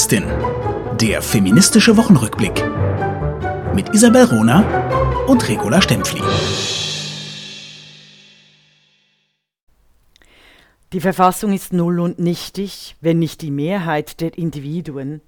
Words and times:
Podcastin. 0.00 0.24
Der 0.98 1.20
feministische 1.20 1.94
Wochenrückblick. 1.94 2.64
Mit 3.74 3.94
Isabel 3.94 4.24
Rona 4.24 5.26
und 5.26 5.46
Regula 5.46 5.82
Stempfli. 5.82 6.22
Die 10.94 11.00
Verfassung 11.00 11.52
ist 11.52 11.74
null 11.74 12.00
und 12.00 12.18
nichtig, 12.18 12.96
wenn 13.02 13.18
nicht 13.18 13.42
die 13.42 13.50
Mehrheit 13.50 14.22
der 14.22 14.38
Individuen, 14.38 15.20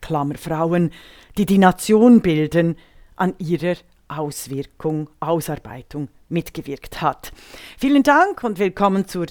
Klammer 0.00 0.38
Frauen, 0.38 0.90
die 1.36 1.44
die 1.44 1.58
Nation 1.58 2.22
bilden, 2.22 2.76
an 3.14 3.34
ihrer 3.36 3.76
Auswirkung, 4.08 5.10
Ausarbeitung 5.20 6.08
mitgewirkt 6.30 7.02
hat. 7.02 7.32
Vielen 7.76 8.04
Dank 8.04 8.42
und 8.42 8.58
willkommen 8.58 9.06
zur 9.06 9.26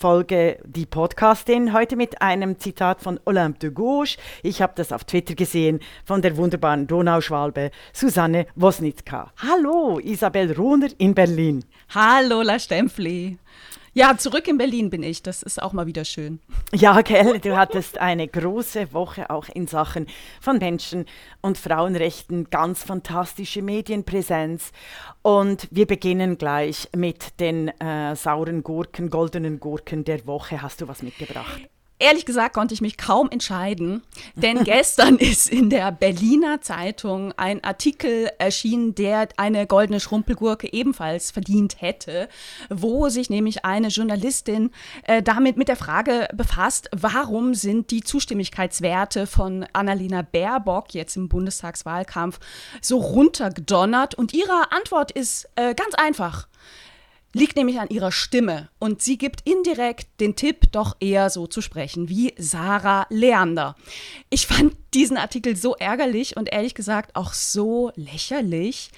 Folge 0.00 0.58
Die 0.64 0.86
Podcastin. 0.86 1.74
Heute 1.74 1.94
mit 1.94 2.22
einem 2.22 2.58
Zitat 2.58 3.02
von 3.02 3.20
Olympe 3.26 3.58
de 3.58 3.70
Gauche. 3.70 4.16
Ich 4.42 4.62
habe 4.62 4.72
das 4.74 4.92
auf 4.92 5.04
Twitter 5.04 5.34
gesehen 5.34 5.80
von 6.06 6.22
der 6.22 6.38
wunderbaren 6.38 6.86
Donauschwalbe 6.86 7.70
Susanne 7.92 8.46
Wosnitzka. 8.54 9.30
Hallo, 9.36 9.98
Isabel 9.98 10.52
Rohner 10.52 10.88
in 10.96 11.14
Berlin. 11.14 11.66
Hallo, 11.94 12.40
La 12.40 12.58
Stempfli. 12.58 13.36
Ja, 13.92 14.16
zurück 14.16 14.46
in 14.46 14.56
Berlin 14.56 14.88
bin 14.88 15.02
ich. 15.02 15.22
Das 15.22 15.42
ist 15.42 15.60
auch 15.60 15.72
mal 15.72 15.86
wieder 15.86 16.04
schön. 16.04 16.38
Ja, 16.72 17.00
gell, 17.00 17.40
du 17.40 17.56
hattest 17.56 17.98
eine 17.98 18.28
große 18.28 18.92
Woche 18.92 19.30
auch 19.30 19.48
in 19.48 19.66
Sachen 19.66 20.06
von 20.40 20.58
Menschen- 20.58 21.06
und 21.40 21.58
Frauenrechten, 21.58 22.50
ganz 22.50 22.84
fantastische 22.84 23.62
Medienpräsenz. 23.62 24.70
Und 25.22 25.66
wir 25.72 25.86
beginnen 25.86 26.38
gleich 26.38 26.88
mit 26.94 27.40
den 27.40 27.68
äh, 27.80 28.14
sauren 28.14 28.62
Gurken, 28.62 29.10
goldenen 29.10 29.58
Gurken 29.58 30.04
der 30.04 30.24
Woche. 30.26 30.62
Hast 30.62 30.80
du 30.80 30.88
was 30.88 31.02
mitgebracht? 31.02 31.68
Ehrlich 32.00 32.26
gesagt 32.26 32.54
konnte 32.54 32.74
ich 32.74 32.80
mich 32.80 32.96
kaum 32.96 33.30
entscheiden, 33.30 34.02
denn 34.34 34.64
gestern 34.64 35.16
ist 35.16 35.48
in 35.48 35.70
der 35.70 35.92
Berliner 35.92 36.60
Zeitung 36.60 37.32
ein 37.36 37.62
Artikel 37.62 38.30
erschienen, 38.38 38.94
der 38.94 39.28
eine 39.36 39.66
goldene 39.66 40.00
Schrumpelgurke 40.00 40.72
ebenfalls 40.72 41.30
verdient 41.30 41.80
hätte, 41.80 42.28
wo 42.68 43.08
sich 43.08 43.30
nämlich 43.30 43.64
eine 43.64 43.88
Journalistin 43.88 44.70
äh, 45.04 45.22
damit 45.22 45.56
mit 45.56 45.68
der 45.68 45.76
Frage 45.76 46.28
befasst, 46.34 46.88
warum 46.92 47.54
sind 47.54 47.90
die 47.90 48.02
Zustimmigkeitswerte 48.02 49.26
von 49.26 49.66
Annalena 49.72 50.22
Baerbock 50.22 50.94
jetzt 50.94 51.16
im 51.16 51.28
Bundestagswahlkampf 51.28 52.40
so 52.80 52.98
runtergedonnert? 52.98 54.14
Und 54.14 54.32
ihre 54.32 54.72
Antwort 54.72 55.12
ist 55.12 55.48
äh, 55.56 55.74
ganz 55.74 55.94
einfach 55.94 56.48
liegt 57.32 57.56
nämlich 57.56 57.78
an 57.78 57.88
ihrer 57.88 58.12
Stimme 58.12 58.68
und 58.78 59.02
sie 59.02 59.18
gibt 59.18 59.48
indirekt 59.48 60.08
den 60.20 60.36
Tipp, 60.36 60.72
doch 60.72 60.96
eher 61.00 61.30
so 61.30 61.46
zu 61.46 61.60
sprechen 61.60 62.08
wie 62.08 62.34
Sarah 62.36 63.06
Leander. 63.10 63.76
Ich 64.30 64.46
fand 64.46 64.76
diesen 64.94 65.16
Artikel 65.16 65.56
so 65.56 65.76
ärgerlich 65.76 66.36
und 66.36 66.52
ehrlich 66.52 66.74
gesagt 66.74 67.14
auch 67.14 67.32
so 67.32 67.92
lächerlich, 67.94 68.90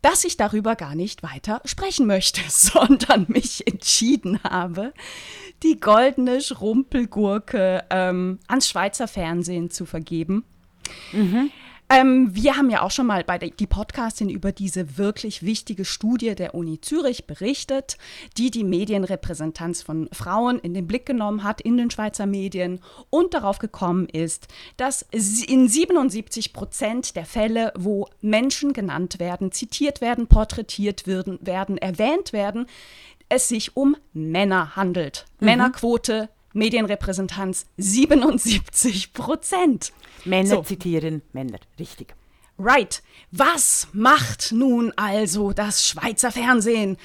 dass 0.00 0.24
ich 0.24 0.36
darüber 0.36 0.76
gar 0.76 0.94
nicht 0.94 1.22
weiter 1.22 1.60
sprechen 1.64 2.06
möchte, 2.06 2.40
sondern 2.48 3.26
mich 3.28 3.66
entschieden 3.66 4.42
habe, 4.42 4.92
die 5.62 5.80
goldene 5.80 6.40
Schrumpelgurke 6.40 7.84
ähm, 7.90 8.38
ans 8.48 8.68
Schweizer 8.68 9.08
Fernsehen 9.08 9.70
zu 9.70 9.86
vergeben. 9.86 10.44
Mhm. 11.12 11.50
Ähm, 11.90 12.34
wir 12.34 12.56
haben 12.56 12.70
ja 12.70 12.82
auch 12.82 12.90
schon 12.90 13.06
mal 13.06 13.24
bei 13.24 13.36
der, 13.36 13.50
die 13.50 13.66
Podcastin 13.66 14.30
über 14.30 14.52
diese 14.52 14.96
wirklich 14.96 15.42
wichtige 15.42 15.84
Studie 15.84 16.34
der 16.34 16.54
Uni 16.54 16.80
Zürich 16.80 17.26
berichtet, 17.26 17.98
die 18.38 18.50
die 18.50 18.64
Medienrepräsentanz 18.64 19.82
von 19.82 20.08
Frauen 20.10 20.58
in 20.58 20.72
den 20.72 20.86
Blick 20.86 21.04
genommen 21.04 21.44
hat 21.44 21.60
in 21.60 21.76
den 21.76 21.90
Schweizer 21.90 22.26
Medien 22.26 22.80
und 23.10 23.34
darauf 23.34 23.58
gekommen 23.58 24.08
ist, 24.08 24.48
dass 24.78 25.02
in 25.02 25.68
77 25.68 26.54
Prozent 26.54 27.16
der 27.16 27.26
Fälle, 27.26 27.72
wo 27.76 28.08
Menschen 28.22 28.72
genannt 28.72 29.18
werden, 29.18 29.52
zitiert 29.52 30.00
werden, 30.00 30.26
porträtiert 30.26 31.06
werden, 31.06 31.38
werden 31.42 31.76
erwähnt 31.76 32.32
werden, 32.32 32.66
es 33.28 33.48
sich 33.48 33.76
um 33.76 33.96
Männer 34.12 34.76
handelt. 34.76 35.26
Mhm. 35.40 35.46
Männerquote 35.46 36.28
Medienrepräsentanz 36.54 37.66
77 37.76 39.12
Prozent. 39.12 39.92
Männer 40.24 40.56
so. 40.56 40.62
zitieren 40.62 41.22
Männer, 41.32 41.58
richtig. 41.78 42.14
Right. 42.58 43.02
Was 43.32 43.88
macht 43.92 44.52
nun 44.52 44.92
also 44.96 45.52
das 45.52 45.86
Schweizer 45.86 46.30
Fernsehen? 46.30 46.96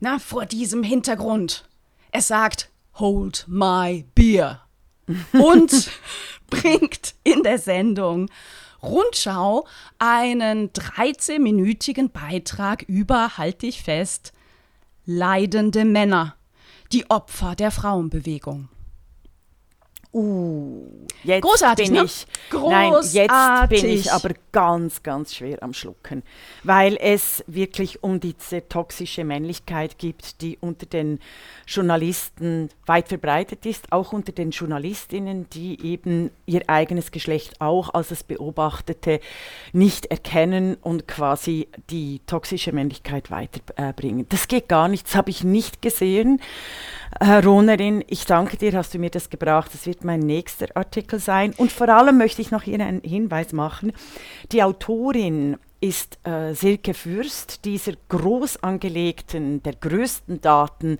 Na, 0.00 0.18
vor 0.18 0.46
diesem 0.46 0.82
Hintergrund. 0.82 1.68
Es 2.12 2.28
sagt, 2.28 2.70
hold 2.94 3.44
my 3.48 4.04
beer. 4.14 4.62
Und 5.32 5.90
bringt 6.48 7.14
in 7.24 7.42
der 7.42 7.58
Sendung 7.58 8.30
Rundschau 8.82 9.66
einen 9.98 10.70
13-minütigen 10.70 12.10
Beitrag 12.10 12.82
über, 12.82 13.36
halte 13.38 13.66
ich 13.66 13.82
fest, 13.82 14.32
leidende 15.04 15.84
Männer, 15.84 16.36
die 16.92 17.08
Opfer 17.10 17.54
der 17.54 17.70
Frauenbewegung. 17.70 18.68
Uh, 20.14 21.06
jetzt 21.24 21.42
Großartig, 21.42 21.86
bin 21.86 21.94
ne? 21.94 22.04
ich, 22.04 22.26
Großartig. 22.50 22.70
Nein, 22.70 23.70
jetzt 23.70 23.82
bin 23.82 23.90
ich 23.90 24.12
aber 24.12 24.34
ganz, 24.52 25.02
ganz 25.02 25.34
schwer 25.34 25.62
am 25.62 25.72
Schlucken, 25.72 26.22
weil 26.64 26.98
es 27.00 27.42
wirklich 27.46 28.02
um 28.02 28.20
diese 28.20 28.68
toxische 28.68 29.24
Männlichkeit 29.24 29.96
gibt, 29.96 30.42
die 30.42 30.58
unter 30.60 30.84
den 30.84 31.18
Journalisten 31.66 32.68
weit 32.84 33.08
verbreitet 33.08 33.64
ist, 33.64 33.90
auch 33.90 34.12
unter 34.12 34.32
den 34.32 34.50
Journalistinnen, 34.50 35.48
die 35.48 35.82
eben 35.82 36.30
ihr 36.44 36.68
eigenes 36.68 37.10
Geschlecht 37.10 37.62
auch 37.62 37.94
als 37.94 38.08
das 38.08 38.22
Beobachtete 38.22 39.18
nicht 39.72 40.06
erkennen 40.06 40.76
und 40.82 41.08
quasi 41.08 41.68
die 41.88 42.20
toxische 42.26 42.72
Männlichkeit 42.72 43.30
weiterbringen. 43.30 44.26
das 44.28 44.46
geht 44.46 44.68
gar 44.68 44.88
nicht, 44.88 45.06
das 45.06 45.14
habe 45.14 45.30
ich 45.30 45.42
nicht 45.42 45.80
gesehen. 45.80 46.38
Herr 47.20 47.44
Rohnerin, 47.44 48.02
ich 48.08 48.24
danke 48.24 48.56
dir, 48.56 48.72
hast 48.72 48.94
du 48.94 48.98
mir 48.98 49.10
das 49.10 49.28
gebracht. 49.28 49.70
Das 49.72 49.86
wird 49.86 50.02
mein 50.02 50.20
nächster 50.20 50.66
Artikel 50.74 51.20
sein. 51.20 51.52
Und 51.56 51.70
vor 51.70 51.88
allem 51.88 52.18
möchte 52.18 52.40
ich 52.40 52.50
noch 52.50 52.62
hier 52.62 52.80
einen 52.80 53.02
Hinweis 53.02 53.52
machen. 53.52 53.92
Die 54.50 54.62
Autorin 54.62 55.56
ist 55.80 56.18
äh, 56.24 56.54
Silke 56.54 56.94
Fürst, 56.94 57.64
dieser 57.64 57.92
groß 58.08 58.62
angelegten, 58.62 59.62
der 59.62 59.74
größten 59.74 60.40
Daten 60.40 60.98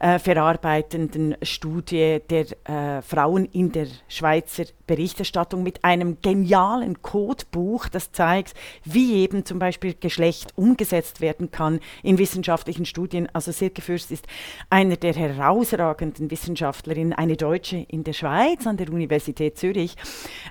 äh, 0.00 0.18
verarbeitenden 0.18 1.36
Studie 1.42 2.20
der 2.30 2.46
äh, 2.64 3.02
Frauen 3.02 3.44
in 3.52 3.70
der 3.70 3.86
Schweizer 4.08 4.64
Berichterstattung 4.86 5.62
mit 5.62 5.84
einem 5.84 6.18
genialen 6.20 7.00
Codebuch, 7.02 7.88
das 7.88 8.12
zeigt, 8.12 8.54
wie 8.84 9.14
eben 9.14 9.44
zum 9.44 9.58
Beispiel 9.58 9.94
Geschlecht 9.98 10.52
umgesetzt 10.56 11.20
werden 11.20 11.50
kann 11.50 11.80
in 12.02 12.18
wissenschaftlichen 12.18 12.86
Studien. 12.86 13.28
Also 13.32 13.52
Silke 13.52 13.82
Fürst 13.82 14.10
ist 14.10 14.26
eine 14.70 14.96
der 14.96 15.14
herausragenden 15.14 16.30
Wissenschaftlerinnen, 16.30 17.12
eine 17.12 17.36
Deutsche 17.36 17.78
in 17.88 18.04
der 18.04 18.12
Schweiz 18.12 18.66
an 18.66 18.76
der 18.76 18.90
Universität 18.90 19.58
Zürich. 19.58 19.96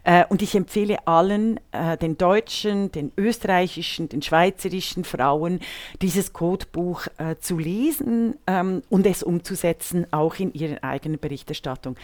Äh, 0.04 0.26
und 0.30 0.42
ich 0.42 0.56
empfehle 0.56 1.08
allen, 1.08 1.60
äh, 1.72 1.98
den 1.98 2.18
deutschen, 2.18 2.92
den 2.92 3.12
österreichischen, 3.18 4.10
den 4.10 4.22
schweizerischen 4.22 5.04
Frauen, 5.04 5.60
dieses 6.02 6.34
Codebuch 6.34 7.08
äh, 7.18 7.36
zu 7.40 7.58
lesen 7.58 8.36
ähm, 8.48 8.82
und 8.90 9.06
es 9.06 9.24
umzusetzen, 9.24 10.08
auch 10.12 10.36
in 10.36 10.54
ihrer 10.54 10.84
eigenen 10.84 11.20
Berichterstattung. 11.20 11.96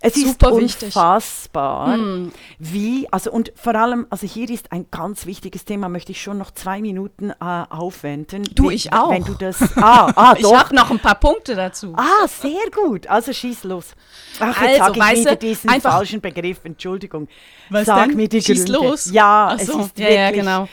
Es 0.00 0.14
Super 0.14 0.58
ist 0.58 0.82
unfassbar 0.84 1.73
war, 1.74 1.96
mm. 1.96 2.32
wie, 2.58 3.08
also 3.10 3.30
und 3.30 3.52
vor 3.56 3.74
allem, 3.74 4.06
also 4.10 4.26
hier 4.26 4.48
ist 4.50 4.72
ein 4.72 4.86
ganz 4.90 5.26
wichtiges 5.26 5.64
Thema, 5.64 5.88
möchte 5.88 6.12
ich 6.12 6.22
schon 6.22 6.38
noch 6.38 6.50
zwei 6.50 6.80
Minuten 6.80 7.30
äh, 7.30 7.34
aufwenden. 7.40 8.44
Du, 8.54 8.70
ich 8.70 8.92
auch. 8.92 9.10
Wenn 9.10 9.24
du 9.24 9.34
das, 9.34 9.60
ah, 9.76 10.12
ah, 10.14 10.34
ich 10.38 10.52
habe 10.52 10.74
noch 10.74 10.90
ein 10.90 10.98
paar 10.98 11.16
Punkte 11.16 11.54
dazu. 11.54 11.94
Ah, 11.96 12.26
sehr 12.28 12.70
gut, 12.72 13.06
also 13.06 13.32
schieß 13.32 13.64
los. 13.64 13.94
Ach, 14.38 14.62
jetzt 14.62 14.80
also, 14.80 14.94
sage 14.94 15.14
ich 15.14 15.20
wieder 15.20 15.36
diesen 15.36 15.80
falschen 15.80 16.20
Begriff, 16.20 16.64
Entschuldigung. 16.64 17.28
Was 17.70 17.86
Sag 17.86 18.08
denn? 18.08 18.16
mir 18.16 18.28
die 18.28 18.42
schieß 18.42 18.66
Gründe. 18.66 18.88
los. 18.88 19.10
Ja, 19.10 19.56
so. 19.58 19.80
es 19.80 19.86
ist 19.86 19.98
ja, 19.98 20.10
ja, 20.10 20.30
genau. 20.30 20.68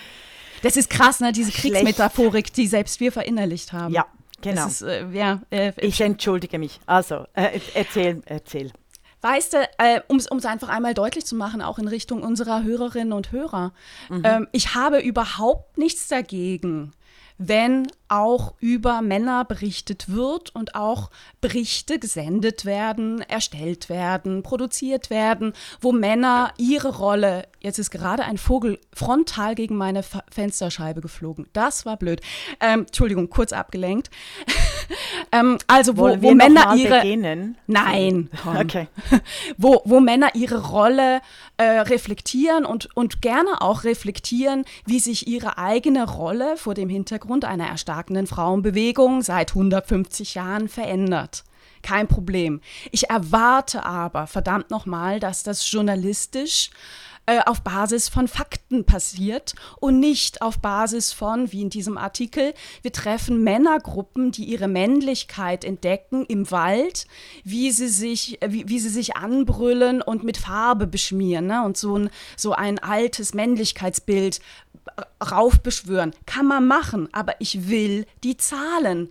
Das 0.62 0.78
ist 0.78 0.90
krass, 0.90 1.20
ne? 1.20 1.32
diese 1.32 1.52
Kriegsmetaphorik, 1.52 2.54
die 2.54 2.68
selbst 2.68 3.00
wir 3.00 3.12
verinnerlicht 3.12 3.74
haben. 3.74 3.94
Ja, 3.94 4.06
genau. 4.42 4.68
Ist, 4.68 4.84
äh, 4.84 5.06
ja, 5.12 5.42
äh, 5.50 5.74
ich 5.78 6.00
entschuldige 6.02 6.60
mich. 6.60 6.80
Also, 6.86 7.26
äh, 7.34 7.60
erzähl, 7.74 8.22
erzähl. 8.26 8.72
Weißt 9.22 9.54
du, 9.54 9.70
äh, 9.78 10.02
um 10.08 10.18
es 10.18 10.46
einfach 10.46 10.70
einmal 10.70 10.94
deutlich 10.94 11.26
zu 11.26 11.36
machen, 11.36 11.62
auch 11.62 11.78
in 11.80 11.88
Richtung 11.88 12.24
unserer 12.24 12.64
Hörerinnen 12.64 13.14
und 13.14 13.32
Hörer, 13.32 13.74
mhm. 14.10 14.22
ähm, 14.24 14.48
ich 14.52 14.74
habe 14.76 15.00
überhaupt 15.00 15.78
nichts 15.78 16.08
dagegen, 16.08 16.94
wenn 17.38 17.88
auch 18.12 18.54
über 18.60 19.02
Männer 19.02 19.46
berichtet 19.46 20.10
wird 20.14 20.54
und 20.54 20.76
auch 20.76 21.10
Berichte 21.40 21.98
gesendet 21.98 22.66
werden, 22.66 23.22
erstellt 23.22 23.88
werden, 23.88 24.44
produziert 24.44 25.10
werden, 25.10 25.54
wo 25.80 25.94
Männer 25.94 26.54
ihre 26.58 26.98
Rolle, 26.98 27.48
jetzt 27.62 27.80
ist 27.80 27.90
gerade 27.90 28.24
ein 28.24 28.38
Vogel 28.38 28.80
frontal 28.94 29.56
gegen 29.56 29.78
meine 29.78 30.04
Fensterscheibe 30.30 31.00
geflogen. 31.00 31.48
Das 31.54 31.86
war 31.86 31.96
blöd. 31.96 32.22
Ähm, 32.60 32.82
Entschuldigung, 32.82 33.30
kurz 33.30 33.54
abgelenkt. 33.54 34.10
ähm, 35.32 35.58
also 35.68 35.98
wo, 35.98 36.22
wo 36.22 36.34
Männer 36.34 36.76
ihre 36.76 37.00
beginnen? 37.00 37.58
Nein, 37.68 38.30
okay. 38.60 38.90
wo, 39.58 39.82
wo 39.86 40.02
Männer 40.02 40.36
ihre 40.36 40.70
Rolle 40.70 41.22
äh, 41.56 41.64
reflektieren 41.64 42.66
und, 42.66 42.90
und 42.96 43.22
gerne 43.22 43.62
auch 43.62 43.86
reflektieren, 43.86 44.66
wie 44.86 45.00
sich 45.00 45.28
ihre 45.28 45.58
eigene 45.58 46.10
Rolle 46.10 46.58
vor 46.58 46.74
dem 46.74 46.90
Hintergrund 46.90 47.46
einer 47.46 47.68
erstarkenden 48.02 48.26
Frauenbewegung 48.26 49.22
seit 49.22 49.52
150 49.52 50.34
Jahren 50.34 50.68
verändert. 50.68 51.44
Kein 51.84 52.08
Problem. 52.08 52.62
Ich 52.92 53.10
erwarte 53.10 53.86
aber, 53.86 54.26
verdammt 54.28 54.72
nochmal, 54.72 55.20
dass 55.20 55.44
das 55.44 55.70
journalistisch 55.72 56.72
äh, 57.28 57.40
auf 57.46 57.62
Basis 57.62 58.10
von 58.10 58.28
Fakten 58.28 58.86
passiert 58.86 59.54
und 59.80 60.00
nicht 60.00 60.42
auf 60.42 60.60
Basis 60.60 61.14
von, 61.14 61.52
wie 61.52 61.62
in 61.62 61.70
diesem 61.70 61.98
Artikel, 61.98 62.54
wir 62.82 62.92
treffen 62.92 63.44
Männergruppen, 63.44 64.32
die 64.32 64.46
ihre 64.46 64.68
Männlichkeit 64.68 65.64
entdecken 65.64 66.26
im 66.26 66.50
Wald, 66.50 67.06
wie 67.44 67.72
sie 67.72 67.90
sich, 67.90 68.42
äh, 68.42 68.52
wie, 68.52 68.68
wie 68.68 68.80
sie 68.80 68.90
sich 68.90 69.16
anbrüllen 69.16 70.02
und 70.02 70.24
mit 70.24 70.38
Farbe 70.38 70.88
beschmieren 70.88 71.48
ne? 71.48 71.64
und 71.64 71.78
so 71.78 71.98
ein, 71.98 72.10
so 72.36 72.54
ein 72.54 72.80
altes 72.80 73.36
Männlichkeitsbild 73.36 74.40
raufbeschwören. 75.24 76.14
Kann 76.26 76.46
man 76.46 76.68
machen, 76.68 77.10
aber 77.12 77.36
ich 77.40 77.70
will 77.70 78.06
die 78.24 78.38
Zahlen 78.38 79.10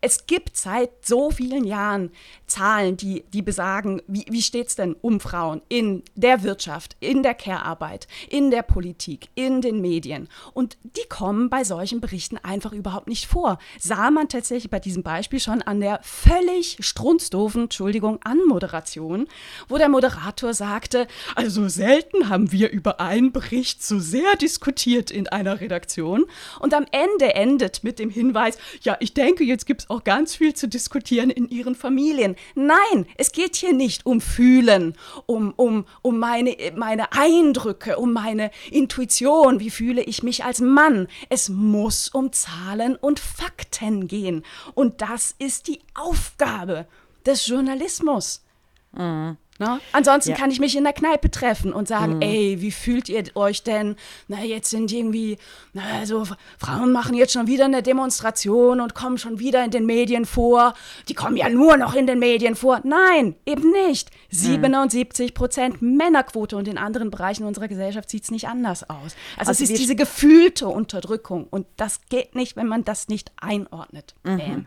es 0.00 0.26
gibt 0.26 0.56
seit 0.56 1.04
so 1.04 1.30
vielen 1.30 1.64
Jahren 1.64 2.12
Zahlen, 2.48 2.96
die, 2.96 3.24
die 3.32 3.42
besagen, 3.42 4.02
wie, 4.06 4.24
wie 4.28 4.42
steht 4.42 4.68
es 4.68 4.76
denn 4.76 4.96
um 5.00 5.20
Frauen 5.20 5.62
in 5.68 6.02
der 6.14 6.42
Wirtschaft, 6.42 6.96
in 7.00 7.22
der 7.22 7.34
Care-Arbeit, 7.34 8.08
in 8.28 8.50
der 8.50 8.62
Politik, 8.62 9.28
in 9.34 9.60
den 9.60 9.80
Medien. 9.80 10.28
Und 10.54 10.76
die 10.82 11.08
kommen 11.08 11.50
bei 11.50 11.64
solchen 11.64 12.00
Berichten 12.00 12.38
einfach 12.38 12.72
überhaupt 12.72 13.08
nicht 13.08 13.26
vor. 13.26 13.58
Sah 13.78 14.10
man 14.10 14.28
tatsächlich 14.28 14.70
bei 14.70 14.80
diesem 14.80 15.02
Beispiel 15.02 15.40
schon 15.40 15.62
an 15.62 15.80
der 15.80 16.00
völlig 16.02 16.78
strunzdoofen, 16.80 17.64
Entschuldigung, 17.64 18.18
Anmoderation, 18.24 19.28
wo 19.68 19.78
der 19.78 19.88
Moderator 19.88 20.54
sagte, 20.54 21.06
also 21.34 21.68
selten 21.68 22.28
haben 22.28 22.52
wir 22.52 22.70
über 22.70 23.00
einen 23.00 23.32
Bericht 23.32 23.82
so 23.82 23.98
sehr 23.98 24.36
diskutiert 24.36 25.10
in 25.10 25.28
einer 25.28 25.60
Redaktion. 25.60 26.24
Und 26.60 26.74
am 26.74 26.86
Ende 26.90 27.34
endet 27.34 27.84
mit 27.84 27.98
dem 27.98 28.10
Hinweis, 28.10 28.58
ja, 28.82 28.96
ich 29.00 29.14
denke, 29.14 29.44
jetzt 29.44 29.66
gibt 29.66 29.82
es 29.82 29.90
auch 29.90 30.04
ganz 30.04 30.34
viel 30.34 30.54
zu 30.54 30.68
diskutieren 30.68 31.30
in 31.30 31.48
ihren 31.48 31.74
Familien. 31.74 32.36
Nein, 32.54 33.06
es 33.16 33.32
geht 33.32 33.56
hier 33.56 33.72
nicht 33.72 34.06
um 34.06 34.20
Fühlen, 34.20 34.94
um, 35.26 35.52
um, 35.56 35.84
um 36.02 36.18
meine, 36.18 36.56
meine 36.76 37.12
Eindrücke, 37.12 37.98
um 37.98 38.12
meine 38.12 38.50
Intuition. 38.70 39.60
Wie 39.60 39.70
fühle 39.70 40.02
ich 40.02 40.22
mich 40.22 40.44
als 40.44 40.60
Mann? 40.60 41.08
Es 41.28 41.48
muss 41.48 42.08
um 42.08 42.32
Zahlen 42.32 42.96
und 42.96 43.20
Fakten 43.20 44.08
gehen. 44.08 44.44
Und 44.74 45.00
das 45.02 45.34
ist 45.38 45.68
die 45.68 45.80
Aufgabe 45.94 46.86
des 47.26 47.46
Journalismus. 47.46 48.44
Mhm. 48.92 49.36
Ne? 49.58 49.80
Ansonsten 49.92 50.30
ja. 50.30 50.36
kann 50.36 50.52
ich 50.52 50.60
mich 50.60 50.76
in 50.76 50.84
der 50.84 50.92
Kneipe 50.92 51.30
treffen 51.30 51.72
und 51.72 51.88
sagen, 51.88 52.16
mhm. 52.16 52.22
ey, 52.22 52.60
wie 52.60 52.70
fühlt 52.70 53.08
ihr 53.08 53.24
euch 53.34 53.64
denn? 53.64 53.96
Na, 54.28 54.42
jetzt 54.44 54.70
sind 54.70 54.92
irgendwie, 54.92 55.36
na, 55.72 55.82
also 55.98 56.24
Frauen 56.58 56.92
machen 56.92 57.14
jetzt 57.14 57.32
schon 57.32 57.48
wieder 57.48 57.64
eine 57.64 57.82
Demonstration 57.82 58.80
und 58.80 58.94
kommen 58.94 59.18
schon 59.18 59.40
wieder 59.40 59.64
in 59.64 59.72
den 59.72 59.84
Medien 59.84 60.26
vor. 60.26 60.74
Die 61.08 61.14
kommen 61.14 61.36
ja 61.36 61.48
nur 61.48 61.76
noch 61.76 61.94
in 61.94 62.06
den 62.06 62.20
Medien 62.20 62.54
vor. 62.54 62.80
Nein, 62.84 63.34
eben 63.46 63.72
nicht. 63.72 64.10
77 64.30 65.34
Prozent 65.34 65.82
Männerquote 65.82 66.56
und 66.56 66.68
in 66.68 66.78
anderen 66.78 67.10
Bereichen 67.10 67.44
unserer 67.44 67.66
Gesellschaft 67.66 68.10
sieht 68.10 68.24
es 68.24 68.30
nicht 68.30 68.46
anders 68.46 68.88
aus. 68.88 69.16
Also, 69.36 69.50
also 69.50 69.50
es 69.50 69.60
ist 69.70 69.78
diese 69.78 69.96
gefühlte 69.96 70.68
Unterdrückung 70.68 71.48
und 71.50 71.66
das 71.76 72.02
geht 72.08 72.36
nicht, 72.36 72.54
wenn 72.54 72.68
man 72.68 72.84
das 72.84 73.08
nicht 73.08 73.32
einordnet. 73.40 74.14
Mhm. 74.22 74.66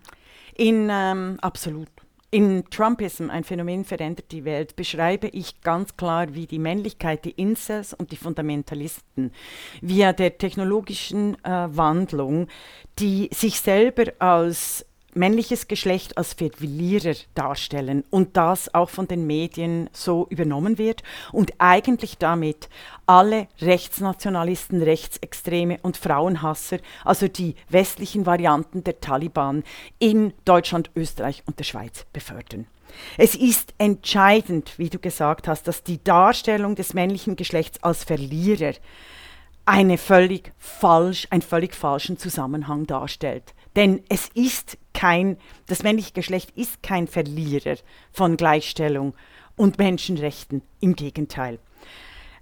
In, 0.55 0.89
ähm, 0.91 1.37
absolut. 1.41 1.87
In 2.33 2.63
Trumpism, 2.69 3.29
ein 3.29 3.43
Phänomen 3.43 3.83
verändert 3.83 4.31
die 4.31 4.45
Welt, 4.45 4.77
beschreibe 4.77 5.27
ich 5.27 5.59
ganz 5.59 5.97
klar, 5.97 6.33
wie 6.33 6.47
die 6.47 6.59
Männlichkeit, 6.59 7.25
die 7.25 7.31
Incels 7.31 7.93
und 7.93 8.13
die 8.13 8.15
Fundamentalisten 8.15 9.33
via 9.81 10.13
der 10.13 10.37
technologischen 10.37 11.35
äh, 11.43 11.67
Wandlung, 11.75 12.47
die 12.99 13.29
sich 13.33 13.59
selber 13.59 14.13
als 14.19 14.85
männliches 15.15 15.67
Geschlecht 15.67 16.17
als 16.17 16.33
Verlierer 16.33 17.15
darstellen 17.35 18.03
und 18.09 18.37
das 18.37 18.73
auch 18.73 18.89
von 18.89 19.07
den 19.07 19.27
Medien 19.27 19.89
so 19.93 20.27
übernommen 20.29 20.77
wird 20.77 21.03
und 21.31 21.53
eigentlich 21.57 22.17
damit 22.17 22.69
alle 23.05 23.47
Rechtsnationalisten, 23.59 24.81
Rechtsextreme 24.81 25.79
und 25.81 25.97
Frauenhasser, 25.97 26.77
also 27.03 27.27
die 27.27 27.55
westlichen 27.69 28.25
Varianten 28.25 28.83
der 28.83 28.99
Taliban, 29.01 29.63
in 29.99 30.33
Deutschland, 30.45 30.91
Österreich 30.95 31.43
und 31.45 31.59
der 31.59 31.65
Schweiz 31.65 32.05
befördern. 32.13 32.67
Es 33.17 33.35
ist 33.35 33.73
entscheidend, 33.77 34.77
wie 34.77 34.89
du 34.89 34.99
gesagt 34.99 35.47
hast, 35.47 35.67
dass 35.67 35.83
die 35.83 36.03
Darstellung 36.03 36.75
des 36.75 36.93
männlichen 36.93 37.35
Geschlechts 37.35 37.81
als 37.83 38.03
Verlierer 38.03 38.73
eine 39.65 39.97
völlig 39.97 40.51
falsch, 40.57 41.27
einen 41.29 41.41
völlig 41.41 41.75
falschen 41.75 42.17
Zusammenhang 42.17 42.87
darstellt. 42.87 43.53
Denn 43.75 44.03
es 44.09 44.29
ist 44.33 44.77
kein, 44.93 45.37
das 45.67 45.83
männliche 45.83 46.13
Geschlecht 46.13 46.51
ist 46.55 46.83
kein 46.83 47.07
Verlierer 47.07 47.75
von 48.11 48.37
Gleichstellung 48.37 49.13
und 49.55 49.77
Menschenrechten. 49.77 50.61
Im 50.79 50.95
Gegenteil. 50.95 51.59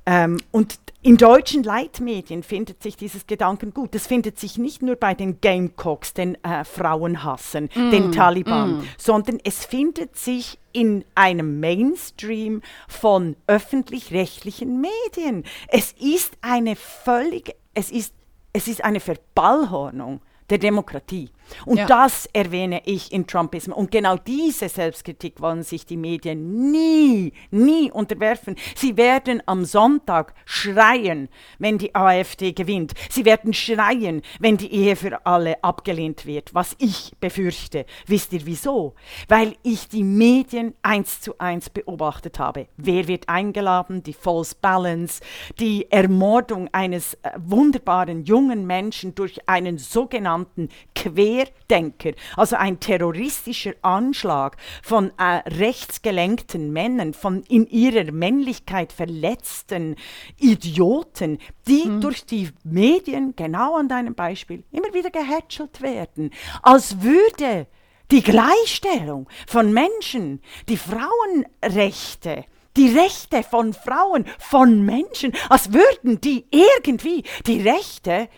Ähm, 0.05 0.37
und 0.51 0.79
in 1.01 1.17
deutschen 1.17 1.63
Leitmedien 1.63 2.43
findet 2.43 2.83
sich 2.83 2.97
dieses 2.97 3.27
Gedankengut. 3.27 3.93
Das 3.95 4.07
findet 4.07 4.39
sich 4.39 4.57
nicht 4.57 4.81
nur 4.81 4.95
bei 4.95 5.13
den 5.13 5.39
Gamecocks, 5.39 6.13
den 6.13 6.35
äh, 6.43 6.65
Frauenhassern, 6.65 7.69
mm, 7.73 7.91
den 7.91 8.11
Taliban, 8.11 8.79
mm. 8.79 8.83
sondern 8.97 9.39
es 9.43 9.65
findet 9.65 10.17
sich 10.17 10.57
in 10.73 11.05
einem 11.15 11.59
Mainstream 11.59 12.61
von 12.87 13.35
öffentlich-rechtlichen 13.47 14.81
Medien. 14.81 15.43
Es 15.67 15.93
ist 15.93 16.33
eine 16.41 16.75
völlig, 16.75 17.55
es 17.73 17.91
ist, 17.91 18.13
es 18.51 18.67
ist 18.67 18.83
eine 18.83 18.99
Verballhornung 18.99 20.21
der 20.49 20.57
Demokratie. 20.57 21.29
Und 21.65 21.77
ja. 21.77 21.85
das 21.85 22.27
erwähne 22.33 22.81
ich 22.85 23.11
in 23.11 23.27
Trumpism. 23.27 23.71
Und 23.71 23.91
genau 23.91 24.17
diese 24.17 24.69
Selbstkritik 24.69 25.41
wollen 25.41 25.63
sich 25.63 25.85
die 25.85 25.97
Medien 25.97 26.71
nie, 26.71 27.33
nie 27.51 27.91
unterwerfen. 27.91 28.55
Sie 28.75 28.97
werden 28.97 29.41
am 29.45 29.65
Sonntag 29.65 30.33
schreien, 30.45 31.29
wenn 31.57 31.77
die 31.77 31.93
AfD 31.95 32.53
gewinnt. 32.53 32.93
Sie 33.09 33.25
werden 33.25 33.53
schreien, 33.53 34.21
wenn 34.39 34.57
die 34.57 34.71
Ehe 34.73 34.95
für 34.95 35.25
alle 35.25 35.63
abgelehnt 35.63 36.25
wird, 36.25 36.53
was 36.53 36.75
ich 36.79 37.13
befürchte. 37.19 37.85
Wisst 38.05 38.33
ihr 38.33 38.45
wieso? 38.45 38.95
Weil 39.27 39.55
ich 39.63 39.87
die 39.87 40.03
Medien 40.03 40.73
eins 40.81 41.21
zu 41.21 41.37
eins 41.39 41.69
beobachtet 41.69 42.39
habe. 42.39 42.67
Wer 42.77 43.07
wird 43.07 43.29
eingeladen? 43.29 44.03
Die 44.03 44.13
False 44.13 44.55
Balance, 44.59 45.21
die 45.59 45.91
Ermordung 45.91 46.69
eines 46.71 47.15
äh, 47.15 47.31
wunderbaren 47.37 48.23
jungen 48.23 48.65
Menschen 48.65 49.15
durch 49.15 49.47
einen 49.47 49.77
sogenannten 49.77 50.69
Quer 50.95 51.38
Querdenker, 51.39 52.11
also 52.35 52.55
ein 52.55 52.79
terroristischer 52.79 53.73
Anschlag 53.81 54.57
von 54.83 55.11
äh, 55.17 55.47
rechtsgelenkten 55.47 56.71
Männern, 56.71 57.13
von 57.13 57.43
in 57.43 57.67
ihrer 57.67 58.11
Männlichkeit 58.11 58.91
verletzten 58.91 59.95
Idioten, 60.37 61.39
die 61.67 61.85
mhm. 61.85 62.01
durch 62.01 62.25
die 62.25 62.49
Medien, 62.63 63.35
genau 63.35 63.77
an 63.77 63.87
deinem 63.87 64.15
Beispiel, 64.15 64.63
immer 64.71 64.93
wieder 64.93 65.09
gehätschelt 65.09 65.81
werden, 65.81 66.31
als 66.61 67.01
würde 67.01 67.67
die 68.11 68.23
Gleichstellung 68.23 69.29
von 69.47 69.71
Menschen, 69.71 70.41
die 70.67 70.77
Frauenrechte, 70.77 72.45
die 72.75 72.97
Rechte 72.97 73.43
von 73.43 73.73
Frauen, 73.73 74.25
von 74.39 74.83
Menschen, 74.83 75.33
als 75.49 75.73
würden 75.73 76.19
die 76.21 76.45
irgendwie 76.49 77.23
die 77.45 77.61
Rechte 77.61 78.29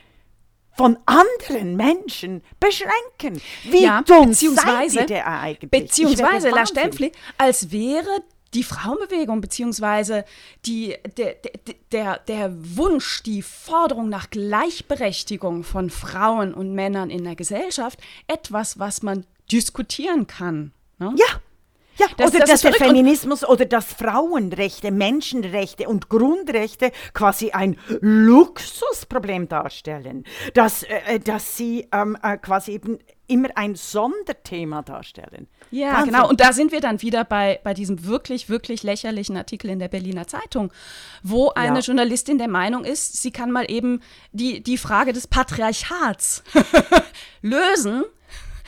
von 0.74 0.98
anderen 1.06 1.76
Menschen 1.76 2.44
beschränken. 2.60 3.42
Wie 3.64 3.84
ja, 3.84 4.02
dumm 4.02 4.30
beziehungsweise, 4.30 4.96
seid 4.96 5.10
ihr 5.10 5.28
eigentlich? 5.28 5.72
Beziehungsweise, 5.72 6.50
La 6.50 6.66
Stempfli, 6.66 7.12
als 7.38 7.72
wäre 7.72 8.24
die 8.54 8.64
Frauenbewegung 8.64 9.40
beziehungsweise 9.42 10.26
die, 10.66 10.96
der, 11.18 11.36
der, 11.92 12.20
der 12.20 12.52
Wunsch, 12.78 13.24
die 13.24 13.42
Forderung 13.42 14.10
nach 14.10 14.30
Gleichberechtigung 14.30 15.64
von 15.64 15.90
Frauen 15.90 16.54
und 16.54 16.74
Männern 16.74 17.10
in 17.10 17.24
der 17.24 17.36
Gesellschaft 17.36 18.00
etwas, 18.28 18.78
was 18.78 19.04
man 19.04 19.26
diskutieren 19.52 20.28
kann. 20.28 20.74
Ne? 21.00 21.14
Ja, 21.18 21.40
Ja, 21.98 22.08
das, 22.18 22.30
oder 22.30 22.40
das 22.40 22.50
dass 22.50 22.62
der 22.62 22.74
Feminismus 22.74 23.48
oder 23.48 23.66
dass 23.66 23.94
Frauenrechte, 23.94 24.92
Menschenrechte 24.92 25.88
und 25.88 26.10
Grundrechte 26.10 26.92
quasi 27.14 27.52
ein 27.52 27.78
Luxusproblem 28.00 29.50
darstellen. 29.50 30.24
Dass, 30.54 30.84
äh, 30.84 31.00
äh 31.08 31.20
dass 31.20 31.58
sie 31.58 31.88
ähm, 31.92 32.18
äh, 32.24 32.38
quasi 32.38 32.72
eben 32.72 33.00
immer 33.28 33.50
ein 33.56 33.76
Sonderthema 33.76 34.82
darstellen. 34.82 35.48
Ja, 35.72 35.94
Wahnsinn. 35.94 36.14
genau. 36.14 36.30
Und 36.30 36.42
da 36.42 36.52
sind 36.52 36.72
wir 36.72 36.82
dann 36.82 37.02
wieder 37.02 37.24
bei, 37.24 37.60
bei 37.64 37.74
diesem 37.74 38.06
wirklich, 38.06 38.50
wirklich 38.50 38.84
lächerlichen 38.84 39.38
Artikel 39.38 39.70
in 39.70 39.80
der 39.80 39.88
Berliner 39.88 40.28
Zeitung, 40.28 40.72
wo 41.24 41.50
eine 41.50 41.80
ja. 41.80 41.82
Journalistin 41.82 42.38
der 42.38 42.50
Meinung 42.50 42.84
ist, 42.84 43.22
sie 43.22 43.32
kann 43.32 43.52
mal 43.52 43.72
eben 43.72 44.02
die, 44.34 44.62
die 44.62 44.78
Frage 44.78 45.14
des 45.14 45.28
Patriarchats 45.28 46.44
lösen 47.42 48.04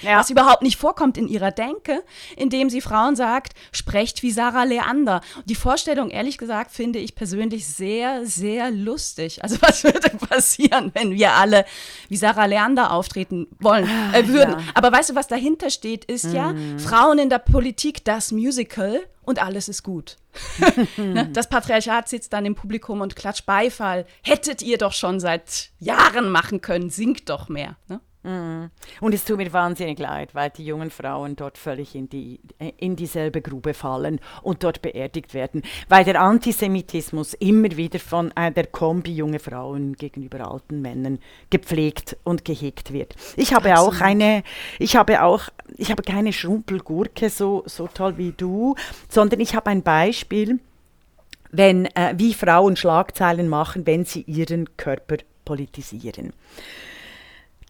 ja. 0.03 0.19
was 0.19 0.29
überhaupt 0.29 0.62
nicht 0.62 0.77
vorkommt 0.77 1.17
in 1.17 1.27
ihrer 1.27 1.51
Denke, 1.51 2.03
indem 2.36 2.69
sie 2.69 2.81
Frauen 2.81 3.15
sagt, 3.15 3.53
sprecht 3.72 4.24
wie 4.24 4.31
Sarah 4.31 4.63
Leander. 4.63 5.22
Die 5.45 5.55
Vorstellung, 5.55 6.10
ehrlich 6.10 6.38
gesagt, 6.38 6.72
finde 6.72 7.00
ich 7.00 7.15
persönlich 7.15 7.67
sehr, 7.67 8.25
sehr 8.25 8.72
lustig. 8.72 9.43
Also 9.43 9.57
was 9.62 9.83
würde 9.83 10.10
passieren, 10.10 10.91
wenn 10.93 11.12
wir 11.12 11.33
alle 11.33 11.65
wie 12.10 12.17
Sarah 12.17 12.45
Leander 12.45 12.91
auftreten 12.91 13.48
wollen, 13.60 13.89
äh, 14.13 14.27
würden? 14.27 14.51
Ja. 14.60 14.63
Aber 14.74 14.91
weißt 14.91 15.12
du, 15.12 15.15
was 15.15 15.27
dahinter 15.27 15.69
steht, 15.69 16.05
ist 16.05 16.25
mhm. 16.25 16.36
ja 16.36 16.53
Frauen 16.77 17.19
in 17.19 17.29
der 17.29 17.39
Politik, 17.39 18.03
das 18.05 18.31
Musical 18.31 19.01
und 19.24 19.41
alles 19.41 19.69
ist 19.69 19.83
gut. 19.83 20.17
ne? 20.98 21.29
Das 21.31 21.48
Patriarchat 21.50 22.10
sitzt 22.10 22.33
dann 22.33 22.45
im 22.45 22.55
Publikum 22.55 23.01
und 23.01 23.15
klatscht 23.15 23.45
Beifall. 23.45 24.05
Hättet 24.22 24.62
ihr 24.62 24.77
doch 24.77 24.93
schon 24.93 25.19
seit 25.19 25.69
Jahren 25.79 26.29
machen 26.29 26.62
können, 26.62 26.89
singt 26.89 27.29
doch 27.29 27.50
mehr. 27.50 27.77
Ne? 27.88 28.01
Mhm. 28.24 28.70
Und 29.01 29.13
es 29.13 29.25
tut 29.25 29.38
mir 29.38 29.51
wahnsinnig 29.51 30.00
leid, 30.00 30.34
weil 30.34 30.50
die 30.50 30.65
jungen 30.65 30.89
Frauen 30.89 31.36
dort 31.36 31.58
völlig 31.58 31.94
in, 31.94 32.10
die, 32.10 32.39
in 32.77 32.96
dieselbe 32.96 33.42
Grube 33.42 33.74
fallen 33.74 34.20
und 34.42 34.63
dort 34.63 34.82
beerdigt 34.82 35.34
werden, 35.34 35.62
weil 35.89 36.06
der 36.06 36.22
Antisemitismus 36.22 37.34
immer 37.36 37.75
wieder 37.75 38.00
von 38.00 38.32
äh, 38.36 38.51
der 38.51 38.68
Kombi 38.68 39.13
junge 39.13 39.39
Frauen 39.39 39.94
gegenüber 39.94 40.50
alten 40.50 40.82
Männern 40.82 41.20
gepflegt 41.50 42.15
und 42.24 42.46
gehegt 42.46 42.94
wird. 42.94 43.15
Ich 43.36 43.53
habe 43.53 43.74
Absolut. 43.74 43.96
auch 43.96 44.01
eine, 44.01 44.44
ich 44.80 44.96
habe 44.96 45.22
auch, 45.22 45.50
ich 45.75 45.92
habe 45.92 46.03
keine 46.03 46.32
Schrumpelgurke 46.32 47.30
so, 47.30 47.63
so 47.65 47.88
toll 47.88 48.18
wie 48.18 48.32
du, 48.32 48.75
sondern 49.10 49.42
ich 49.42 49.53
habe 49.53 49.70
ein 49.70 49.84
Beispiel, 49.84 50.60
wenn, 51.51 51.86
äh, 51.96 52.13
wie 52.15 52.34
Frauen 52.34 52.77
Schlagzeilen 52.77 53.50
machen, 53.50 53.86
wenn 53.86 54.06
sie 54.06 54.22
ihren 54.22 54.77
Körper 54.77 55.18
politisieren. 55.44 56.32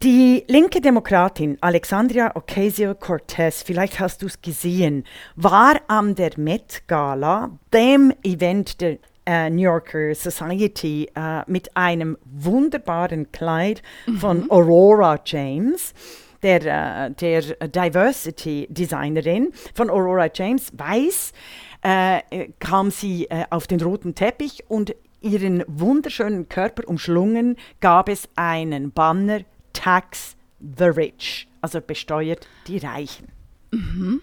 Die 0.04 0.44
linke 0.50 0.82
Demokratin 0.82 1.58
Alexandria 1.62 2.36
Ocasio-Cortez, 2.36 3.64
vielleicht 3.64 4.02
hast 4.02 4.22
du 4.22 4.26
es 4.26 4.42
gesehen, 4.42 5.06
war 5.38 5.80
an 5.88 6.14
der 6.14 6.32
Met 6.36 6.84
Gala, 6.88 7.52
dem 7.72 8.12
Event 8.22 8.82
der 8.82 8.98
äh, 9.26 9.50
New 9.50 9.62
Yorker 9.62 10.14
Society, 10.14 11.10
äh, 11.16 11.50
mit 11.50 11.78
einem 11.78 12.18
wunderbaren 12.26 13.32
Kleid 13.32 13.82
mhm. 14.06 14.18
von 14.18 14.52
Aurora 14.52 15.22
James. 15.24 15.94
Der, 16.42 17.06
äh, 17.06 17.12
der 17.12 17.42
Diversity 17.70 18.68
Designerin 18.70 19.54
von 19.74 19.90
Aurora 19.90 20.30
James, 20.34 20.70
weiß, 20.78 21.32
äh, 21.82 22.50
kam 22.60 22.92
sie 22.92 23.30
äh, 23.30 23.46
auf 23.50 23.68
den 23.68 23.80
roten 23.80 24.16
Teppich 24.16 24.66
und 24.68 24.94
ihren 25.22 25.64
wunderschönen 25.68 26.50
Körper 26.50 26.90
umschlungen 26.90 27.56
gab 27.80 28.10
es 28.10 28.28
einen 28.36 28.92
Banner 28.92 29.40
tax 29.84 30.36
the 30.60 30.96
rich, 30.96 31.48
also 31.62 31.82
besteuert 31.82 32.48
die 32.68 32.78
Reichen. 32.78 33.28
Mhm. 33.72 34.22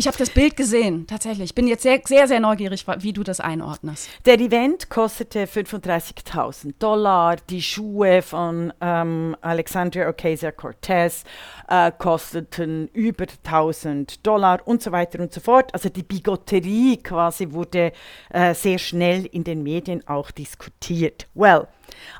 Ich 0.00 0.06
habe 0.06 0.16
das 0.16 0.30
Bild 0.30 0.56
gesehen, 0.56 1.06
tatsächlich. 1.06 1.50
Ich 1.50 1.54
bin 1.54 1.66
jetzt 1.66 1.82
sehr, 1.82 2.00
sehr, 2.02 2.26
sehr 2.26 2.40
neugierig, 2.40 2.86
wie 3.00 3.12
du 3.12 3.22
das 3.22 3.38
einordnest. 3.38 4.08
Der 4.24 4.40
Event 4.40 4.88
kostete 4.88 5.44
35.000 5.44 6.72
Dollar. 6.78 7.36
Die 7.50 7.60
Schuhe 7.60 8.22
von 8.22 8.72
ähm, 8.80 9.36
Alexandria 9.42 10.08
Ocasio-Cortez 10.08 11.24
äh, 11.68 11.92
kosteten 11.98 12.88
über 12.94 13.26
1.000 13.26 14.20
Dollar 14.22 14.66
und 14.66 14.82
so 14.82 14.90
weiter 14.90 15.20
und 15.20 15.34
so 15.34 15.40
fort. 15.42 15.74
Also 15.74 15.90
die 15.90 16.02
Bigotterie 16.02 16.96
quasi 16.96 17.52
wurde 17.52 17.92
äh, 18.30 18.54
sehr 18.54 18.78
schnell 18.78 19.26
in 19.26 19.44
den 19.44 19.62
Medien 19.62 20.08
auch 20.08 20.30
diskutiert. 20.30 21.26
Well, 21.34 21.68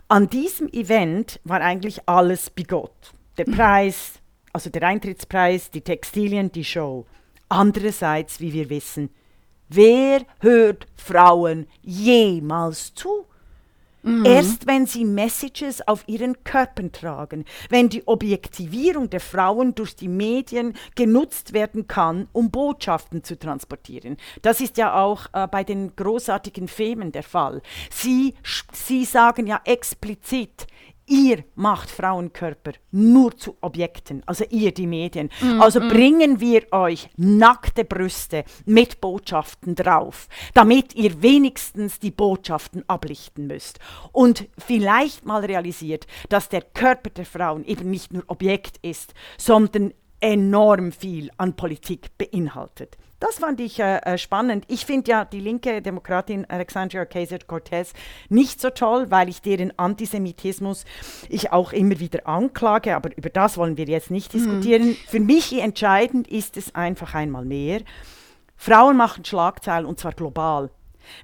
an 0.06 0.28
diesem 0.28 0.68
Event 0.68 1.40
war 1.44 1.62
eigentlich 1.62 2.06
alles 2.06 2.50
bigott. 2.50 3.14
Der 3.38 3.44
Preis, 3.56 4.20
also 4.52 4.68
der 4.68 4.82
Eintrittspreis, 4.82 5.70
die 5.70 5.80
Textilien, 5.80 6.52
die 6.52 6.64
Show. 6.64 7.06
Andererseits, 7.50 8.38
wie 8.38 8.52
wir 8.52 8.70
wissen, 8.70 9.10
wer 9.68 10.22
hört 10.38 10.86
Frauen 10.96 11.66
jemals 11.82 12.94
zu? 12.94 13.26
Mhm. 14.02 14.24
Erst 14.24 14.66
wenn 14.68 14.86
sie 14.86 15.04
Messages 15.04 15.86
auf 15.86 16.04
ihren 16.06 16.42
Körpern 16.44 16.92
tragen, 16.92 17.44
wenn 17.68 17.88
die 17.88 18.06
Objektivierung 18.06 19.10
der 19.10 19.20
Frauen 19.20 19.74
durch 19.74 19.94
die 19.94 20.08
Medien 20.08 20.74
genutzt 20.94 21.52
werden 21.52 21.86
kann, 21.86 22.28
um 22.32 22.50
Botschaften 22.50 23.24
zu 23.24 23.38
transportieren. 23.38 24.16
Das 24.42 24.60
ist 24.60 24.78
ja 24.78 24.94
auch 24.94 25.26
äh, 25.32 25.46
bei 25.48 25.64
den 25.64 25.94
großartigen 25.96 26.68
Femen 26.68 27.12
der 27.12 27.24
Fall. 27.24 27.62
Sie, 27.90 28.34
sie 28.72 29.04
sagen 29.04 29.46
ja 29.48 29.60
explizit, 29.64 30.66
ihr 31.10 31.44
macht 31.56 31.90
Frauenkörper 31.90 32.72
nur 32.92 33.36
zu 33.36 33.56
Objekten, 33.60 34.22
also 34.26 34.44
ihr, 34.48 34.72
die 34.72 34.86
Medien. 34.86 35.28
Mm, 35.40 35.60
also 35.60 35.80
mm. 35.80 35.88
bringen 35.88 36.40
wir 36.40 36.72
euch 36.72 37.10
nackte 37.16 37.84
Brüste 37.84 38.44
mit 38.64 39.00
Botschaften 39.00 39.74
drauf, 39.74 40.28
damit 40.54 40.94
ihr 40.94 41.20
wenigstens 41.20 41.98
die 41.98 42.12
Botschaften 42.12 42.84
ablichten 42.88 43.48
müsst. 43.48 43.80
Und 44.12 44.48
vielleicht 44.56 45.26
mal 45.26 45.44
realisiert, 45.44 46.06
dass 46.28 46.48
der 46.48 46.62
Körper 46.62 47.10
der 47.10 47.26
Frauen 47.26 47.64
eben 47.64 47.90
nicht 47.90 48.12
nur 48.12 48.22
Objekt 48.28 48.78
ist, 48.82 49.12
sondern 49.36 49.92
enorm 50.20 50.92
viel 50.92 51.30
an 51.36 51.56
Politik 51.56 52.16
beinhaltet. 52.18 52.96
Das 53.20 53.38
fand 53.38 53.60
ich 53.60 53.78
äh, 53.78 53.98
äh 53.98 54.18
spannend. 54.18 54.64
Ich 54.68 54.86
finde 54.86 55.10
ja 55.10 55.24
die 55.26 55.40
linke 55.40 55.82
Demokratin 55.82 56.46
Alexandria 56.48 57.02
Ocasio-Cortez 57.02 57.92
nicht 58.30 58.60
so 58.60 58.70
toll, 58.70 59.10
weil 59.10 59.28
ich 59.28 59.42
deren 59.42 59.78
Antisemitismus 59.78 60.86
ich 61.28 61.52
auch 61.52 61.72
immer 61.72 62.00
wieder 62.00 62.26
anklage, 62.26 62.96
aber 62.96 63.14
über 63.16 63.28
das 63.28 63.58
wollen 63.58 63.76
wir 63.76 63.84
jetzt 63.84 64.10
nicht 64.10 64.32
mhm. 64.32 64.38
diskutieren. 64.38 64.96
Für 65.06 65.20
mich 65.20 65.60
entscheidend 65.60 66.28
ist 66.28 66.56
es 66.56 66.74
einfach 66.74 67.14
einmal 67.14 67.44
mehr. 67.44 67.82
Frauen 68.56 68.96
machen 68.96 69.24
Schlagzeilen 69.24 69.86
und 69.86 70.00
zwar 70.00 70.12
global, 70.12 70.70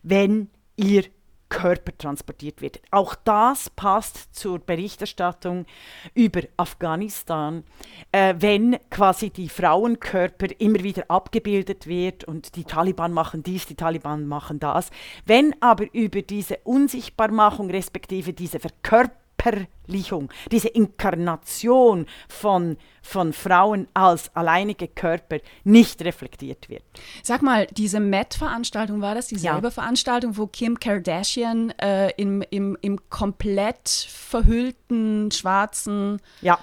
wenn 0.02 0.50
ihr 0.76 1.04
Körper 1.48 1.96
transportiert 1.96 2.60
wird. 2.60 2.80
Auch 2.90 3.14
das 3.14 3.70
passt 3.70 4.34
zur 4.34 4.58
Berichterstattung 4.58 5.66
über 6.14 6.42
Afghanistan, 6.56 7.64
äh, 8.12 8.34
wenn 8.38 8.78
quasi 8.90 9.30
die 9.30 9.48
Frauenkörper 9.48 10.48
immer 10.58 10.82
wieder 10.82 11.04
abgebildet 11.08 11.86
wird 11.86 12.24
und 12.24 12.56
die 12.56 12.64
Taliban 12.64 13.12
machen 13.12 13.42
dies, 13.42 13.66
die 13.66 13.74
Taliban 13.74 14.26
machen 14.26 14.58
das. 14.58 14.90
Wenn 15.24 15.54
aber 15.60 15.86
über 15.92 16.22
diese 16.22 16.58
Unsichtbarmachung 16.64 17.70
respektive 17.70 18.32
diese 18.32 18.58
Verkörperung 18.60 19.25
Verkörperlichung, 19.36 20.30
diese 20.50 20.68
Inkarnation 20.68 22.06
von, 22.28 22.76
von 23.02 23.32
Frauen 23.32 23.88
als 23.94 24.34
alleinige 24.34 24.88
Körper 24.88 25.38
nicht 25.64 26.02
reflektiert 26.02 26.68
wird. 26.68 26.82
Sag 27.22 27.42
mal, 27.42 27.66
diese 27.72 28.00
Met-Veranstaltung, 28.00 29.00
war 29.00 29.14
das 29.14 29.28
dieselbe 29.28 29.68
ja. 29.68 29.70
Veranstaltung, 29.70 30.36
wo 30.36 30.46
Kim 30.46 30.78
Kardashian 30.78 31.70
äh, 31.78 32.10
im, 32.16 32.42
im, 32.50 32.76
im 32.80 32.98
komplett 33.10 33.88
verhüllten 33.88 35.30
schwarzen 35.30 36.20
ja. 36.40 36.58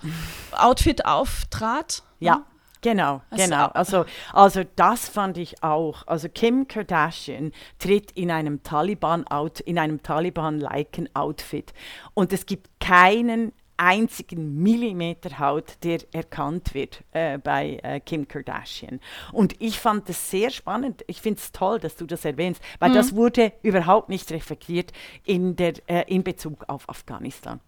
Outfit 0.51 1.05
auftrat? 1.05 2.03
Ja. 2.19 2.45
Genau, 2.83 3.21
also, 3.29 3.43
genau. 3.43 3.67
Also, 3.67 4.05
also 4.33 4.61
das 4.75 5.07
fand 5.07 5.37
ich 5.37 5.63
auch. 5.63 6.05
Also 6.05 6.27
Kim 6.29 6.67
Kardashian 6.67 7.53
tritt 7.79 8.11
in 8.11 8.29
einem 8.29 8.61
Taliban 8.61 9.25
out, 9.27 9.61
in 9.61 9.79
einem 9.79 10.03
Taliban-liken 10.03 11.09
Outfit 11.15 11.73
und 12.13 12.33
es 12.33 12.45
gibt 12.45 12.69
keinen 12.79 13.53
einzigen 13.77 14.61
Millimeter 14.61 15.39
Haut, 15.39 15.77
der 15.83 15.99
erkannt 16.11 16.73
wird 16.73 17.03
äh, 17.11 17.37
bei 17.37 17.79
äh, 17.83 17.99
Kim 18.01 18.27
Kardashian. 18.27 18.99
Und 19.31 19.59
ich 19.59 19.79
fand 19.79 20.07
das 20.09 20.29
sehr 20.29 20.51
spannend. 20.51 21.03
Ich 21.07 21.21
finde 21.21 21.39
es 21.39 21.51
toll, 21.51 21.79
dass 21.79 21.95
du 21.95 22.05
das 22.05 22.23
erwähnst, 22.23 22.61
weil 22.79 22.91
mhm. 22.91 22.95
das 22.95 23.15
wurde 23.15 23.51
überhaupt 23.63 24.09
nicht 24.09 24.31
reflektiert 24.31 24.91
in, 25.25 25.55
der, 25.55 25.73
äh, 25.87 26.03
in 26.07 26.23
Bezug 26.23 26.65
auf 26.67 26.87
Afghanistan. 26.87 27.59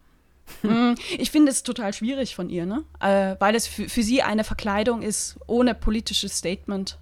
Mm, 0.63 0.95
ich 1.17 1.29
finde 1.29 1.51
es 1.51 1.61
total 1.61 1.93
schwierig 1.93 2.35
von 2.35 2.49
ihr, 2.49 2.65
ne? 2.65 2.83
Äh, 2.99 3.35
weil 3.39 3.53
es 3.55 3.67
für, 3.67 3.87
für 3.87 4.01
sie 4.01 4.23
eine 4.23 4.43
Verkleidung 4.43 5.03
ist 5.03 5.37
ohne 5.45 5.75
politisches 5.75 6.37
Statement. 6.37 6.97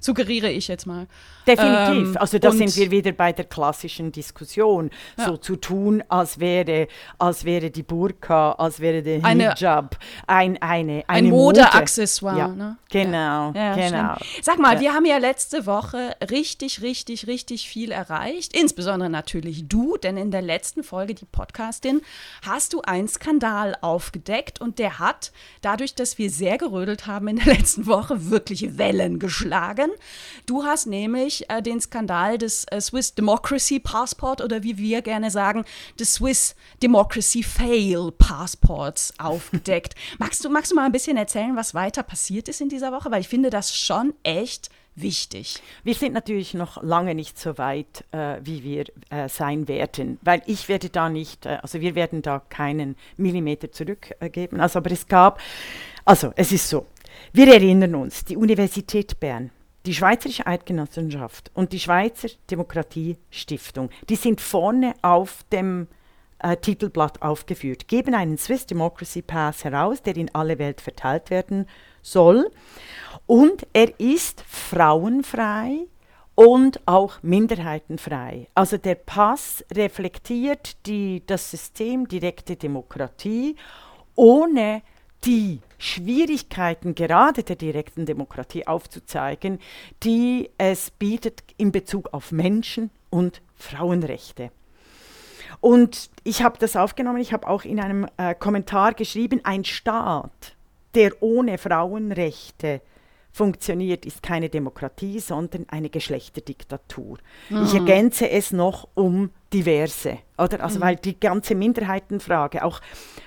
Suggeriere 0.00 0.50
ich 0.50 0.68
jetzt 0.68 0.86
mal. 0.86 1.06
Definitiv. 1.46 2.08
Ähm, 2.08 2.16
also 2.18 2.38
da 2.38 2.52
sind 2.52 2.76
wir 2.76 2.90
wieder 2.90 3.12
bei 3.12 3.32
der 3.32 3.46
klassischen 3.46 4.12
Diskussion. 4.12 4.90
Ja. 5.16 5.26
So 5.26 5.36
zu 5.36 5.56
tun, 5.56 6.02
als 6.08 6.38
wäre, 6.38 6.88
als 7.18 7.44
wäre 7.44 7.70
die 7.70 7.82
Burka, 7.82 8.52
als 8.52 8.80
wäre 8.80 9.02
der 9.02 9.24
eine, 9.24 9.54
Hijab 9.54 9.98
ein, 10.26 10.60
eine, 10.60 11.04
eine 11.06 11.28
ein 11.28 11.30
Modeaccessoire. 11.30 12.38
Ja. 12.38 12.48
Ne? 12.48 12.76
Genau, 12.90 13.52
ja. 13.52 13.74
genau. 13.74 14.16
Sag 14.42 14.58
mal, 14.58 14.80
wir 14.80 14.94
haben 14.94 15.04
ja 15.04 15.18
letzte 15.18 15.66
Woche 15.66 16.16
richtig, 16.30 16.82
richtig, 16.82 17.26
richtig 17.26 17.68
viel 17.68 17.92
erreicht. 17.92 18.56
Insbesondere 18.56 19.10
natürlich 19.10 19.68
du, 19.68 19.96
denn 19.96 20.16
in 20.16 20.30
der 20.30 20.42
letzten 20.42 20.82
Folge, 20.82 21.14
die 21.14 21.24
Podcastin, 21.24 22.00
hast 22.46 22.72
du 22.72 22.82
einen 22.82 23.08
Skandal 23.08 23.76
aufgedeckt 23.80 24.60
und 24.60 24.78
der 24.78 24.98
hat, 24.98 25.32
dadurch, 25.60 25.94
dass 25.94 26.18
wir 26.18 26.30
sehr 26.30 26.58
gerödelt 26.58 27.06
haben 27.06 27.28
in 27.28 27.36
der 27.36 27.54
letzten 27.54 27.86
Woche, 27.86 28.30
wirklich 28.30 28.78
Wellen 28.78 29.18
geschlagen. 29.18 29.87
Du 30.46 30.64
hast 30.64 30.86
nämlich 30.86 31.48
äh, 31.50 31.62
den 31.62 31.80
Skandal 31.80 32.38
des 32.38 32.64
äh, 32.64 32.80
Swiss 32.80 33.14
Democracy 33.14 33.80
Passport 33.80 34.40
oder 34.40 34.62
wie 34.62 34.78
wir 34.78 35.02
gerne 35.02 35.30
sagen, 35.30 35.64
des 35.98 36.14
Swiss 36.14 36.54
Democracy 36.82 37.42
Fail 37.42 38.12
Passports 38.16 39.12
aufgedeckt. 39.18 39.94
magst, 40.18 40.44
du, 40.44 40.48
magst 40.48 40.72
du 40.72 40.76
mal 40.76 40.86
ein 40.86 40.92
bisschen 40.92 41.16
erzählen, 41.16 41.56
was 41.56 41.74
weiter 41.74 42.02
passiert 42.02 42.48
ist 42.48 42.60
in 42.60 42.68
dieser 42.68 42.92
Woche? 42.92 43.10
Weil 43.10 43.20
ich 43.20 43.28
finde 43.28 43.50
das 43.50 43.76
schon 43.76 44.14
echt 44.22 44.70
wichtig. 45.02 45.62
Wir 45.84 45.94
sind 45.94 46.12
natürlich 46.12 46.54
noch 46.54 46.82
lange 46.82 47.14
nicht 47.14 47.38
so 47.38 47.58
weit, 47.58 48.04
äh, 48.12 48.38
wie 48.42 48.62
wir 48.64 48.84
äh, 49.10 49.28
sein 49.28 49.68
werden, 49.68 50.18
weil 50.22 50.42
ich 50.46 50.68
werde 50.68 50.90
da 50.90 51.08
nicht, 51.08 51.46
äh, 51.46 51.58
also 51.62 51.80
wir 51.80 51.94
werden 51.94 52.22
da 52.22 52.40
keinen 52.48 52.96
Millimeter 53.16 53.70
zurückgeben. 53.70 54.60
also, 54.60 54.78
aber 54.78 54.90
es 54.90 55.06
gab, 55.06 55.40
also 56.04 56.32
es 56.36 56.52
ist 56.52 56.68
so, 56.68 56.86
wir 57.32 57.52
erinnern 57.52 57.94
uns, 57.94 58.24
die 58.24 58.36
Universität 58.36 59.18
Bern 59.20 59.50
die 59.88 59.94
Schweizerische 59.94 60.46
Eidgenossenschaft 60.46 61.50
und 61.54 61.72
die 61.72 61.80
Schweizer 61.80 62.28
Demokratiestiftung, 62.50 63.88
die 64.10 64.16
sind 64.16 64.38
vorne 64.38 64.92
auf 65.00 65.44
dem 65.50 65.88
äh, 66.40 66.58
Titelblatt 66.58 67.22
aufgeführt, 67.22 67.88
geben 67.88 68.14
einen 68.14 68.36
Swiss 68.36 68.66
Democracy 68.66 69.22
Pass 69.22 69.64
heraus, 69.64 70.02
der 70.02 70.18
in 70.18 70.34
alle 70.34 70.58
Welt 70.58 70.82
verteilt 70.82 71.30
werden 71.30 71.66
soll. 72.02 72.50
Und 73.26 73.66
er 73.72 73.98
ist 73.98 74.44
frauenfrei 74.46 75.86
und 76.34 76.80
auch 76.84 77.22
minderheitenfrei. 77.22 78.48
Also 78.54 78.76
der 78.76 78.94
Pass 78.94 79.64
reflektiert 79.72 80.76
die, 80.84 81.22
das 81.24 81.50
System 81.50 82.06
direkte 82.06 82.56
Demokratie 82.56 83.56
ohne 84.14 84.82
die 85.24 85.60
Schwierigkeiten 85.78 86.94
gerade 86.94 87.42
der 87.42 87.56
direkten 87.56 88.04
Demokratie 88.04 88.66
aufzuzeigen, 88.66 89.58
die 90.02 90.50
es 90.58 90.90
bietet 90.90 91.42
in 91.56 91.72
Bezug 91.72 92.12
auf 92.12 92.32
Menschen 92.32 92.90
und 93.10 93.40
Frauenrechte. 93.54 94.50
Und 95.60 96.10
ich 96.24 96.42
habe 96.42 96.58
das 96.58 96.76
aufgenommen, 96.76 97.20
ich 97.20 97.32
habe 97.32 97.48
auch 97.48 97.64
in 97.64 97.80
einem 97.80 98.06
äh, 98.16 98.34
Kommentar 98.34 98.94
geschrieben, 98.94 99.40
ein 99.44 99.64
Staat, 99.64 100.56
der 100.94 101.22
ohne 101.22 101.58
Frauenrechte 101.58 102.80
funktioniert, 103.32 104.04
ist 104.04 104.22
keine 104.22 104.48
Demokratie, 104.48 105.20
sondern 105.20 105.66
eine 105.68 105.90
Geschlechterdiktatur. 105.90 107.18
Mhm. 107.48 107.62
Ich 107.64 107.74
ergänze 107.74 108.28
es 108.28 108.52
noch 108.52 108.88
um 108.94 109.30
diverse, 109.52 110.18
oder? 110.36 110.62
Also 110.62 110.78
mhm. 110.78 110.82
weil 110.82 110.96
die 110.96 111.18
ganze 111.18 111.54
Minderheitenfrage, 111.54 112.64
auch 112.64 112.80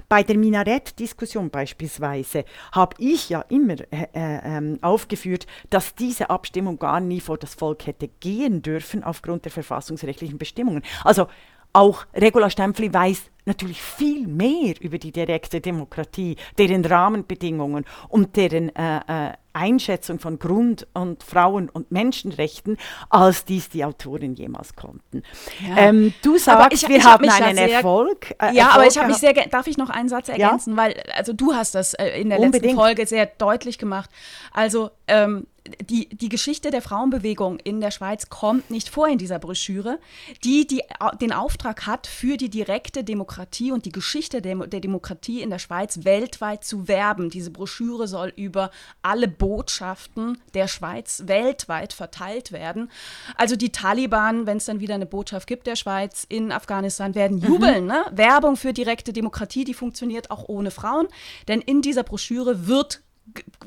bei 0.08 0.24
der 0.24 0.38
Minarett-Diskussion 0.38 1.50
beispielsweise, 1.50 2.46
habe 2.72 2.96
ich 3.00 3.30
ja 3.30 3.42
immer 3.50 3.75
äh, 3.92 4.08
äh, 4.13 4.78
aufgeführt, 4.82 5.48
dass 5.70 5.96
diese 5.96 6.30
Abstimmung 6.30 6.78
gar 6.78 7.00
nie 7.00 7.20
vor 7.20 7.38
das 7.38 7.56
Volk 7.56 7.88
hätte 7.88 8.08
gehen 8.08 8.62
dürfen 8.62 9.04
aufgrund 9.04 9.46
der 9.46 9.51
verfassungsrechtlichen 9.51 10.38
Bestimmungen. 10.38 10.84
Also 11.04 11.28
auch 11.74 12.06
Regula 12.13 12.50
Stempfli 12.50 12.94
weiß 12.94 13.32
natürlich 13.46 13.82
viel 13.82 14.28
mehr 14.28 14.75
über 14.82 14.98
die 14.98 15.12
direkte 15.12 15.62
Demokratie, 15.62 16.36
deren 16.58 16.84
Rahmenbedingungen 16.86 17.86
und 18.10 18.36
deren 18.36 18.75
äh, 18.75 19.30
äh, 19.30 19.34
Einschätzung 19.53 20.20
von 20.20 20.39
Grund- 20.39 20.88
und 20.93 21.24
Frauen- 21.24 21.70
und 21.70 21.91
Menschenrechten, 21.91 22.77
als 23.10 23.46
dies 23.46 23.70
die 23.70 23.84
Autoren 23.84 24.36
jemals 24.36 24.75
konnten. 24.75 25.24
Ja. 25.67 25.77
Ähm, 25.77 26.13
du 26.22 26.38
sagst, 26.38 26.84
ich, 26.84 26.89
wir 26.89 26.98
ich 26.98 27.03
haben 27.03 27.29
hab 27.29 27.41
einen 27.41 27.58
Erfolg. 27.58 28.31
Äh, 28.31 28.53
ja, 28.53 28.67
Erfolg 28.67 28.75
aber 28.75 28.88
ich 28.88 28.98
habe 28.98 29.08
mich 29.08 29.17
sehr, 29.17 29.34
darf 29.34 29.67
ich 29.67 29.77
noch 29.77 29.89
einen 29.89 30.10
Satz 30.10 30.29
ergänzen, 30.29 30.72
ja? 30.72 30.77
weil 30.77 31.03
also 31.15 31.34
du 31.34 31.53
hast 31.53 31.75
das 31.75 31.93
äh, 31.93 32.22
in 32.22 32.29
der 32.29 32.39
Unbedingt. 32.39 32.63
letzten 32.63 32.77
Folge 32.77 33.05
sehr 33.05 33.25
deutlich 33.25 33.77
gemacht. 33.77 34.10
Also 34.53 34.91
ähm, 35.08 35.48
die, 35.89 36.10
die 36.10 36.29
Geschichte 36.29 36.72
der 36.72 36.81
Frauenbewegung 36.81 37.60
in 37.60 37.81
der 37.81 37.91
Schweiz 37.91 38.29
kommt 38.29 38.72
nicht 38.72 38.89
vor 38.89 39.08
in 39.08 39.17
dieser 39.17 39.38
Broschüre, 39.38 40.00
die, 40.43 40.65
die 40.65 40.81
den 41.20 41.34
Auftrag 41.34 41.86
hat, 41.86 42.08
für 42.08 42.38
die 42.38 42.50
direkte 42.50 43.03
Demokratie 43.03 43.72
und 43.72 43.86
die 43.86 43.91
Geschichte 43.91 44.41
der, 44.41 44.55
der 44.67 44.79
Demokratie 44.79 45.41
in 45.41 45.50
der 45.50 45.60
Schweiz 45.60 46.03
weltweit 46.03 46.63
zu 46.63 46.88
werben. 46.88 47.29
Diese 47.29 47.51
Broschüre 47.51 48.08
soll 48.08 48.34
über 48.36 48.72
alle 49.03 49.27
Botschaften 49.41 50.38
der 50.53 50.67
Schweiz 50.67 51.24
weltweit 51.25 51.93
verteilt 51.93 52.51
werden. 52.51 52.91
Also 53.36 53.55
die 53.55 53.71
Taliban, 53.71 54.45
wenn 54.45 54.57
es 54.57 54.65
dann 54.65 54.81
wieder 54.81 54.93
eine 54.93 55.07
Botschaft 55.07 55.48
gibt 55.48 55.65
der 55.65 55.75
Schweiz 55.75 56.27
in 56.29 56.51
Afghanistan, 56.51 57.15
werden 57.15 57.38
mhm. 57.39 57.45
jubeln. 57.45 57.86
Mhm. 57.86 57.89
Ne? 57.89 58.05
Werbung 58.12 58.55
für 58.55 58.72
direkte 58.72 59.13
Demokratie, 59.13 59.63
die 59.63 59.74
funktioniert 59.74 60.29
auch 60.29 60.48
ohne 60.48 60.70
Frauen. 60.70 61.07
Denn 61.48 61.59
in 61.59 61.81
dieser 61.81 62.03
Broschüre 62.03 62.68
wird 62.68 63.01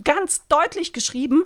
ganz 0.03 0.47
deutlich 0.49 0.93
geschrieben, 0.93 1.45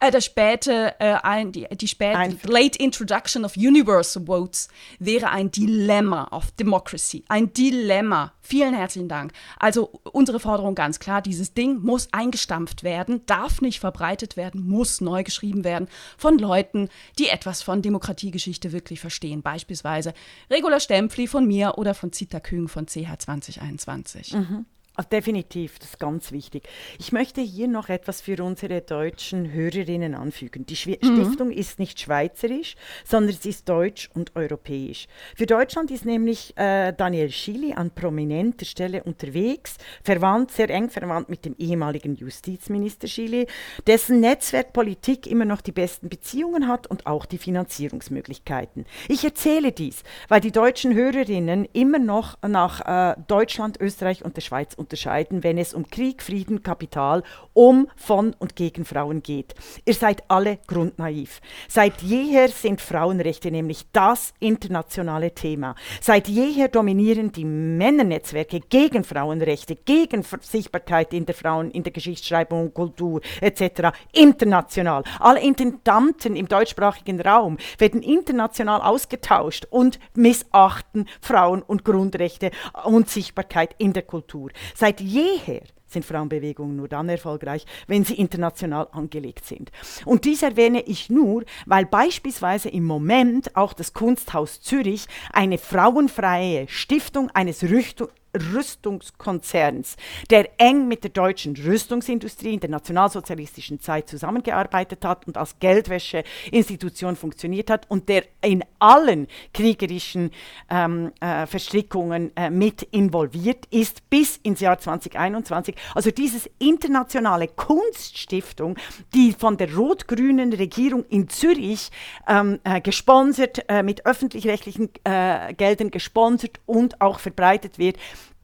äh, 0.00 0.10
der 0.10 0.20
späte, 0.20 0.94
äh, 1.00 1.14
ein, 1.22 1.52
die, 1.52 1.66
die 1.72 1.88
späte 1.88 2.18
ein 2.18 2.38
Late 2.44 2.78
Introduction 2.78 3.44
of 3.44 3.56
Universal 3.56 4.26
Votes 4.26 4.68
wäre 4.98 5.30
ein 5.30 5.50
Dilemma 5.50 6.28
of 6.30 6.50
Democracy. 6.52 7.24
Ein 7.28 7.52
Dilemma. 7.52 8.32
Vielen 8.40 8.74
herzlichen 8.74 9.08
Dank. 9.08 9.32
Also 9.58 10.00
unsere 10.12 10.38
Forderung 10.38 10.74
ganz 10.74 11.00
klar, 11.00 11.22
dieses 11.22 11.54
Ding 11.54 11.80
muss 11.80 12.08
eingestampft 12.12 12.84
werden, 12.84 13.26
darf 13.26 13.60
nicht 13.60 13.80
verbreitet 13.80 14.36
werden, 14.36 14.68
muss 14.68 15.00
neu 15.00 15.24
geschrieben 15.24 15.64
werden 15.64 15.88
von 16.16 16.38
Leuten, 16.38 16.88
die 17.18 17.28
etwas 17.28 17.62
von 17.62 17.82
Demokratiegeschichte 17.82 18.72
wirklich 18.72 19.00
verstehen. 19.00 19.42
Beispielsweise 19.42 20.14
Regula 20.50 20.78
Stempfli 20.78 21.26
von 21.26 21.46
mir 21.46 21.78
oder 21.78 21.94
von 21.94 22.12
Zita 22.12 22.38
Küng 22.38 22.68
von 22.68 22.86
CH 22.86 23.18
2021. 23.18 24.34
Mhm. 24.34 24.66
Also 24.96 25.10
definitiv, 25.10 25.78
das 25.78 25.90
ist 25.90 25.98
ganz 25.98 26.32
wichtig. 26.32 26.66
Ich 26.98 27.12
möchte 27.12 27.42
hier 27.42 27.68
noch 27.68 27.90
etwas 27.90 28.22
für 28.22 28.42
unsere 28.42 28.80
deutschen 28.80 29.52
Hörerinnen 29.52 30.14
anfügen. 30.14 30.64
Die 30.64 30.74
Schw 30.74 30.96
mhm. 31.02 31.16
Stiftung 31.16 31.50
ist 31.50 31.78
nicht 31.78 32.00
schweizerisch, 32.00 32.76
sondern 33.04 33.36
sie 33.36 33.50
ist 33.50 33.68
deutsch 33.68 34.08
und 34.14 34.34
europäisch. 34.36 35.06
Für 35.36 35.44
Deutschland 35.44 35.90
ist 35.90 36.06
nämlich 36.06 36.56
äh, 36.56 36.94
Daniel 36.94 37.30
Schily 37.30 37.74
an 37.74 37.90
prominenter 37.90 38.64
Stelle 38.64 39.02
unterwegs, 39.02 39.76
verwandt, 40.02 40.52
sehr 40.52 40.70
eng 40.70 40.88
verwandt 40.88 41.28
mit 41.28 41.44
dem 41.44 41.54
ehemaligen 41.58 42.14
Justizminister 42.16 43.06
Schily, 43.06 43.48
dessen 43.86 44.20
Netzwerkpolitik 44.20 45.26
immer 45.26 45.44
noch 45.44 45.60
die 45.60 45.72
besten 45.72 46.08
Beziehungen 46.08 46.68
hat 46.68 46.86
und 46.86 47.06
auch 47.06 47.26
die 47.26 47.38
Finanzierungsmöglichkeiten. 47.38 48.86
Ich 49.08 49.24
erzähle 49.24 49.72
dies, 49.72 50.04
weil 50.28 50.40
die 50.40 50.52
deutschen 50.52 50.94
Hörerinnen 50.94 51.68
immer 51.74 51.98
noch 51.98 52.38
nach 52.42 52.80
äh, 52.80 53.16
Deutschland, 53.28 53.78
Österreich 53.78 54.24
und 54.24 54.36
der 54.36 54.40
Schweiz 54.40 54.74
unterscheiden, 54.86 55.42
wenn 55.42 55.58
es 55.58 55.74
um 55.74 55.88
Krieg, 55.88 56.22
Frieden, 56.22 56.62
Kapital, 56.62 57.22
um, 57.52 57.88
von 57.96 58.34
und 58.38 58.54
gegen 58.54 58.84
Frauen 58.84 59.22
geht. 59.22 59.54
Ihr 59.84 59.94
seid 59.94 60.22
alle 60.28 60.58
grundnaiv. 60.66 61.40
Seit 61.68 62.02
jeher 62.02 62.48
sind 62.48 62.80
Frauenrechte 62.80 63.50
nämlich 63.50 63.86
das 63.92 64.32
internationale 64.38 65.32
Thema. 65.32 65.74
Seit 66.00 66.28
jeher 66.28 66.68
dominieren 66.68 67.32
die 67.32 67.44
Männernetzwerke 67.44 68.60
gegen 68.60 69.02
Frauenrechte, 69.02 69.74
gegen 69.74 70.24
Sichtbarkeit 70.40 71.12
in 71.12 71.26
der 71.26 71.34
Frauen, 71.34 71.70
in 71.72 71.82
der 71.82 71.92
Geschichtsschreibung, 71.92 72.72
Kultur 72.72 73.20
etc. 73.40 73.90
international. 74.12 75.02
Alle 75.18 75.40
Intendanten 75.40 76.36
im 76.36 76.46
deutschsprachigen 76.46 77.20
Raum 77.20 77.56
werden 77.78 78.02
international 78.02 78.80
ausgetauscht 78.82 79.66
und 79.70 79.98
missachten 80.14 81.06
Frauen 81.20 81.62
und 81.62 81.84
Grundrechte 81.84 82.50
und 82.84 83.10
Sichtbarkeit 83.10 83.74
in 83.78 83.92
der 83.92 84.02
Kultur. 84.02 84.50
Seit 84.78 85.00
jeher 85.00 85.62
sind 85.96 86.04
Frauenbewegungen 86.04 86.76
nur 86.76 86.88
dann 86.88 87.08
erfolgreich, 87.08 87.64
wenn 87.86 88.04
sie 88.04 88.14
international 88.14 88.88
angelegt 88.92 89.46
sind. 89.46 89.72
Und 90.04 90.26
dies 90.26 90.42
erwähne 90.42 90.82
ich 90.82 91.08
nur, 91.08 91.44
weil 91.64 91.86
beispielsweise 91.86 92.68
im 92.68 92.84
Moment 92.84 93.56
auch 93.56 93.72
das 93.72 93.94
Kunsthaus 93.94 94.60
Zürich 94.60 95.06
eine 95.32 95.56
frauenfreie 95.56 96.68
Stiftung 96.68 97.30
eines 97.30 97.62
Richtung 97.62 98.08
Rüstungskonzerns, 98.36 99.96
der 100.30 100.48
eng 100.58 100.88
mit 100.88 101.04
der 101.04 101.10
deutschen 101.10 101.56
Rüstungsindustrie 101.56 102.54
in 102.54 102.60
der 102.60 102.70
nationalsozialistischen 102.70 103.80
Zeit 103.80 104.08
zusammengearbeitet 104.08 105.04
hat 105.04 105.26
und 105.26 105.36
als 105.36 105.58
Geldwäscheinstitution 105.58 107.16
funktioniert 107.16 107.70
hat 107.70 107.90
und 107.90 108.08
der 108.08 108.24
in 108.42 108.64
allen 108.78 109.26
kriegerischen 109.54 110.30
ähm, 110.70 111.12
äh, 111.20 111.46
Verstrickungen 111.46 112.36
äh, 112.36 112.50
mit 112.50 112.82
involviert 112.82 113.66
ist 113.70 114.08
bis 114.10 114.36
ins 114.38 114.60
Jahr 114.60 114.78
2021. 114.78 115.74
Also 115.94 116.10
dieses 116.10 116.48
internationale 116.58 117.48
Kunststiftung, 117.48 118.76
die 119.14 119.32
von 119.32 119.56
der 119.56 119.74
rot-grünen 119.74 120.52
Regierung 120.52 121.04
in 121.08 121.28
Zürich 121.28 121.90
ähm, 122.28 122.58
äh, 122.64 122.80
gesponsert, 122.80 123.64
äh, 123.68 123.82
mit 123.82 124.06
öffentlich-rechtlichen 124.06 124.90
äh, 125.04 125.54
Geldern 125.54 125.90
gesponsert 125.90 126.60
und 126.66 127.00
auch 127.00 127.18
verbreitet 127.18 127.78
wird, 127.78 127.96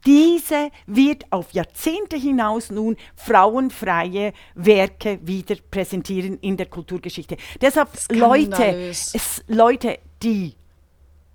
diese 0.05 0.69
wird 0.85 1.25
auf 1.31 1.51
Jahrzehnte 1.53 2.17
hinaus 2.17 2.69
nun 2.69 2.97
frauenfreie 3.15 4.33
Werke 4.53 5.19
wieder 5.21 5.55
präsentieren 5.71 6.37
in 6.39 6.57
der 6.57 6.65
Kulturgeschichte. 6.65 7.37
Deshalb, 7.61 7.89
Leute, 8.11 8.63
es, 8.65 9.43
Leute, 9.47 9.99
die, 10.21 10.55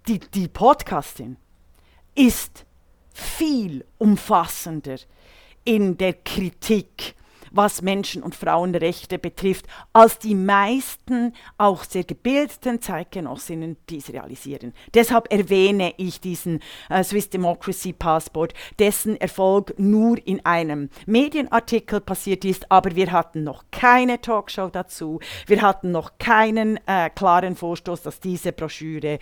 die, 0.07 0.19
die 0.19 0.49
Podcastin 0.49 1.37
ist 2.15 2.67
viel 3.13 3.85
umfassender 3.97 4.97
in 5.65 5.97
der 5.99 6.13
Kritik 6.13 7.15
was 7.51 7.83
Menschen- 7.83 8.23
und 8.23 8.35
Frauenrechte 8.35 9.19
betrifft, 9.19 9.67
als 9.93 10.19
die 10.19 10.35
meisten 10.35 11.35
auch 11.57 11.85
sehr 11.85 12.05
gebildeten 12.05 12.81
Zeitgenossinnen 12.81 13.77
dies 13.89 14.13
realisieren. 14.13 14.73
Deshalb 14.95 15.33
erwähne 15.33 15.95
ich 15.97 16.21
diesen 16.21 16.61
äh, 16.89 17.03
Swiss 17.03 17.31
Democracy 17.31 17.93
Passport, 17.93 18.55
dessen 18.79 19.21
Erfolg 19.21 19.75
nur 19.79 20.19
in 20.27 20.45
einem 20.45 20.91
Medienartikel 21.07 22.01
passiert 22.01 22.45
ist, 22.45 22.71
aber 22.71 22.95
wir 22.95 23.13
hatten 23.13 23.45
noch 23.45 23.65
keine 23.71 24.21
Talkshow 24.21 24.69
dazu, 24.69 25.21
wir 25.47 25.63
hatten 25.63 25.91
noch 25.91 26.19
keinen 26.19 26.79
äh, 26.87 27.11
klaren 27.11 27.57
Vorstoß, 27.57 28.03
dass 28.03 28.21
diese 28.21 28.53
Broschüre 28.53 29.15
äh, 29.15 29.19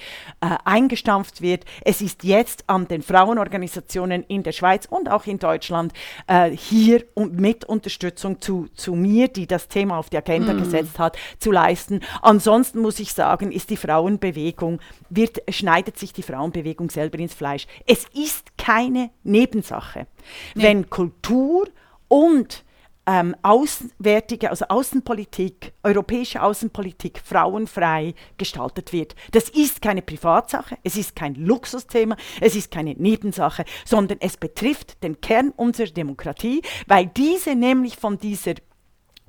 eingestampft 0.65 1.41
wird. 1.41 1.65
Es 1.85 2.01
ist 2.01 2.25
jetzt 2.25 2.65
an 2.69 2.89
den 2.89 3.03
Frauenorganisationen 3.03 4.25
in 4.25 4.43
der 4.43 4.53
Schweiz 4.53 4.87
und 4.87 5.11
auch 5.11 5.27
in 5.27 5.39
Deutschland 5.39 5.93
äh, 6.27 6.51
hier 6.51 7.05
und 7.15 7.39
mit 7.39 7.65
Unterstützung 7.65 8.16
Unterstützung 8.17 8.41
zu, 8.41 8.67
zu 8.75 8.95
mir, 8.95 9.29
die 9.29 9.47
das 9.47 9.69
Thema 9.69 9.99
auf 9.99 10.09
die 10.09 10.17
Agenda 10.17 10.55
mm. 10.55 10.59
gesetzt 10.59 10.99
hat, 10.99 11.17
zu 11.39 11.51
leisten. 11.53 12.01
Ansonsten 12.23 12.81
muss 12.81 12.99
ich 12.99 13.13
sagen, 13.13 13.53
ist 13.53 13.71
die 13.71 13.77
Frauenbewegung, 13.77 14.81
wird, 15.11 15.43
schneidet 15.49 15.99
sich 15.99 16.13
die 16.13 16.23
Frauenbewegung 16.23 16.91
selber 16.91 17.19
ins 17.19 17.35
Fleisch. 17.35 17.67
Es 17.87 18.07
ist 18.15 18.57
keine 18.57 19.11
Nebensache. 19.23 20.07
Nee. 20.55 20.63
Wenn 20.63 20.91
Kultur 20.91 21.69
und 22.09 22.65
ähm, 23.07 23.37
auswärtige, 23.43 24.51
also 24.51 24.67
Außenpolitik, 24.69 25.73
europäische 25.83 26.43
Außenpolitik 26.43 27.21
frauenfrei 27.25 28.15
gestaltet 28.37 28.93
wird. 28.93 29.15
Das 29.33 29.49
ist 29.49 29.81
keine 29.81 30.03
Privatsache, 30.03 30.77
es 30.83 30.97
ist 30.97 31.15
kein 31.15 31.35
Luxusthema, 31.35 32.17
es 32.41 32.57
ist 32.57 32.71
keine 32.71 32.95
Nebensache, 32.95 33.65
sondern 33.85 34.19
es 34.21 34.37
betrifft 34.37 35.03
den 35.03 35.21
Kern 35.21 35.53
unserer 35.57 35.91
Demokratie, 35.91 36.63
weil 36.87 37.07
diese 37.07 37.55
nämlich 37.55 37.97
von 37.97 38.19
dieser 38.19 38.55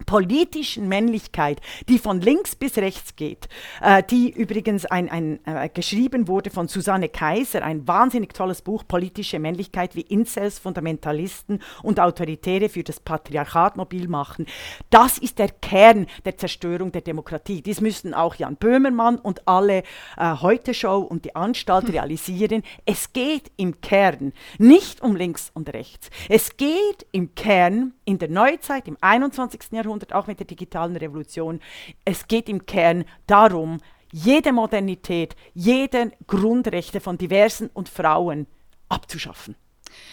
politischen 0.07 0.87
Männlichkeit, 0.87 1.61
die 1.87 1.99
von 1.99 2.19
links 2.21 2.55
bis 2.55 2.77
rechts 2.77 3.15
geht, 3.15 3.47
äh, 3.81 4.01
die 4.01 4.31
übrigens 4.31 4.85
ein, 4.85 5.09
ein, 5.09 5.39
äh, 5.45 5.69
geschrieben 5.69 6.27
wurde 6.27 6.49
von 6.49 6.67
Susanne 6.67 7.09
Kaiser, 7.09 7.63
ein 7.63 7.87
wahnsinnig 7.87 8.33
tolles 8.33 8.63
Buch, 8.63 8.83
Politische 8.87 9.37
Männlichkeit, 9.37 9.95
wie 9.95 10.01
Incels, 10.01 10.57
Fundamentalisten 10.57 11.61
und 11.83 11.99
Autoritäre 11.99 12.69
für 12.69 12.83
das 12.83 12.99
Patriarchat 12.99 13.77
mobil 13.77 14.07
machen. 14.07 14.47
Das 14.89 15.17
ist 15.17 15.37
der 15.37 15.49
Kern 15.49 16.07
der 16.25 16.37
Zerstörung 16.37 16.91
der 16.91 17.01
Demokratie. 17.01 17.61
Dies 17.61 17.81
müssen 17.81 18.13
auch 18.13 18.35
Jan 18.35 18.55
Böhmermann 18.55 19.17
und 19.17 19.47
alle 19.47 19.83
äh, 20.15 20.35
Heute-Show 20.41 20.99
und 20.99 21.25
die 21.25 21.35
Anstalt 21.35 21.85
hm. 21.85 21.91
realisieren. 21.91 22.63
Es 22.85 23.11
geht 23.11 23.51
im 23.57 23.81
Kern 23.81 24.31
nicht 24.57 25.01
um 25.01 25.17
links 25.17 25.51
und 25.53 25.73
rechts. 25.73 26.09
Es 26.29 26.55
geht 26.55 27.05
im 27.11 27.35
Kern 27.35 27.93
in 28.05 28.19
der 28.19 28.29
Neuzeit, 28.29 28.87
im 28.87 28.97
21. 29.01 29.71
Jahrhundert, 29.71 29.96
Jahrhundert, 29.97 30.13
auch 30.13 30.27
mit 30.27 30.39
der 30.39 30.47
digitalen 30.47 30.95
Revolution. 30.95 31.59
Es 32.05 32.27
geht 32.27 32.49
im 32.49 32.65
Kern 32.65 33.05
darum, 33.25 33.79
jede 34.11 34.53
Modernität, 34.53 35.35
jede 35.53 36.11
Grundrechte 36.27 36.99
von 36.99 37.17
Diversen 37.17 37.69
und 37.73 37.89
Frauen 37.89 38.47
abzuschaffen. 38.89 39.55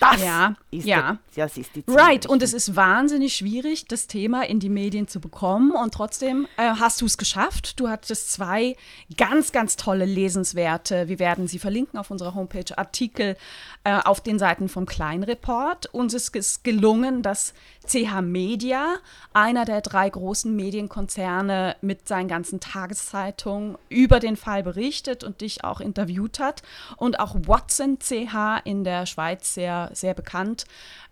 Das 0.00 0.22
ja, 0.22 0.54
ist 0.70 0.86
ja. 0.86 1.18
Der, 1.36 1.44
das 1.44 1.56
ist 1.56 1.74
die 1.74 1.84
Ziel 1.84 1.94
Right, 1.94 2.26
und 2.26 2.42
es 2.42 2.52
ist 2.52 2.76
wahnsinnig 2.76 3.34
schwierig, 3.34 3.86
das 3.86 4.06
Thema 4.06 4.42
in 4.42 4.60
die 4.60 4.68
Medien 4.68 5.08
zu 5.08 5.20
bekommen. 5.20 5.72
Und 5.72 5.94
trotzdem 5.94 6.46
äh, 6.56 6.62
hast 6.62 7.00
du 7.00 7.06
es 7.06 7.18
geschafft. 7.18 7.78
Du 7.80 7.88
hattest 7.88 8.32
zwei 8.32 8.76
ganz, 9.16 9.52
ganz 9.52 9.76
tolle 9.76 10.04
lesenswerte, 10.04 11.08
wir 11.08 11.18
werden 11.18 11.48
sie 11.48 11.58
verlinken 11.58 11.98
auf 11.98 12.10
unserer 12.10 12.34
Homepage, 12.34 12.76
Artikel 12.76 13.36
äh, 13.84 14.00
auf 14.04 14.20
den 14.20 14.38
Seiten 14.38 14.68
vom 14.68 14.86
Kleinreport. 14.86 15.86
Uns 15.92 16.14
ist 16.14 16.34
es 16.34 16.62
gelungen, 16.62 17.22
dass 17.22 17.54
CH 17.86 18.22
Media, 18.22 18.96
einer 19.32 19.64
der 19.64 19.80
drei 19.80 20.08
großen 20.08 20.54
Medienkonzerne 20.54 21.76
mit 21.80 22.08
seinen 22.08 22.28
ganzen 22.28 22.60
Tageszeitungen, 22.60 23.76
über 23.88 24.20
den 24.20 24.36
Fall 24.36 24.62
berichtet 24.62 25.24
und 25.24 25.40
dich 25.40 25.64
auch 25.64 25.80
interviewt 25.80 26.38
hat. 26.38 26.62
Und 26.96 27.20
auch 27.20 27.34
Watson 27.46 27.98
CH 27.98 28.60
in 28.64 28.84
der 28.84 29.06
Schweiz 29.06 29.54
sehr, 29.54 29.90
sehr 29.92 30.14
bekannt, 30.14 30.64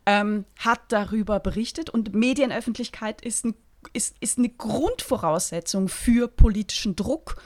ähm, 0.06 0.44
hat 0.58 0.80
darüber 0.88 1.40
berichtet. 1.40 1.90
Und 1.90 2.14
Medienöffentlichkeit 2.14 3.20
ist, 3.22 3.44
ein, 3.44 3.54
ist, 3.92 4.16
ist 4.20 4.38
eine 4.38 4.48
Grundvoraussetzung 4.48 5.88
für 5.88 6.28
politischen 6.28 6.96
Druck. 6.96 7.36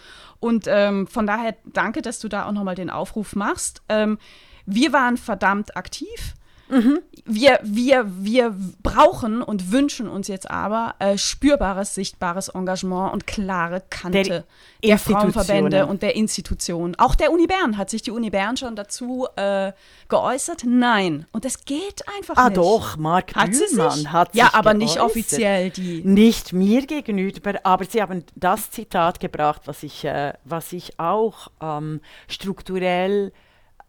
Und 0.40 0.66
ähm, 0.68 1.06
von 1.06 1.26
daher 1.26 1.56
danke, 1.64 2.02
dass 2.02 2.18
du 2.18 2.28
da 2.28 2.46
auch 2.46 2.52
nochmal 2.52 2.74
den 2.74 2.90
Aufruf 2.90 3.34
machst. 3.34 3.82
Ähm, 3.88 4.18
wir 4.66 4.92
waren 4.92 5.16
verdammt 5.16 5.76
aktiv. 5.76 6.34
Mhm. 6.68 7.00
Wir, 7.24 7.58
wir, 7.62 8.06
wir 8.06 8.54
brauchen 8.82 9.42
und 9.42 9.72
wünschen 9.72 10.08
uns 10.08 10.28
jetzt 10.28 10.50
aber 10.50 10.94
äh, 10.98 11.18
spürbares, 11.18 11.94
sichtbares 11.94 12.48
Engagement 12.48 13.12
und 13.12 13.26
klare 13.26 13.82
Kante 13.90 14.22
der, 14.22 14.44
der 14.84 14.98
Frauenverbände 14.98 15.86
und 15.86 16.02
der 16.02 16.16
Institutionen. 16.16 16.94
Auch 16.96 17.14
der 17.14 17.32
Uni 17.32 17.46
Bern. 17.46 17.76
Hat 17.78 17.90
sich 17.90 18.02
die 18.02 18.10
Uni 18.10 18.30
Bern 18.30 18.56
schon 18.56 18.76
dazu 18.76 19.26
äh, 19.36 19.72
geäußert? 20.08 20.64
Nein. 20.64 21.26
Und 21.32 21.44
es 21.44 21.64
geht 21.64 22.04
einfach 22.16 22.36
ah, 22.36 22.48
nicht. 22.48 22.58
Ah 22.58 22.62
doch, 22.62 22.96
Marc 22.96 23.34
hat 23.34 23.50
Bühlmann 23.50 24.12
hat 24.12 24.32
sich 24.32 24.40
Ja, 24.40 24.50
aber 24.52 24.74
geäußert. 24.74 24.78
nicht 24.78 25.00
offiziell. 25.00 25.70
Die. 25.70 26.02
Nicht 26.04 26.52
mir 26.52 26.86
gegenüber, 26.86 27.54
aber 27.64 27.84
sie 27.84 28.02
haben 28.02 28.24
das 28.34 28.70
Zitat 28.70 29.20
gebracht, 29.20 29.62
was 29.66 29.82
ich, 29.82 30.04
äh, 30.04 30.32
was 30.44 30.72
ich 30.72 30.98
auch 30.98 31.48
ähm, 31.60 32.00
strukturell 32.28 33.32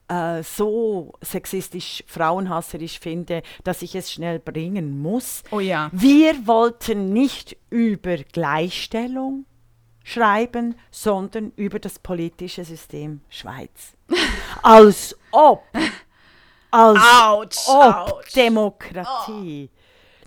äh, 0.08 0.44
so 0.44 1.14
sexistisch, 1.22 2.04
frauenhasserisch 2.08 3.00
finde, 3.00 3.44
dass 3.64 3.82
ich 3.82 3.96
es 3.96 4.12
schnell 4.12 4.40
bringen 4.40 5.02
muss. 5.02 5.44
Oh 5.52 5.60
ja. 5.60 5.90
Wir 5.92 6.48
wollten 6.48 7.12
nicht 7.14 7.58
über 7.70 8.18
Gleichstellung 8.18 9.46
schreiben, 10.04 10.76
sondern 10.90 11.52
über 11.56 11.80
das 11.80 12.00
politische 12.00 12.64
System 12.64 13.22
Schweiz. 13.30 13.94
als 14.64 15.16
ob, 15.32 15.64
als 16.72 17.00
ouch, 17.00 17.68
ob 17.68 18.12
ouch. 18.12 18.24
Demokratie 18.34 19.70
oh. 19.72 19.78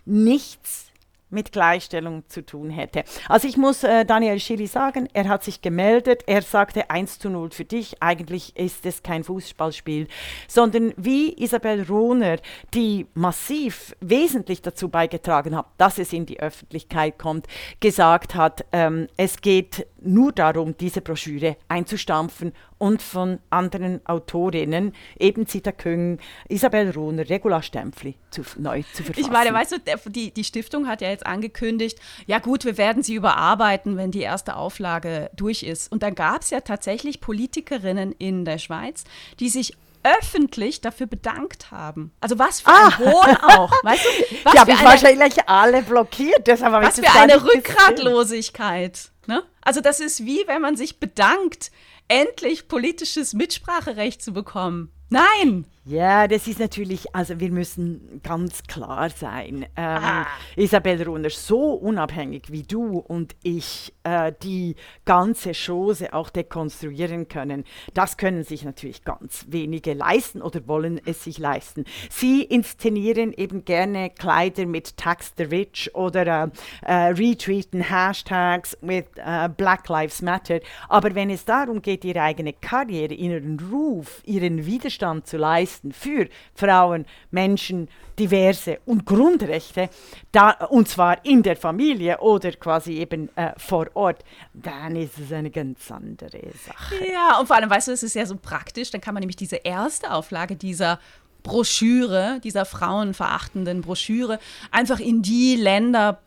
nichts 0.05 0.90
mit 1.31 1.53
Gleichstellung 1.53 2.25
zu 2.29 2.45
tun 2.45 2.71
hätte. 2.71 3.05
Also 3.29 3.49
ich 3.49 3.57
muss 3.57 3.85
äh, 3.85 4.05
Daniel 4.05 4.39
Schilly 4.39 4.67
sagen, 4.67 5.09
er 5.13 5.29
hat 5.29 5.45
sich 5.45 5.63
gemeldet, 5.63 6.25
er 6.27 6.43
sagte 6.43 6.91
1 6.91 7.19
zu 7.19 7.31
0 7.31 7.51
für 7.51 7.65
dich, 7.65 8.03
eigentlich 8.03 8.57
ist 8.57 8.87
es 8.87 9.03
kein 9.03 9.25
Fußballspiel, 9.25 10.09
sondern 10.49 10.93
wie 10.97 11.33
Isabel 11.43 11.83
Rohner, 11.83 12.37
die 12.75 13.07
massiv 13.15 13.95
wesentlich 14.01 14.63
dazu 14.63 14.89
beigetragen 14.89 15.57
hat, 15.57 15.67
dass 15.79 15.99
es 15.99 16.13
in 16.13 16.27
die 16.27 16.41
Öffentlichkeit 16.41 17.19
kommt, 17.19 17.47
gesagt 17.81 18.35
hat, 18.35 18.65
ähm, 18.73 19.07
es 19.17 19.41
geht 19.41 19.87
nur 20.03 20.33
darum, 20.33 20.77
diese 20.77 21.01
Broschüre 21.01 21.57
einzustampfen 21.69 22.53
und 22.79 23.03
von 23.03 23.39
anderen 23.51 24.05
Autorinnen, 24.07 24.93
eben 25.19 25.47
Zita 25.47 25.73
Küng, 25.73 26.19
Isabel 26.49 26.91
Rohner, 26.91 27.29
Regula 27.29 27.63
Stempfli, 27.63 28.17
zu, 28.31 28.43
neu 28.59 28.83
zu 28.95 29.03
verfassen. 29.03 29.27
Ich 29.27 29.31
meine, 29.31 29.53
weißt 29.53 29.73
du, 29.73 30.11
die, 30.11 30.33
die 30.33 30.45
Stiftung 30.45 30.89
hat 30.89 31.01
ja 31.01 31.11
jetzt 31.11 31.27
angekündigt, 31.27 31.99
ja 32.27 32.39
gut, 32.39 32.65
wir 32.65 32.79
werden 32.79 33.03
sie 33.03 33.15
überarbeiten, 33.15 33.97
wenn 33.97 34.11
die 34.11 34.21
erste 34.21 34.57
Auflage 34.57 35.31
durch 35.37 35.63
ist. 35.63 35.93
Und 35.93 36.03
dann 36.03 36.15
gab 36.15 36.43
es 36.43 36.51
ja 36.51 36.61
tatsächlich 36.61 37.21
Politikerinnen 37.21 38.13
in 38.13 38.45
der 38.45 38.59
Schweiz, 38.59 39.05
die 39.39 39.49
sich 39.49 39.77
öffentlich 40.03 40.81
dafür 40.81 41.07
bedankt 41.07 41.71
haben. 41.71 42.13
Also 42.21 42.39
was 42.39 42.61
für 42.61 42.71
ein 42.71 42.75
ah. 42.75 42.99
Hohn 42.99 43.37
auch. 43.37 43.73
Weißt 43.83 44.05
du, 44.05 44.09
was 44.45 44.53
die 44.53 44.59
haben 44.59 44.71
eine, 44.71 44.85
wahrscheinlich 44.85 45.49
alle 45.49 45.83
blockiert. 45.83 46.47
Deshalb 46.47 46.73
was 46.73 46.99
für 46.99 47.11
eine 47.11 47.43
Rückgratlosigkeit. 47.43 49.11
Ne? 49.27 49.43
Also 49.63 49.81
das 49.81 50.01
ist 50.01 50.25
wie, 50.25 50.43
wenn 50.47 50.63
man 50.63 50.77
sich 50.77 50.99
bedankt, 50.99 51.71
endlich 52.09 52.69
politisches 52.69 53.35
Mitspracherecht 53.35 54.23
zu 54.23 54.33
bekommen. 54.33 54.91
Nein! 55.11 55.67
Ja, 55.91 56.29
das 56.29 56.47
ist 56.47 56.61
natürlich, 56.61 57.17
also 57.17 57.41
wir 57.41 57.51
müssen 57.51 58.21
ganz 58.23 58.63
klar 58.63 59.11
sein. 59.11 59.67
Ähm. 59.75 60.25
Isabel 60.55 61.03
Runner, 61.03 61.31
so 61.31 61.73
unabhängig 61.73 62.45
wie 62.53 62.63
du 62.63 62.99
und 62.99 63.35
ich 63.43 63.93
äh, 64.05 64.33
die 64.41 64.77
ganze 65.05 65.51
Chose 65.53 66.13
auch 66.13 66.31
dekonstruieren 66.31 67.27
können, 67.27 67.65
das 67.93 68.17
können 68.17 68.45
sich 68.45 68.65
natürlich 68.65 69.03
ganz 69.03 69.47
wenige 69.49 69.95
leisten 69.95 70.43
oder 70.43 70.69
wollen 70.69 71.01
es 71.07 71.25
sich 71.25 71.39
leisten. 71.39 71.85
Sie 72.09 72.45
inszenieren 72.45 73.33
eben 73.33 73.65
gerne 73.65 74.11
Kleider 74.11 74.67
mit 74.67 74.97
Tax 74.97 75.33
the 75.37 75.43
Rich 75.43 75.93
oder 75.97 76.53
äh, 76.87 76.91
äh, 76.91 76.93
retweeten 77.09 77.81
Hashtags 77.81 78.79
mit 78.81 79.07
äh, 79.17 79.49
Black 79.49 79.89
Lives 79.89 80.23
Matter. 80.23 80.61
Aber 80.89 81.17
wenn 81.17 81.31
es 81.31 81.45
darum 81.45 81.83
geht, 81.83 82.05
ihre 82.05 82.23
eigene 82.23 82.53
Karriere, 82.53 83.15
ihren 83.15 83.59
Ruf, 83.73 84.23
ihren 84.25 84.67
Widerstand 84.67 85.27
zu 85.27 85.37
leisten, 85.37 85.80
leisten 85.81 85.93
für 85.93 86.29
Frauen, 86.55 87.07
Menschen, 87.31 87.89
diverse 88.19 88.79
und 88.85 89.07
Grundrechte, 89.07 89.89
da, 90.33 90.51
und 90.69 90.89
zwar 90.89 91.25
in 91.25 91.43
der 91.43 91.57
Familie 91.57 92.19
oder 92.19 92.53
quasi 92.53 92.99
eben 92.99 93.35
äh, 93.37 93.53
vor 93.57 93.89
Ort, 93.95 94.25
dann 94.53 94.97
ist 94.97 95.19
es 95.19 95.33
eine 95.33 95.51
ganz 95.51 95.91
andere 95.91 96.41
Sache. 96.67 96.97
Ja, 97.11 97.39
und 97.39 97.47
vor 97.47 97.57
allem, 97.57 97.71
weißt 97.71 97.89
du, 97.89 97.93
es 97.93 98.03
ist 98.03 98.15
ja 98.15 98.27
so 98.27 98.37
praktisch, 98.37 98.91
dann 98.91 99.01
kann 99.01 99.15
man 99.15 99.21
nämlich 99.21 99.37
diese 99.37 99.57
erste 99.57 100.13
Auflage 100.13 100.57
dieser 100.57 100.99
Broschüre, 101.43 102.41
dieser 102.43 102.65
frauenverachtenden 102.65 103.83
Broschüre, 103.83 104.39
einfach 104.71 105.01
in 105.01 105.23
die 105.23 105.57
Länder 105.57 106.21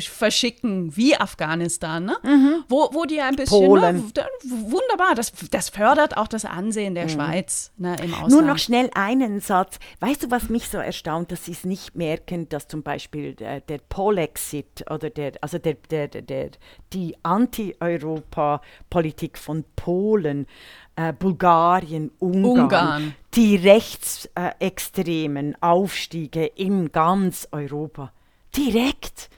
verschicken, 0.00 0.96
wie 0.96 1.16
Afghanistan, 1.16 2.04
ne? 2.04 2.16
Mhm. 2.22 2.64
wo, 2.68 2.90
wo 2.92 3.04
die 3.04 3.20
ein 3.20 3.36
bisschen, 3.36 3.66
Polen. 3.66 3.96
Ne, 3.96 4.26
wunderbar, 4.44 5.14
das, 5.14 5.32
das 5.50 5.68
fördert 5.68 6.16
auch 6.16 6.28
das 6.28 6.44
Ansehen 6.44 6.94
der 6.94 7.04
mhm. 7.04 7.10
Schweiz 7.10 7.72
ne, 7.76 7.96
im 8.02 8.14
Ausland. 8.14 8.32
Nur 8.32 8.42
noch 8.42 8.58
schnell 8.58 8.90
einen 8.94 9.40
Satz. 9.40 9.78
Weißt 10.00 10.22
du, 10.22 10.30
was 10.30 10.48
mich 10.48 10.68
so 10.68 10.78
erstaunt, 10.78 11.32
dass 11.32 11.44
sie 11.44 11.52
es 11.52 11.64
nicht 11.64 11.94
merken, 11.94 12.48
dass 12.48 12.68
zum 12.68 12.82
Beispiel 12.82 13.34
der, 13.34 13.60
der 13.60 13.78
Polexit 13.78 14.84
oder 14.90 15.10
der, 15.10 15.32
also 15.40 15.58
der, 15.58 15.74
der, 15.90 16.08
der, 16.08 16.22
der 16.22 16.50
die 16.92 17.16
Anti-Europa-Politik 17.22 19.38
von 19.38 19.64
Polen 19.76 20.46
äh, 20.96 21.12
Bulgarien, 21.12 22.10
Ungarn, 22.18 22.60
Ungarn, 22.60 23.14
die 23.34 23.56
rechtsextremen 23.56 25.60
Aufstiege 25.62 26.46
in 26.46 26.92
ganz 26.92 27.48
Europa. 27.50 28.12
Direkt 28.56 29.30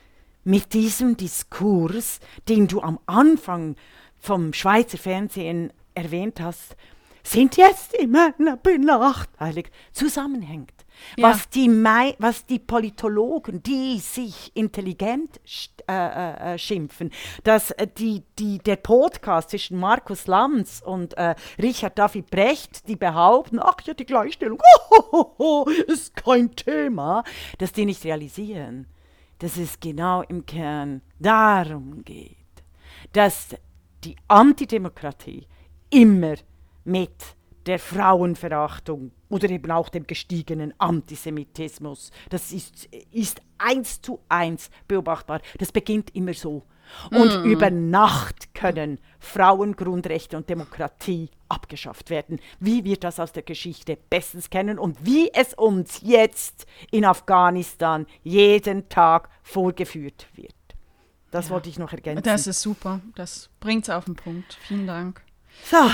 mit 0.44 0.72
diesem 0.72 1.16
Diskurs, 1.16 2.20
den 2.48 2.66
du 2.66 2.82
am 2.82 2.98
Anfang 3.06 3.76
vom 4.18 4.52
Schweizer 4.52 4.98
Fernsehen 4.98 5.72
erwähnt 5.94 6.40
hast, 6.40 6.76
sind 7.22 7.56
jetzt 7.56 7.94
die 8.00 8.06
Männer 8.06 8.56
benachteiligt, 8.62 9.72
zusammenhängt. 9.92 10.72
Ja. 11.16 11.30
Was, 11.30 11.48
die 11.48 11.68
was 12.18 12.46
die 12.46 12.58
Politologen, 12.58 13.62
die 13.62 13.98
sich 13.98 14.50
intelligent 14.54 15.40
äh, 15.88 15.92
äh, 15.92 16.54
äh, 16.54 16.58
schimpfen, 16.58 17.10
dass 17.44 17.70
äh, 17.72 17.86
die, 17.86 18.22
die, 18.38 18.58
der 18.58 18.76
Podcast 18.76 19.50
zwischen 19.50 19.78
Markus 19.78 20.26
Lanz 20.26 20.82
und 20.84 21.16
äh, 21.16 21.34
Richard 21.60 21.98
David 21.98 22.30
Brecht, 22.30 22.88
die 22.88 22.96
behaupten, 22.96 23.58
ach 23.60 23.76
ja, 23.84 23.94
die 23.94 24.06
Gleichstellung 24.06 24.60
oh, 25.12 25.66
ist 25.86 26.16
kein 26.16 26.54
Thema, 26.56 27.22
dass 27.58 27.72
die 27.72 27.84
nicht 27.84 28.04
realisieren, 28.04 28.86
dass 29.38 29.56
es 29.56 29.78
genau 29.78 30.22
im 30.22 30.46
Kern 30.46 31.02
darum 31.18 32.04
geht, 32.04 32.36
dass 33.12 33.54
die 34.04 34.16
Antidemokratie 34.28 35.46
immer 35.90 36.34
mit 36.84 37.36
der 37.66 37.78
Frauenverachtung 37.78 39.12
oder 39.28 39.48
eben 39.50 39.70
auch 39.70 39.88
dem 39.88 40.06
gestiegenen 40.06 40.74
Antisemitismus. 40.78 42.10
Das 42.30 42.52
ist, 42.52 42.88
ist 43.12 43.40
eins 43.58 44.00
zu 44.00 44.20
eins 44.28 44.70
beobachtbar. 44.86 45.40
Das 45.58 45.72
beginnt 45.72 46.14
immer 46.14 46.34
so. 46.34 46.62
Und 47.10 47.42
mm. 47.42 47.46
über 47.46 47.70
Nacht 47.70 48.54
können 48.54 48.98
Frauengrundrechte 49.18 50.36
und 50.36 50.50
Demokratie 50.50 51.30
abgeschafft 51.48 52.10
werden, 52.10 52.40
wie 52.60 52.84
wir 52.84 52.96
das 52.96 53.18
aus 53.18 53.32
der 53.32 53.42
Geschichte 53.42 53.96
bestens 54.10 54.50
kennen 54.50 54.78
und 54.78 55.04
wie 55.04 55.32
es 55.32 55.54
uns 55.54 56.00
jetzt 56.02 56.66
in 56.90 57.04
Afghanistan 57.04 58.06
jeden 58.22 58.88
Tag 58.88 59.30
vorgeführt 59.42 60.26
wird. 60.34 60.54
Das 61.30 61.46
ja. 61.46 61.54
wollte 61.54 61.68
ich 61.68 61.78
noch 61.78 61.92
ergänzen. 61.92 62.22
Das 62.22 62.46
ist 62.46 62.60
super. 62.60 63.00
Das 63.16 63.48
bringt 63.60 63.84
es 63.84 63.90
auf 63.90 64.04
den 64.04 64.14
Punkt. 64.14 64.54
Vielen 64.60 64.86
Dank. 64.86 65.22
So, 65.64 65.90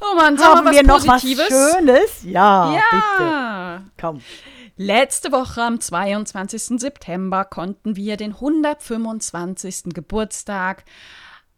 Oh 0.00 0.14
Mann, 0.14 0.38
haben 0.38 0.64
wir, 0.66 0.72
wir 0.72 0.82
noch 0.84 1.06
was 1.06 1.22
Schönes? 1.22 2.22
Ja, 2.24 2.72
ja. 2.74 2.82
bitte. 2.90 3.90
Komm. 4.00 4.22
Letzte 4.76 5.32
Woche 5.32 5.62
am 5.62 5.80
22. 5.80 6.80
September 6.80 7.44
konnten 7.44 7.96
wir 7.96 8.16
den 8.16 8.34
125. 8.34 9.94
Geburtstag 9.94 10.84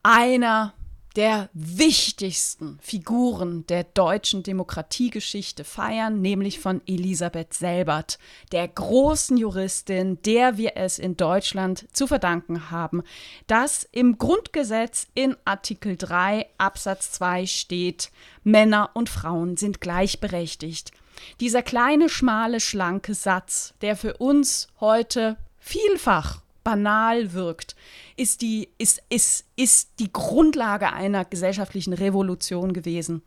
einer 0.03 0.73
der 1.21 1.51
wichtigsten 1.53 2.79
Figuren 2.81 3.67
der 3.67 3.85
deutschen 3.85 4.43
Demokratiegeschichte 4.43 5.65
feiern, 5.65 6.23
nämlich 6.23 6.61
von 6.61 6.81
Elisabeth 6.87 7.53
Selbert, 7.53 8.19
der 8.53 8.67
großen 8.67 9.37
Juristin, 9.37 10.23
der 10.23 10.57
wir 10.57 10.79
es 10.79 10.99
in 10.99 11.19
Deutschland 11.19 11.87
zu 11.93 12.07
verdanken 12.07 12.71
haben, 12.71 13.03
dass 13.49 13.87
im 13.93 14.17
Grundgesetz 14.17 15.09
in 15.13 15.37
Artikel 15.45 15.99
3 15.99 16.47
Absatz 16.57 17.13
2 17.13 17.45
steht, 17.45 18.11
Männer 18.43 18.89
und 18.95 19.11
Frauen 19.11 19.59
sind 19.59 19.83
gleichberechtigt. 19.83 20.91
Dieser 21.39 21.61
kleine, 21.61 22.09
schmale, 22.09 22.61
schlanke 22.61 23.13
Satz, 23.13 23.75
der 23.83 23.95
für 23.95 24.17
uns 24.17 24.69
heute 24.81 25.37
vielfach 25.59 26.41
banal 26.71 27.33
wirkt, 27.33 27.75
ist 28.17 28.43
die, 28.43 28.69
ist, 28.79 29.03
ist, 29.09 29.45
ist 29.57 29.99
die 29.99 30.13
Grundlage 30.13 30.93
einer 30.93 31.25
gesellschaftlichen 31.25 31.95
Revolution 31.95 32.73
gewesen. 32.73 33.23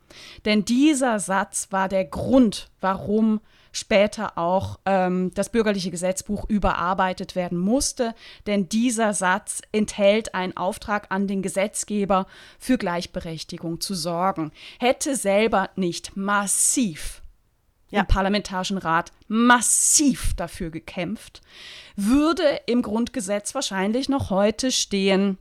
Denn 0.46 0.64
dieser 0.64 1.18
Satz 1.18 1.68
war 1.70 1.90
der 1.90 2.06
Grund, 2.06 2.70
warum 2.80 3.40
später 3.70 4.38
auch 4.38 4.78
ähm, 4.86 5.30
das 5.34 5.50
bürgerliche 5.50 5.90
Gesetzbuch 5.90 6.48
überarbeitet 6.48 7.36
werden 7.36 7.58
musste. 7.58 8.14
Denn 8.46 8.70
dieser 8.70 9.12
Satz 9.12 9.60
enthält 9.72 10.34
einen 10.34 10.56
Auftrag 10.56 11.08
an 11.10 11.26
den 11.26 11.42
Gesetzgeber, 11.42 12.26
für 12.58 12.78
Gleichberechtigung 12.78 13.82
zu 13.82 13.94
sorgen. 13.94 14.52
Hätte 14.78 15.16
selber 15.16 15.68
nicht 15.76 16.16
massiv 16.16 17.23
ja. 17.94 18.00
im 18.00 18.06
Parlamentarischen 18.06 18.78
Rat 18.78 19.12
massiv 19.28 20.34
dafür 20.34 20.70
gekämpft, 20.70 21.40
würde 21.96 22.60
im 22.66 22.82
Grundgesetz 22.82 23.54
wahrscheinlich 23.54 24.08
noch 24.08 24.30
heute 24.30 24.70
stehen, 24.72 25.38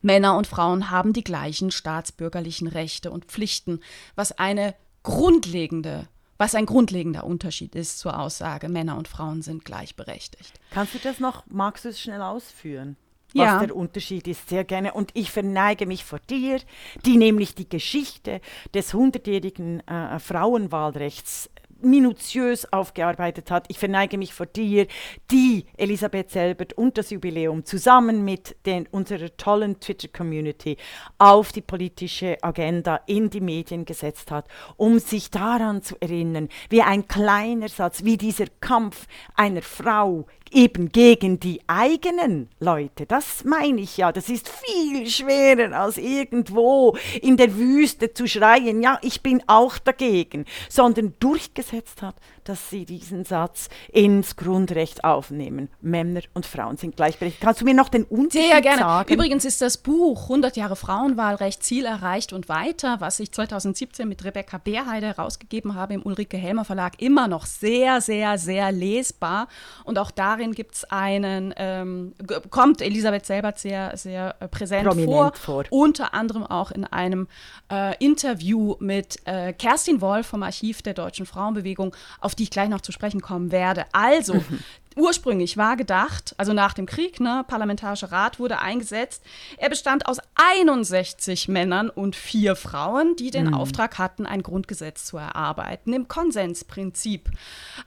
Männer 0.00 0.36
und 0.36 0.46
Frauen 0.46 0.90
haben 0.90 1.12
die 1.12 1.24
gleichen 1.24 1.70
staatsbürgerlichen 1.70 2.66
Rechte 2.66 3.10
und 3.10 3.26
Pflichten, 3.26 3.80
was 4.14 4.32
eine 4.32 4.74
grundlegende 5.02 6.08
was 6.38 6.56
ein 6.56 6.66
grundlegender 6.66 7.22
Unterschied 7.22 7.76
ist 7.76 8.00
zur 8.00 8.18
Aussage, 8.18 8.68
Männer 8.68 8.96
und 8.96 9.06
Frauen 9.06 9.42
sind 9.42 9.64
gleichberechtigt. 9.64 10.58
Kannst 10.72 10.92
du 10.92 10.98
das 10.98 11.20
noch, 11.20 11.44
es 11.84 12.00
schnell 12.00 12.20
ausführen? 12.20 12.96
was 13.34 13.46
ja. 13.46 13.66
der 13.66 13.76
Unterschied 13.76 14.26
ist, 14.28 14.48
sehr 14.48 14.64
gerne. 14.64 14.92
Und 14.92 15.10
ich 15.14 15.30
verneige 15.30 15.86
mich 15.86 16.04
vor 16.04 16.18
dir, 16.30 16.60
die 17.04 17.16
nämlich 17.16 17.54
die 17.54 17.68
Geschichte 17.68 18.40
des 18.74 18.94
hundertjährigen 18.94 19.86
äh, 19.86 20.18
Frauenwahlrechts 20.18 21.50
minutiös 21.84 22.72
aufgearbeitet 22.72 23.50
hat. 23.50 23.66
Ich 23.68 23.78
verneige 23.78 24.18
mich 24.18 24.34
vor 24.34 24.46
dir, 24.46 24.86
die 25.30 25.66
Elisabeth 25.76 26.30
Selbert 26.30 26.72
und 26.74 26.98
das 26.98 27.10
Jubiläum 27.10 27.64
zusammen 27.64 28.24
mit 28.24 28.56
den, 28.66 28.86
unserer 28.90 29.36
tollen 29.36 29.80
Twitter-Community 29.80 30.76
auf 31.18 31.52
die 31.52 31.60
politische 31.60 32.36
Agenda 32.42 33.00
in 33.06 33.30
die 33.30 33.40
Medien 33.40 33.84
gesetzt 33.84 34.30
hat, 34.30 34.46
um 34.76 34.98
sich 34.98 35.30
daran 35.30 35.82
zu 35.82 35.96
erinnern, 36.00 36.48
wie 36.70 36.82
ein 36.82 37.08
kleiner 37.08 37.68
Satz, 37.68 38.04
wie 38.04 38.16
dieser 38.16 38.46
Kampf 38.60 39.06
einer 39.34 39.62
Frau 39.62 40.26
eben 40.52 40.90
gegen 40.90 41.40
die 41.40 41.60
eigenen 41.66 42.48
Leute. 42.60 43.06
Das 43.06 43.44
meine 43.44 43.80
ich 43.80 43.96
ja. 43.96 44.12
Das 44.12 44.28
ist 44.28 44.48
viel 44.48 45.08
schwerer 45.08 45.72
als 45.78 45.96
irgendwo 45.96 46.96
in 47.20 47.36
der 47.36 47.56
Wüste 47.56 48.12
zu 48.12 48.26
schreien, 48.26 48.82
ja, 48.82 48.98
ich 49.02 49.22
bin 49.22 49.42
auch 49.46 49.78
dagegen, 49.78 50.44
sondern 50.68 51.14
durchgesetzt 51.18 52.02
hat, 52.02 52.16
dass 52.44 52.70
Sie 52.70 52.84
diesen 52.84 53.24
Satz 53.24 53.68
ins 53.92 54.36
Grundrecht 54.36 55.04
aufnehmen. 55.04 55.68
Männer 55.80 56.20
und 56.34 56.46
Frauen 56.46 56.76
sind 56.76 56.96
gleichberechtigt. 56.96 57.42
Kannst 57.42 57.60
du 57.60 57.64
mir 57.64 57.74
noch 57.74 57.88
den 57.88 58.04
Unterschied 58.04 58.50
Sehr 58.50 58.60
gerne. 58.60 58.78
sagen? 58.80 59.12
Übrigens 59.12 59.44
ist 59.44 59.62
das 59.62 59.78
Buch 59.78 60.24
100 60.24 60.56
Jahre 60.56 60.76
Frauenwahlrecht, 60.76 61.62
Ziel 61.62 61.84
erreicht 61.84 62.32
und 62.32 62.48
weiter, 62.48 63.00
was 63.00 63.20
ich 63.20 63.32
2017 63.32 64.08
mit 64.08 64.24
Rebecca 64.24 64.58
Beerheide 64.58 65.06
herausgegeben 65.06 65.74
habe 65.74 65.94
im 65.94 66.02
Ulrike 66.02 66.36
Helmer 66.36 66.64
Verlag, 66.64 67.00
immer 67.00 67.28
noch 67.28 67.46
sehr, 67.46 68.00
sehr, 68.00 68.38
sehr 68.38 68.72
lesbar. 68.72 69.48
Und 69.84 69.98
auch 69.98 70.10
darin 70.10 70.52
gibt 70.52 70.74
es 70.74 70.84
einen, 70.84 71.54
ähm, 71.56 72.14
kommt 72.50 72.80
Elisabeth 72.80 73.26
Selbert 73.26 73.58
sehr, 73.58 73.96
sehr 73.96 74.36
äh, 74.40 74.48
präsent 74.48 74.92
vor, 75.04 75.32
vor, 75.34 75.64
Unter 75.70 76.14
anderem 76.14 76.44
auch 76.44 76.70
in 76.70 76.84
einem 76.84 77.28
äh, 77.70 77.96
Interview 78.04 78.76
mit 78.80 79.18
äh, 79.26 79.52
Kerstin 79.52 80.00
Wolf 80.00 80.26
vom 80.26 80.42
Archiv 80.42 80.82
der 80.82 80.94
Deutschen 80.94 81.26
Frauenbewegung, 81.26 81.94
auf 82.20 82.31
die 82.34 82.44
ich 82.44 82.50
gleich 82.50 82.68
noch 82.68 82.80
zu 82.80 82.92
sprechen 82.92 83.20
kommen 83.20 83.52
werde. 83.52 83.86
Also, 83.92 84.34
mhm 84.34 84.60
ursprünglich 84.96 85.56
war 85.56 85.76
gedacht, 85.76 86.34
also 86.38 86.52
nach 86.52 86.74
dem 86.74 86.86
Krieg, 86.86 87.20
ne, 87.20 87.44
Parlamentarischer 87.46 88.12
Rat 88.12 88.38
wurde 88.38 88.58
eingesetzt. 88.58 89.22
Er 89.56 89.68
bestand 89.68 90.06
aus 90.06 90.18
61 90.34 91.48
Männern 91.48 91.90
und 91.90 92.16
vier 92.16 92.56
Frauen, 92.56 93.16
die 93.16 93.30
den 93.30 93.48
mhm. 93.48 93.54
Auftrag 93.54 93.98
hatten, 93.98 94.26
ein 94.26 94.42
Grundgesetz 94.42 95.04
zu 95.04 95.16
erarbeiten, 95.16 95.92
im 95.92 96.08
Konsensprinzip. 96.08 97.30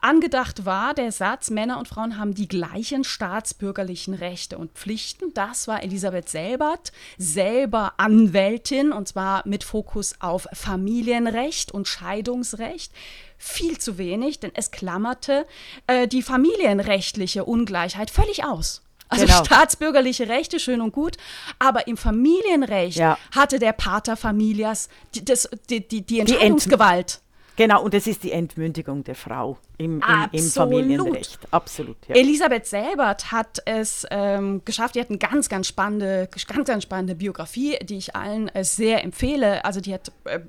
Angedacht 0.02 0.66
war 0.66 0.94
der 0.94 1.12
Satz, 1.12 1.50
Männer 1.50 1.80
und 1.80 1.88
Frauen 1.88 2.18
haben 2.18 2.34
die 2.34 2.48
gleichen 2.48 3.04
staatsbürgerlichen 3.04 4.14
Rechte 4.14 4.58
und 4.58 4.72
Pflichten. 4.74 5.34
Das 5.34 5.68
war 5.68 5.84
Elisabeth 5.84 6.30
Selbert, 6.30 6.92
selber 7.18 7.94
Anwältin, 7.98 8.92
und 8.92 9.08
zwar 9.08 9.48
mit 9.48 9.64
Fokus 9.64 10.16
auf 10.20 10.48
Familienrecht 10.54 11.72
und 11.72 11.88
Scheidungsrecht 11.88 12.92
viel 13.38 13.78
zu 13.78 13.98
wenig, 13.98 14.40
denn 14.40 14.52
es 14.54 14.72
klammerte 14.72 15.46
äh, 15.88 16.08
die 16.08 16.22
familienrechtliche 16.22 17.46
Ungleichheit 17.46 18.10
völlig 18.10 18.44
aus. 18.44 18.82
Also 19.08 19.26
genau. 19.26 19.46
staatsbürgerliche 19.46 20.28
Rechte, 20.28 20.60
schön 20.60 20.82
und 20.82 20.92
gut, 20.92 21.18
aber 21.60 21.88
im 21.88 21.96
Familienrecht 21.96 22.98
ja. 22.98 23.18
hatte 23.34 23.60
der 23.60 23.74
Pater 23.74 24.18
Familias 24.18 24.90
die, 25.14 25.24
das, 25.24 25.50
die, 25.70 25.88
die, 25.88 26.02
die 26.02 26.20
Entscheidungsgewalt. 26.20 27.22
Genau, 27.56 27.84
und 27.84 27.94
es 27.94 28.08
ist 28.08 28.24
die 28.24 28.32
Entmündigung 28.32 29.04
der 29.04 29.16
Frau 29.16 29.58
im, 29.78 30.02
im, 30.02 30.30
im 30.32 30.44
Familienrecht. 30.44 31.40
Absolut. 31.52 31.98
Ja. 32.08 32.16
Elisabeth 32.16 32.66
Selbert 32.66 33.32
hat 33.32 33.62
es 33.66 34.06
ähm, 34.10 34.62
geschafft. 34.64 34.96
Die 34.96 35.02
hat 35.02 35.10
eine 35.10 35.18
ganz, 35.18 35.50
ganz 35.50 35.68
spannende, 35.68 36.30
ganz, 36.48 36.68
ganz 36.68 36.84
spannende 36.84 37.16
Biografie, 37.16 37.78
die 37.84 37.98
ich 37.98 38.16
allen 38.16 38.48
äh, 38.50 38.64
sehr 38.64 39.04
empfehle. 39.04 39.66
Also 39.66 39.82
die 39.82 39.94
hat 39.94 40.12
äh, 40.26 40.40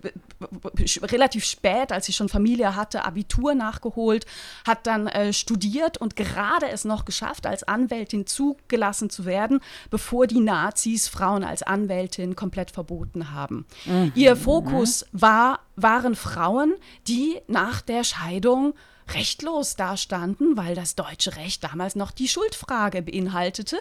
relativ 1.02 1.44
spät, 1.44 1.92
als 1.92 2.06
sie 2.06 2.12
schon 2.12 2.28
Familie 2.28 2.76
hatte, 2.76 3.04
Abitur 3.04 3.54
nachgeholt, 3.54 4.26
hat 4.66 4.86
dann 4.86 5.06
äh, 5.08 5.32
studiert 5.32 5.98
und 5.98 6.16
gerade 6.16 6.68
es 6.68 6.84
noch 6.84 7.04
geschafft, 7.04 7.46
als 7.46 7.64
Anwältin 7.64 8.26
zugelassen 8.26 9.10
zu 9.10 9.24
werden, 9.24 9.60
bevor 9.90 10.26
die 10.26 10.40
Nazis 10.40 11.08
Frauen 11.08 11.44
als 11.44 11.62
Anwältin 11.62 12.36
komplett 12.36 12.70
verboten 12.70 13.32
haben. 13.32 13.66
Mhm. 13.84 14.12
Ihr 14.14 14.36
Fokus 14.36 15.06
war 15.12 15.60
waren 15.76 16.16
Frauen, 16.16 16.74
die 17.06 17.40
nach 17.46 17.82
der 17.82 18.02
Scheidung 18.02 18.74
rechtlos 19.14 19.76
dastanden, 19.76 20.56
weil 20.56 20.74
das 20.74 20.94
deutsche 20.94 21.36
Recht 21.36 21.64
damals 21.64 21.96
noch 21.96 22.10
die 22.10 22.28
Schuldfrage 22.28 23.02
beinhaltete 23.02 23.78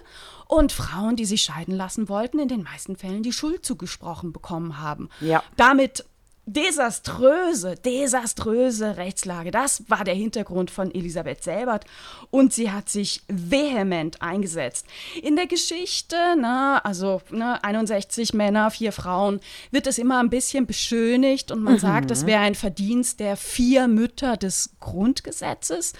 und 0.47 0.71
Frauen, 0.71 1.15
die 1.15 1.25
sich 1.25 1.43
scheiden 1.43 1.75
lassen 1.75 2.09
wollten, 2.09 2.39
in 2.39 2.47
den 2.47 2.63
meisten 2.63 2.95
Fällen 2.95 3.23
die 3.23 3.33
Schuld 3.33 3.65
zugesprochen 3.65 4.31
bekommen 4.31 4.79
haben. 4.79 5.09
Ja. 5.21 5.43
Damit 5.57 6.05
desaströse, 6.45 7.75
desaströse 7.75 8.97
Rechtslage. 8.97 9.51
Das 9.51 9.83
war 9.89 10.03
der 10.03 10.13
Hintergrund 10.13 10.69
von 10.69 10.93
Elisabeth 10.93 11.43
Selbert 11.43 11.85
und 12.29 12.53
sie 12.53 12.71
hat 12.71 12.89
sich 12.89 13.23
vehement 13.27 14.21
eingesetzt. 14.21 14.85
In 15.21 15.35
der 15.35 15.47
Geschichte, 15.47 16.15
ne, 16.39 16.83
also 16.83 17.21
ne, 17.31 17.63
61 17.63 18.33
Männer, 18.33 18.69
vier 18.69 18.91
Frauen, 18.91 19.39
wird 19.71 19.87
es 19.87 19.97
immer 19.97 20.19
ein 20.19 20.29
bisschen 20.29 20.67
beschönigt 20.67 21.51
und 21.51 21.63
man 21.63 21.73
mhm. 21.73 21.79
sagt, 21.79 22.11
das 22.11 22.25
wäre 22.25 22.41
ein 22.41 22.55
Verdienst 22.55 23.19
der 23.19 23.37
vier 23.37 23.87
Mütter 23.87 24.37
des 24.37 24.71
Grundgesetzes 24.79 25.93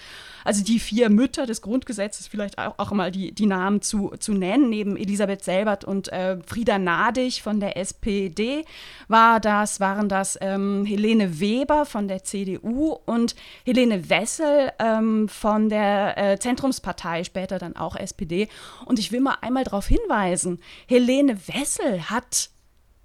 also 0.46 0.62
die 0.62 0.78
vier 0.78 1.10
Mütter 1.10 1.44
des 1.44 1.60
Grundgesetzes 1.60 2.28
vielleicht 2.28 2.58
auch, 2.58 2.74
auch 2.78 2.92
mal 2.92 3.10
die, 3.10 3.32
die 3.32 3.46
Namen 3.46 3.82
zu, 3.82 4.12
zu 4.20 4.32
nennen, 4.32 4.70
neben 4.70 4.96
Elisabeth 4.96 5.42
Selbert 5.42 5.84
und 5.84 6.12
äh, 6.12 6.38
Frieda 6.46 6.78
Nadig 6.78 7.42
von 7.42 7.58
der 7.58 7.76
SPD 7.76 8.64
war 9.08 9.40
das, 9.40 9.80
waren 9.80 10.08
das 10.08 10.35
ähm, 10.40 10.84
Helene 10.84 11.40
Weber 11.40 11.86
von 11.86 12.08
der 12.08 12.24
CDU 12.24 12.96
und 13.06 13.34
Helene 13.64 14.08
Wessel 14.08 14.72
ähm, 14.78 15.28
von 15.28 15.68
der 15.68 16.16
äh, 16.16 16.38
Zentrumspartei, 16.38 17.24
später 17.24 17.58
dann 17.58 17.76
auch 17.76 17.96
SPD. 17.96 18.48
Und 18.84 18.98
ich 18.98 19.12
will 19.12 19.20
mal 19.20 19.38
einmal 19.40 19.64
darauf 19.64 19.86
hinweisen, 19.86 20.60
Helene 20.86 21.38
Wessel 21.48 22.10
hat 22.10 22.50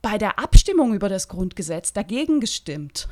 bei 0.01 0.17
der 0.17 0.39
Abstimmung 0.39 0.93
über 0.93 1.09
das 1.09 1.27
Grundgesetz 1.27 1.93
dagegen 1.93 2.39
gestimmt. 2.39 3.07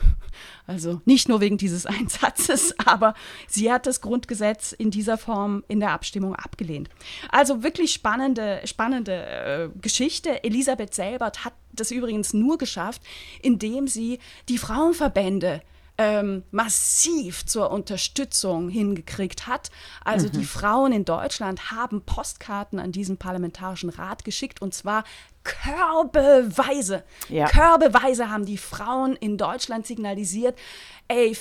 Also 0.67 1.01
nicht 1.05 1.29
nur 1.29 1.41
wegen 1.41 1.57
dieses 1.57 1.85
Einsatzes, 1.85 2.73
aber 2.79 3.13
sie 3.47 3.71
hat 3.71 3.85
das 3.85 4.01
Grundgesetz 4.01 4.71
in 4.71 4.91
dieser 4.91 5.17
Form 5.17 5.63
in 5.67 5.79
der 5.79 5.91
Abstimmung 5.91 6.35
abgelehnt. 6.35 6.89
Also 7.31 7.63
wirklich 7.63 7.93
spannende, 7.93 8.61
spannende 8.65 9.13
äh, 9.13 9.69
Geschichte. 9.81 10.43
Elisabeth 10.43 10.93
Selbert 10.93 11.45
hat 11.45 11.53
das 11.73 11.91
übrigens 11.91 12.33
nur 12.33 12.57
geschafft, 12.57 13.01
indem 13.41 13.87
sie 13.87 14.19
die 14.47 14.57
Frauenverbände 14.57 15.61
ähm, 15.99 16.43
massiv 16.51 17.45
zur 17.45 17.71
Unterstützung 17.71 18.69
hingekriegt 18.69 19.47
hat. 19.47 19.69
Also 20.05 20.27
mhm. 20.27 20.31
die 20.31 20.45
Frauen 20.45 20.93
in 20.93 21.03
Deutschland 21.03 21.71
haben 21.71 22.01
Postkarten 22.01 22.79
an 22.79 22.93
diesen 22.93 23.17
Parlamentarischen 23.17 23.89
Rat 23.89 24.23
geschickt 24.23 24.62
und 24.62 24.73
zwar 24.73 25.03
körbeweise. 25.43 27.03
Ja. 27.27 27.47
Körbeweise 27.47 28.29
haben 28.29 28.45
die 28.45 28.57
Frauen 28.57 29.17
in 29.17 29.38
Deutschland 29.38 29.85
signalisiert, 29.85 30.57
ey, 31.09 31.35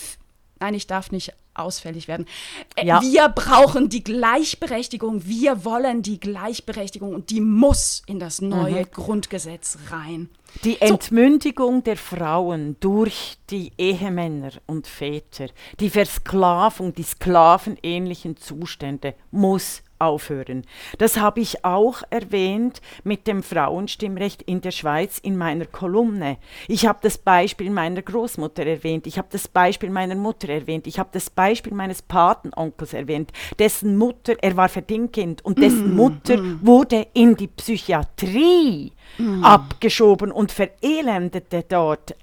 nein, 0.59 0.75
ich 0.75 0.88
darf 0.88 1.12
nicht 1.12 1.35
ausfällig 1.55 2.09
werden. 2.09 2.27
Äh, 2.75 2.87
ja. 2.87 3.01
Wir 3.01 3.29
brauchen 3.29 3.88
die 3.88 4.03
Gleichberechtigung, 4.03 5.25
wir 5.25 5.64
wollen 5.64 6.03
die 6.03 6.18
Gleichberechtigung 6.18 7.14
und 7.14 7.31
die 7.31 7.40
muss 7.40 8.03
in 8.07 8.18
das 8.18 8.40
neue 8.40 8.81
mhm. 8.81 8.90
Grundgesetz 8.90 9.79
rein. 9.90 10.29
Die 10.65 10.81
Entmündigung 10.81 11.77
so. 11.77 11.83
der 11.83 11.97
Frauen 11.97 12.77
durch 12.81 13.39
die 13.51 13.73
Ehemänner 13.79 14.51
und 14.67 14.87
Väter, 14.87 15.49
die 15.79 15.91
Versklavung, 15.91 16.95
die 16.95 17.03
sklavenähnlichen 17.03 18.37
Zustände 18.37 19.15
muss 19.31 19.83
aufhören. 19.99 20.65
Das 20.99 21.19
habe 21.19 21.41
ich 21.41 21.65
auch 21.65 22.03
erwähnt 22.11 22.81
mit 23.05 23.27
dem 23.27 23.43
Frauenstimmrecht 23.43 24.43
in 24.43 24.61
der 24.61 24.71
Schweiz 24.71 25.19
in 25.19 25.37
meiner 25.37 25.67
Kolumne. 25.67 26.39
Ich 26.67 26.87
habe 26.87 26.99
das 27.03 27.19
Beispiel 27.19 27.71
meiner 27.71 28.03
Großmutter 28.03 28.67
erwähnt, 28.67 29.07
ich 29.07 29.19
habe 29.19 29.29
das 29.31 29.49
Beispiel 29.49 29.91
meiner 29.91 30.15
Mutter 30.15 30.49
erwähnt, 30.49 30.87
ich 30.87 30.99
habe 30.99 31.11
das 31.13 31.31
Beispiel 31.31 31.75
meines 31.75 32.03
Patenonkels 32.03 32.93
erwähnt, 32.93 33.33
dessen 33.59 33.97
Mutter, 33.97 34.35
er 34.41 34.57
war 34.57 34.69
Verdingkind 34.69 35.45
und 35.45 35.59
dessen 35.59 35.95
mm, 35.95 35.97
Mutter 35.97 36.37
mm. 36.37 36.61
wurde 36.63 37.07
in 37.15 37.37
die 37.37 37.49
Psychiatrie 37.49 38.93
mm. 39.19 39.45
abgeschoben 39.45 40.33
und 40.33 40.53
verelendete 40.53 41.65
dort 41.69 42.15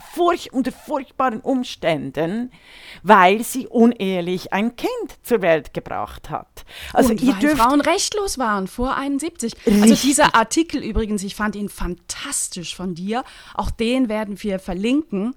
furch 0.00 0.52
unter 0.52 0.72
furchtbaren 0.72 1.40
Umständen, 1.40 2.50
weil 3.02 3.42
sie 3.42 3.66
unehelich 3.66 4.52
ein 4.52 4.76
Kind 4.76 4.90
zur 5.22 5.42
Welt 5.42 5.74
gebracht 5.74 6.30
hat. 6.30 6.64
Also 6.92 7.10
Und 7.10 7.22
ihr 7.22 7.34
weil 7.40 7.56
Frauen 7.56 7.80
rechtlos 7.80 8.38
waren 8.38 8.66
vor 8.66 8.96
71. 8.96 9.54
Also 9.54 9.70
Richtig. 9.70 9.90
Also 9.90 10.06
dieser 10.06 10.34
Artikel 10.34 10.82
übrigens, 10.82 11.22
ich 11.22 11.34
fand 11.34 11.56
ihn 11.56 11.68
fantastisch 11.68 12.74
von 12.74 12.94
dir. 12.94 13.24
Auch 13.54 13.70
den 13.70 14.08
werden 14.08 14.42
wir 14.42 14.58
verlinken. 14.58 15.34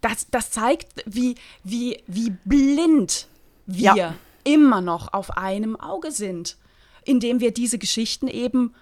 Das, 0.00 0.28
das 0.30 0.50
zeigt, 0.50 1.04
wie, 1.06 1.34
wie, 1.62 2.02
wie 2.06 2.30
blind 2.44 3.26
wir 3.66 3.94
ja. 3.94 4.14
immer 4.44 4.80
noch 4.80 5.12
auf 5.12 5.36
einem 5.36 5.76
Auge 5.76 6.10
sind, 6.10 6.56
indem 7.04 7.40
wir 7.40 7.52
diese 7.52 7.78
Geschichten 7.78 8.26
eben, 8.26 8.74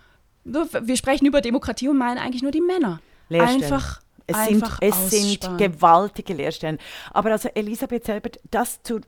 wir 0.44 0.96
sprechen 0.96 1.26
über 1.26 1.40
Demokratie 1.40 1.88
und 1.88 1.98
meinen 1.98 2.18
eigentlich 2.18 2.42
nur 2.42 2.52
die 2.52 2.60
Männer. 2.60 3.00
Einfach 3.30 4.00
es 4.28 4.44
sind, 4.46 4.64
es 4.82 5.10
sind 5.10 5.58
gewaltige 5.58 6.34
Leerstellen. 6.34 6.78
Aber 7.12 7.30
also 7.30 7.48
Elisabeth 7.54 8.04
selber, 8.04 8.30
das 8.50 8.82
zu, 8.82 8.98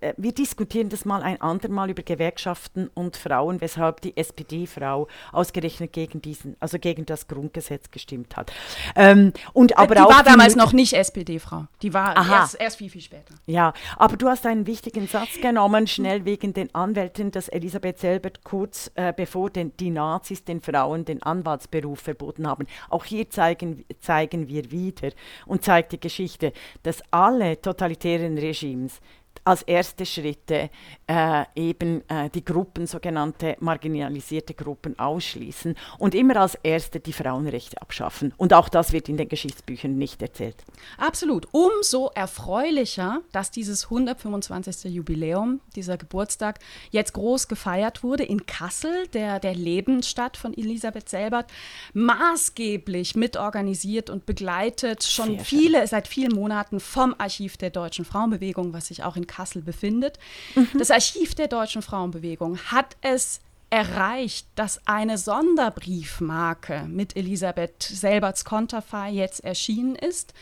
äh, 0.00 0.12
wir 0.18 0.32
diskutieren 0.32 0.90
das 0.90 1.06
mal 1.06 1.22
ein 1.22 1.40
andermal 1.40 1.88
über 1.88 2.02
Gewerkschaften 2.02 2.90
und 2.92 3.16
Frauen, 3.16 3.62
weshalb 3.62 4.02
die 4.02 4.14
SPD-Frau 4.16 5.08
ausgerechnet 5.32 5.94
gegen 5.94 6.20
diesen, 6.20 6.56
also 6.60 6.78
gegen 6.78 7.06
das 7.06 7.26
Grundgesetz 7.26 7.90
gestimmt 7.90 8.36
hat. 8.36 8.52
Ähm, 8.96 9.32
und 9.54 9.78
aber 9.78 9.94
die 9.94 10.00
auch 10.02 10.10
war 10.10 10.24
damals 10.24 10.56
noch 10.56 10.74
nicht 10.74 10.92
SPD-Frau. 10.92 11.66
Die 11.80 11.94
war 11.94 12.14
erst, 12.16 12.60
erst, 12.60 12.76
viel, 12.76 12.90
viel 12.90 13.00
später. 13.00 13.34
Ja, 13.46 13.72
aber 13.96 14.18
du 14.18 14.28
hast 14.28 14.44
einen 14.44 14.66
wichtigen 14.66 15.08
Satz 15.08 15.40
genommen, 15.40 15.86
schnell 15.86 16.26
wegen 16.26 16.52
den 16.52 16.74
Anwälten, 16.74 17.30
dass 17.30 17.48
Elisabeth 17.48 17.98
selber 17.98 18.30
kurz 18.44 18.90
äh, 18.94 19.14
bevor 19.16 19.48
den, 19.48 19.74
die 19.78 19.90
Nazis 19.90 20.44
den 20.44 20.60
Frauen 20.60 21.06
den 21.06 21.22
Anwaltsberuf 21.22 22.00
verboten 22.00 22.46
haben. 22.46 22.66
Auch 22.90 23.06
hier 23.06 23.30
zeigen, 23.30 23.86
zeigen 24.00 24.48
wir 24.48 24.49
wieder 24.50 25.10
und 25.46 25.64
zeigt 25.64 25.92
die 25.92 26.00
Geschichte, 26.00 26.52
dass 26.82 27.02
alle 27.10 27.60
totalitären 27.60 28.36
Regimes 28.38 29.00
als 29.44 29.62
erste 29.62 30.06
Schritte 30.06 30.70
äh, 31.06 31.44
eben 31.54 32.08
äh, 32.08 32.30
die 32.30 32.44
Gruppen, 32.44 32.86
sogenannte 32.86 33.56
marginalisierte 33.60 34.54
Gruppen 34.54 34.98
ausschließen 34.98 35.74
und 35.98 36.14
immer 36.14 36.36
als 36.36 36.54
erste 36.62 37.00
die 37.00 37.12
Frauenrechte 37.12 37.80
abschaffen. 37.80 38.34
Und 38.36 38.52
auch 38.52 38.68
das 38.68 38.92
wird 38.92 39.08
in 39.08 39.16
den 39.16 39.28
Geschichtsbüchern 39.28 39.96
nicht 39.96 40.22
erzählt. 40.22 40.56
Absolut. 40.98 41.48
Umso 41.52 42.10
erfreulicher, 42.14 43.20
dass 43.32 43.50
dieses 43.50 43.84
125. 43.84 44.92
Jubiläum, 44.92 45.60
dieser 45.74 45.96
Geburtstag, 45.96 46.58
jetzt 46.90 47.14
groß 47.14 47.48
gefeiert 47.48 48.02
wurde 48.02 48.24
in 48.24 48.46
Kassel, 48.46 49.06
der, 49.08 49.40
der 49.40 49.54
Lebensstadt 49.54 50.36
von 50.36 50.52
Elisabeth 50.56 51.08
Selbert, 51.08 51.50
maßgeblich 51.94 53.16
mitorganisiert 53.16 54.10
und 54.10 54.26
begleitet, 54.26 55.04
schon 55.04 55.36
Sehr 55.36 55.44
viele, 55.44 55.78
schön. 55.78 55.86
seit 55.86 56.08
vielen 56.08 56.34
Monaten 56.34 56.80
vom 56.80 57.14
Archiv 57.18 57.56
der 57.56 57.70
Deutschen 57.70 58.04
Frauenbewegung, 58.04 58.72
was 58.72 58.88
sich 58.88 59.02
auch 59.02 59.16
in 59.16 59.26
Kassel 59.30 59.62
befindet. 59.62 60.18
Mhm. 60.54 60.68
Das 60.78 60.90
Archiv 60.90 61.34
der 61.34 61.48
Deutschen 61.48 61.80
Frauenbewegung 61.80 62.58
hat 62.58 62.96
es 63.00 63.40
erreicht, 63.70 64.48
dass 64.56 64.86
eine 64.86 65.16
Sonderbriefmarke 65.16 66.86
mit 66.88 67.16
Elisabeth 67.16 67.82
Selberts 67.82 68.44
Konterfei 68.44 69.10
jetzt 69.10 69.44
erschienen 69.44 69.94
ist. 69.94 70.34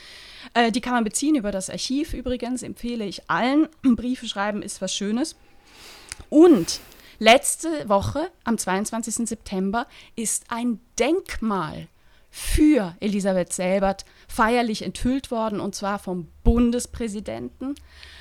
Äh, 0.54 0.72
die 0.72 0.80
kann 0.80 0.94
man 0.94 1.04
beziehen 1.04 1.36
über 1.36 1.52
das 1.52 1.68
Archiv 1.68 2.14
übrigens, 2.14 2.62
empfehle 2.62 3.04
ich 3.04 3.30
allen. 3.30 3.68
Briefe 3.82 4.26
schreiben 4.26 4.62
ist 4.62 4.80
was 4.80 4.94
Schönes. 4.94 5.36
Und 6.30 6.80
letzte 7.18 7.88
Woche, 7.88 8.30
am 8.44 8.56
22. 8.56 9.28
September, 9.28 9.86
ist 10.16 10.46
ein 10.48 10.80
Denkmal 10.98 11.88
für 12.30 12.94
Elisabeth 13.00 13.52
Selbert 13.52 14.04
feierlich 14.28 14.82
enthüllt 14.82 15.30
worden, 15.30 15.60
und 15.60 15.74
zwar 15.74 15.98
vom 15.98 16.28
Bundespräsidenten 16.44 17.74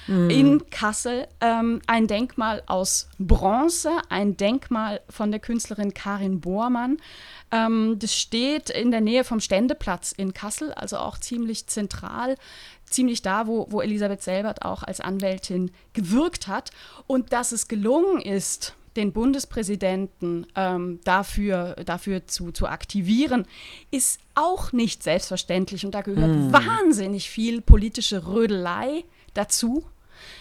mhm. 0.07 0.29
in 0.29 0.69
Kassel. 0.69 1.27
Ähm, 1.41 1.81
ein 1.87 2.07
Denkmal 2.07 2.63
aus 2.67 3.09
Bronze, 3.19 3.91
ein 4.09 4.37
Denkmal 4.37 5.01
von 5.09 5.31
der 5.31 5.39
Künstlerin 5.39 5.93
Karin 5.93 6.39
Bohrmann. 6.39 6.97
Ähm, 7.51 7.97
das 7.99 8.15
steht 8.15 8.69
in 8.69 8.91
der 8.91 9.01
Nähe 9.01 9.23
vom 9.23 9.39
Ständeplatz 9.39 10.13
in 10.13 10.33
Kassel, 10.33 10.73
also 10.73 10.97
auch 10.97 11.17
ziemlich 11.17 11.67
zentral 11.67 12.35
ziemlich 12.89 13.21
da, 13.21 13.47
wo, 13.47 13.67
wo 13.69 13.81
Elisabeth 13.81 14.21
Selbert 14.21 14.63
auch 14.63 14.83
als 14.83 15.01
Anwältin 15.01 15.71
gewirkt 15.93 16.47
hat. 16.47 16.71
Und 17.05 17.33
dass 17.33 17.51
es 17.51 17.67
gelungen 17.67 18.21
ist, 18.21 18.76
den 18.97 19.13
Bundespräsidenten 19.13 20.47
ähm, 20.55 20.99
dafür, 21.03 21.75
dafür 21.85 22.27
zu, 22.27 22.51
zu 22.51 22.67
aktivieren, 22.67 23.45
ist 23.91 24.19
auch 24.35 24.73
nicht 24.73 25.03
selbstverständlich. 25.03 25.85
Und 25.85 25.91
da 25.95 26.01
gehört 26.01 26.35
mm. 26.35 26.51
wahnsinnig 26.51 27.29
viel 27.29 27.61
politische 27.61 28.27
Rödelei 28.27 29.05
dazu. 29.33 29.85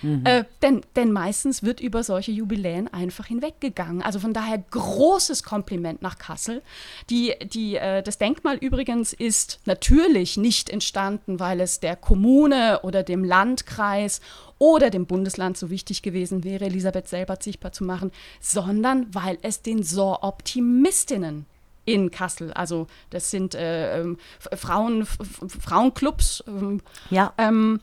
Mhm. 0.03 0.25
Äh, 0.25 0.45
denn, 0.63 0.83
denn 0.97 1.13
meistens 1.13 1.63
wird 1.63 1.81
über 1.81 2.03
solche 2.03 2.33
Jubiläen 2.33 2.89
einfach 2.93 3.27
hinweggegangen. 3.27 4.03
Also 4.03 4.19
von 4.21 4.33
daher 4.33 4.59
großes 4.71 5.43
Kompliment 5.43 6.03
nach 6.03 6.19
Kassel. 6.19 6.63
Die, 7.11 7.35
die, 7.53 7.77
äh, 7.77 8.03
das 8.03 8.19
Denkmal 8.19 8.57
übrigens 8.57 9.13
ist 9.13 9.61
natürlich 9.65 10.37
nicht 10.37 10.71
entstanden, 10.71 11.41
weil 11.41 11.61
es 11.61 11.81
der 11.81 11.97
Kommune 11.97 12.81
oder 12.83 13.03
dem 13.03 13.25
Landkreis 13.25 14.21
oder 14.59 14.91
dem 14.91 15.07
Bundesland 15.07 15.57
so 15.57 15.71
wichtig 15.71 16.03
gewesen 16.03 16.45
wäre, 16.45 16.65
Elisabeth 16.65 17.09
selber 17.09 17.37
sichtbar 17.41 17.73
zu 17.73 17.85
machen, 17.85 18.11
sondern 18.41 19.07
weil 19.15 19.39
es 19.43 19.63
den 19.63 19.83
So-Optimistinnen 19.83 21.47
in 21.87 22.11
Kassel. 22.11 22.53
Also 22.53 22.87
das 23.11 23.31
sind 23.31 23.55
äh, 23.55 24.01
ähm, 24.01 24.19
Frauen, 24.55 25.07
Frauenclubs, 25.07 26.45
ähm, 26.47 26.83
ja. 27.11 27.33
ähm, 27.39 27.81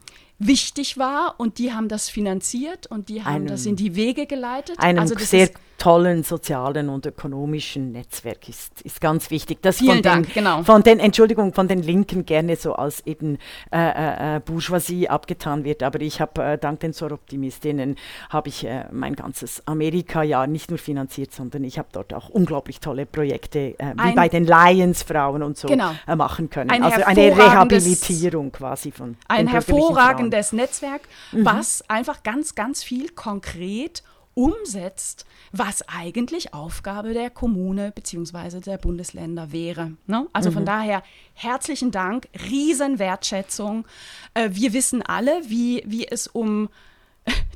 wichtig 0.48 0.98
war 0.98 1.36
und 1.38 1.58
die 1.58 1.74
haben 1.74 1.88
das 1.88 2.10
finanziert 2.10 2.88
und 2.88 3.10
die 3.10 3.24
haben 3.24 3.36
einem, 3.36 3.48
das 3.48 3.66
in 3.66 3.76
die 3.76 3.96
Wege 3.96 4.26
geleitet. 4.26 4.80
Einem 4.80 5.00
also 5.00 5.16
sehr 5.18 5.50
tollen 5.78 6.24
sozialen 6.24 6.89
und 6.89 7.05
ökonomischen 7.05 7.91
Netzwerk 7.91 8.47
ist, 8.47 8.82
ist 8.82 9.01
ganz 9.01 9.30
wichtig. 9.30 9.61
Das 9.61 9.78
Vielen 9.78 9.95
von 9.95 10.01
Dank, 10.01 10.26
den, 10.28 10.34
genau. 10.34 10.63
Von 10.63 10.84
den, 10.84 10.99
Entschuldigung, 10.99 11.53
von 11.53 11.67
den 11.67 11.82
Linken 11.82 12.26
gerne 12.26 12.55
so 12.55 12.74
als 12.74 13.05
eben 13.05 13.38
äh, 13.71 13.78
äh, 13.78 14.38
äh 14.38 14.39
Bourgeoisie 14.39 15.09
abgetan 15.09 15.63
wird, 15.63 15.84
aber 15.84 16.01
ich 16.01 16.21
habe 16.21 16.43
äh, 16.43 16.57
dank 16.57 16.80
den 16.82 16.93
Soroptimistinnen 16.93 17.95
habe 18.30 18.49
ich 18.49 18.65
äh, 18.65 18.86
mein 18.91 19.15
ganzes 19.15 19.67
Amerika-Jahr 19.67 20.47
nicht 20.47 20.69
nur 20.69 20.80
finanziert, 20.80 21.34
sondern 21.34 21.63
ich 21.63 21.78
habe 21.78 21.89
dort 21.91 22.13
auch 22.13 22.30
unglaublich 22.30 22.80
tolle 22.80 23.05
Projekte 23.05 23.78
äh, 23.80 23.93
wie 24.01 24.13
bei 24.13 24.30
den 24.30 24.45
Lions-Frauen 24.45 25.43
und 25.43 25.57
so 25.57 25.67
genau. 25.67 25.91
machen 26.15 26.49
können. 26.49 26.69
Ein 26.69 26.84
also 26.84 27.03
eine 27.03 27.38
Rehabilitierung 27.38 28.51
quasi 28.51 28.91
von 28.91 29.17
Ein 29.28 29.47
hervorragendes 29.47 30.53
Netzwerk, 30.53 31.01
mhm. 31.32 31.45
was 31.45 31.84
einfach 31.89 32.24
ganz, 32.24 32.55
ganz 32.55 32.84
viel 32.84 33.09
konkret 33.09 34.03
umsetzt, 34.36 35.26
was 35.52 35.88
eigentlich 35.88 36.54
Aufgabe 36.54 37.14
der 37.14 37.30
Kommune 37.30 37.92
bzw. 37.92 38.60
der 38.60 38.78
Bundesländer 38.78 39.52
wäre. 39.52 39.94
Ne? 40.08 40.28
Also 40.34 40.50
mhm. 40.50 40.54
von 40.56 40.66
daher 40.66 41.04
herzlichen 41.34 41.92
Dank, 41.92 42.28
Riesenwertschätzung. 42.50 43.86
Äh, 44.34 44.50
wir 44.54 44.74
wissen 44.74 45.02
alle, 45.02 45.42
wie, 45.48 45.84
wie 45.86 46.08
es 46.08 46.28
um 46.28 46.70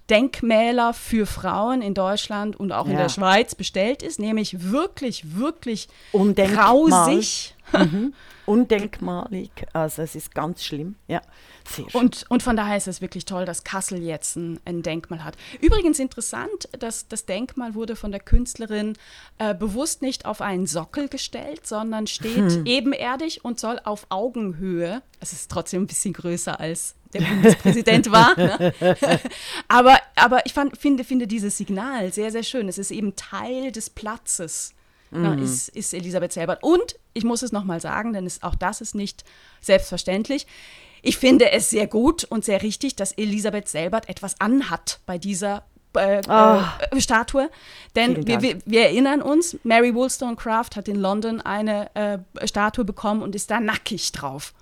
Denkmäler 0.10 0.94
für 0.94 1.26
Frauen 1.26 1.82
in 1.82 1.94
Deutschland 1.94 2.56
und 2.56 2.72
auch 2.72 2.86
ja. 2.86 2.92
in 2.92 2.98
der 2.98 3.10
Schweiz 3.10 3.56
bestellt 3.56 4.02
ist, 4.04 4.20
nämlich 4.20 4.72
wirklich, 4.72 5.38
wirklich 5.38 5.90
grausig. 6.14 7.56
Mhm. 7.74 8.14
Undenkmalig, 8.48 9.52
also 9.74 10.02
es 10.02 10.16
ist 10.16 10.34
ganz 10.34 10.64
schlimm, 10.64 10.95
ja. 11.08 11.22
Und, 11.91 12.26
und 12.30 12.41
von 12.41 12.56
daher 12.56 12.78
ist 12.78 12.88
es 12.88 13.02
wirklich 13.02 13.26
toll, 13.26 13.43
dass 13.43 13.66
Kassel 13.66 14.02
jetzt 14.02 14.38
ein, 14.38 14.58
ein, 14.64 14.84
Denkmal 14.84 15.26
hat. 15.26 15.36
Übrigens 15.60 16.00
interessant, 16.00 16.70
dass 16.80 17.10
das 17.10 17.26
Denkmal 17.26 17.76
wurde 17.76 17.98
von 17.98 18.12
der 18.12 18.22
Künstlerin 18.22 18.98
äh, 19.38 19.54
bewusst 19.54 20.02
nicht 20.02 20.26
auf 20.26 20.39
einen 20.39 20.66
Sockel 20.66 21.10
gestellt, 21.10 21.68
sondern 21.68 22.08
steht 22.08 22.52
hm. 22.52 22.66
ebenerdig 22.66 23.43
und 23.43 23.60
soll 23.60 23.82
auf 23.84 24.08
Augenhöhe, 24.08 25.02
es 25.20 25.34
ist 25.34 25.52
trotzdem 25.52 25.84
ein 25.84 25.88
bisschen 25.88 26.14
größer 26.14 26.58
als 26.58 26.95
der 27.14 27.22
Bundespräsident 27.22 28.10
war. 28.12 28.38
Ne? 28.38 28.74
aber, 29.68 30.00
aber 30.16 30.45
ich 30.45 30.54
fand, 30.54 30.78
finde, 30.78 31.04
finde 31.04 31.28
dieses 31.28 31.58
Signal 31.58 32.14
sehr, 32.14 32.32
sehr 32.32 32.43
schön. 32.43 32.70
Es 32.70 32.78
ist 32.78 32.91
eben 32.91 33.18
Teil 33.18 33.74
des 33.74 33.89
Platzes. 33.89 34.74
Ne, 35.10 35.38
mhm. 35.38 35.43
ist, 35.43 35.70
ist 35.70 35.93
Elisabeth 35.93 36.34
Selbert. 36.34 36.62
Und 36.64 36.98
ich 37.18 37.24
muss 37.24 37.41
es 37.41 37.51
nochmal 37.51 37.82
sagen, 37.82 38.13
denn 38.13 38.26
es, 38.26 38.43
auch 38.43 38.55
das 38.55 38.80
ist 38.80 38.95
nicht 38.95 39.26
selbstverständlich. 39.59 40.47
Ich 41.01 41.18
finde 41.18 41.51
es 41.51 41.70
sehr 41.70 41.88
gut 41.88 42.24
und 42.24 42.45
sehr 42.45 42.61
richtig, 42.61 42.95
dass 42.95 43.11
Elisabeth 43.13 43.68
Selbert 43.68 44.09
etwas 44.09 44.39
anhat 44.39 44.99
bei 45.05 45.18
dieser 45.18 45.63
äh, 45.95 46.22
oh. 46.30 46.99
Statue. 46.99 47.49
Denn 47.95 48.28
wir, 48.28 48.41
wir, 48.41 48.57
wir, 48.65 48.82
erinnern 48.84 49.22
uns, 49.22 49.57
Mary 49.63 49.93
Wollstonecraft 49.93 50.76
hat 50.76 50.88
in 50.88 50.97
London 50.97 51.41
eine 51.41 51.95
äh, 51.95 52.47
Statue 52.47 52.86
bekommen 52.86 53.22
und 53.22 53.36
ist 53.36 53.49
da 53.51 53.59
nackig 53.59 54.11
drauf. 54.11 54.53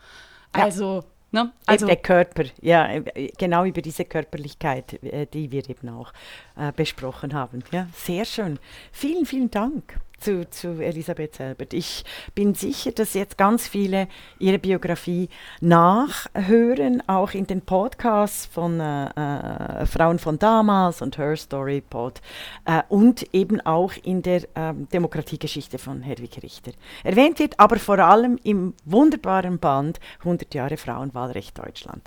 Also, 0.51 1.03
ja. 1.31 1.43
ne? 1.43 1.51
Also 1.65 1.85
der 1.85 1.97
Körper, 1.97 2.45
ja, 2.61 2.99
genau 3.37 3.65
über 3.65 3.81
diese 3.81 4.05
Körperlichkeit, 4.05 5.03
äh, 5.03 5.27
die 5.27 5.51
wir 5.51 5.69
eben 5.69 5.89
auch 5.89 6.13
äh, 6.57 6.71
besprochen 6.73 7.33
haben. 7.33 7.63
Ja, 7.71 7.87
sehr 7.95 8.25
schön. 8.25 8.59
Vielen, 8.91 9.25
vielen 9.25 9.51
Dank 9.51 9.99
zu, 10.25 10.49
zu 10.49 10.81
Elisabeth 10.81 11.35
Selbert. 11.35 11.71
Ich 11.73 12.03
bin 12.33 12.55
sicher, 12.55 12.91
dass 12.91 13.13
jetzt 13.13 13.37
ganz 13.37 13.67
viele 13.67 14.07
ihre 14.39 14.57
Biografie 14.57 15.29
nachhören, 15.61 17.07
auch 17.07 17.31
in 17.33 17.45
den 17.45 17.61
Podcasts 17.61 18.47
von 18.47 18.79
äh, 18.79 19.05
äh, 19.05 19.85
Frauen 19.85 20.17
von 20.17 20.39
damals 20.39 21.03
und 21.03 21.19
Her 21.19 21.37
Story 21.37 21.81
Pod 21.87 22.21
äh, 22.65 22.81
und 22.89 23.27
eben 23.33 23.61
auch 23.61 23.93
in 24.03 24.23
der 24.23 24.47
ähm, 24.55 24.89
Demokratiegeschichte 24.91 25.77
von 25.77 26.01
Hedwig 26.01 26.41
Richter. 26.41 26.71
Erwähnt 27.03 27.37
wird 27.37 27.59
aber 27.59 27.77
vor 27.77 27.99
allem 27.99 28.39
im 28.43 28.73
wunderbaren 28.83 29.59
Band 29.59 29.99
100 30.19 30.55
Jahre 30.55 30.77
Frauenwahlrecht 30.77 31.55
Deutschland. 31.55 32.01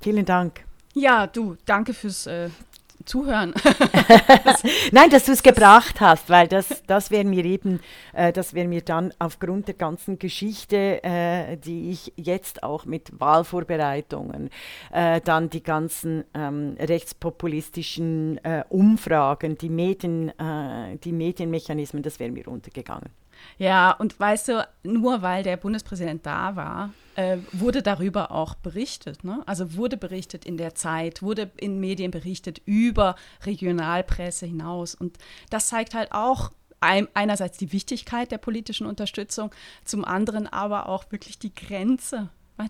Vielen 0.00 0.24
Dank. 0.24 0.64
Ja, 0.94 1.26
du, 1.26 1.56
danke 1.66 1.92
fürs 1.92 2.28
zuhören. 3.04 3.54
Nein, 4.92 5.10
dass 5.10 5.24
du 5.24 5.32
es 5.32 5.42
gebracht 5.42 6.00
hast, 6.00 6.30
weil 6.30 6.48
das, 6.48 6.82
das 6.86 7.10
wäre 7.10 7.24
mir 7.24 7.44
eben, 7.44 7.80
äh, 8.12 8.32
das 8.32 8.54
wäre 8.54 8.68
mir 8.68 8.82
dann 8.82 9.12
aufgrund 9.18 9.68
der 9.68 9.74
ganzen 9.74 10.18
Geschichte, 10.18 11.02
äh, 11.02 11.56
die 11.56 11.90
ich 11.90 12.12
jetzt 12.16 12.62
auch 12.62 12.84
mit 12.84 13.20
Wahlvorbereitungen, 13.20 14.50
äh, 14.92 15.20
dann 15.20 15.50
die 15.50 15.62
ganzen 15.62 16.24
ähm, 16.34 16.76
rechtspopulistischen 16.78 18.44
äh, 18.44 18.64
Umfragen, 18.68 19.58
die, 19.58 19.70
Medien, 19.70 20.30
äh, 20.38 20.96
die 21.02 21.12
Medienmechanismen, 21.12 22.02
das 22.02 22.18
wäre 22.18 22.30
mir 22.30 22.48
untergegangen. 22.48 23.10
Ja, 23.58 23.92
und 23.92 24.18
weißt 24.18 24.48
du, 24.48 24.68
nur 24.82 25.22
weil 25.22 25.42
der 25.42 25.56
Bundespräsident 25.56 26.26
da 26.26 26.56
war, 26.56 26.90
äh, 27.16 27.38
wurde 27.52 27.82
darüber 27.82 28.30
auch 28.30 28.54
berichtet. 28.54 29.24
Ne? 29.24 29.42
Also 29.46 29.74
wurde 29.76 29.96
berichtet 29.96 30.44
in 30.44 30.56
der 30.56 30.74
Zeit, 30.74 31.22
wurde 31.22 31.50
in 31.56 31.80
Medien 31.80 32.10
berichtet 32.10 32.60
über 32.64 33.16
Regionalpresse 33.44 34.46
hinaus. 34.46 34.94
Und 34.94 35.18
das 35.50 35.68
zeigt 35.68 35.94
halt 35.94 36.12
auch 36.12 36.50
einerseits 36.80 37.56
die 37.56 37.72
Wichtigkeit 37.72 38.30
der 38.30 38.38
politischen 38.38 38.86
Unterstützung, 38.86 39.50
zum 39.84 40.04
anderen 40.04 40.46
aber 40.46 40.88
auch 40.88 41.10
wirklich 41.10 41.38
die 41.38 41.54
Grenze 41.54 42.28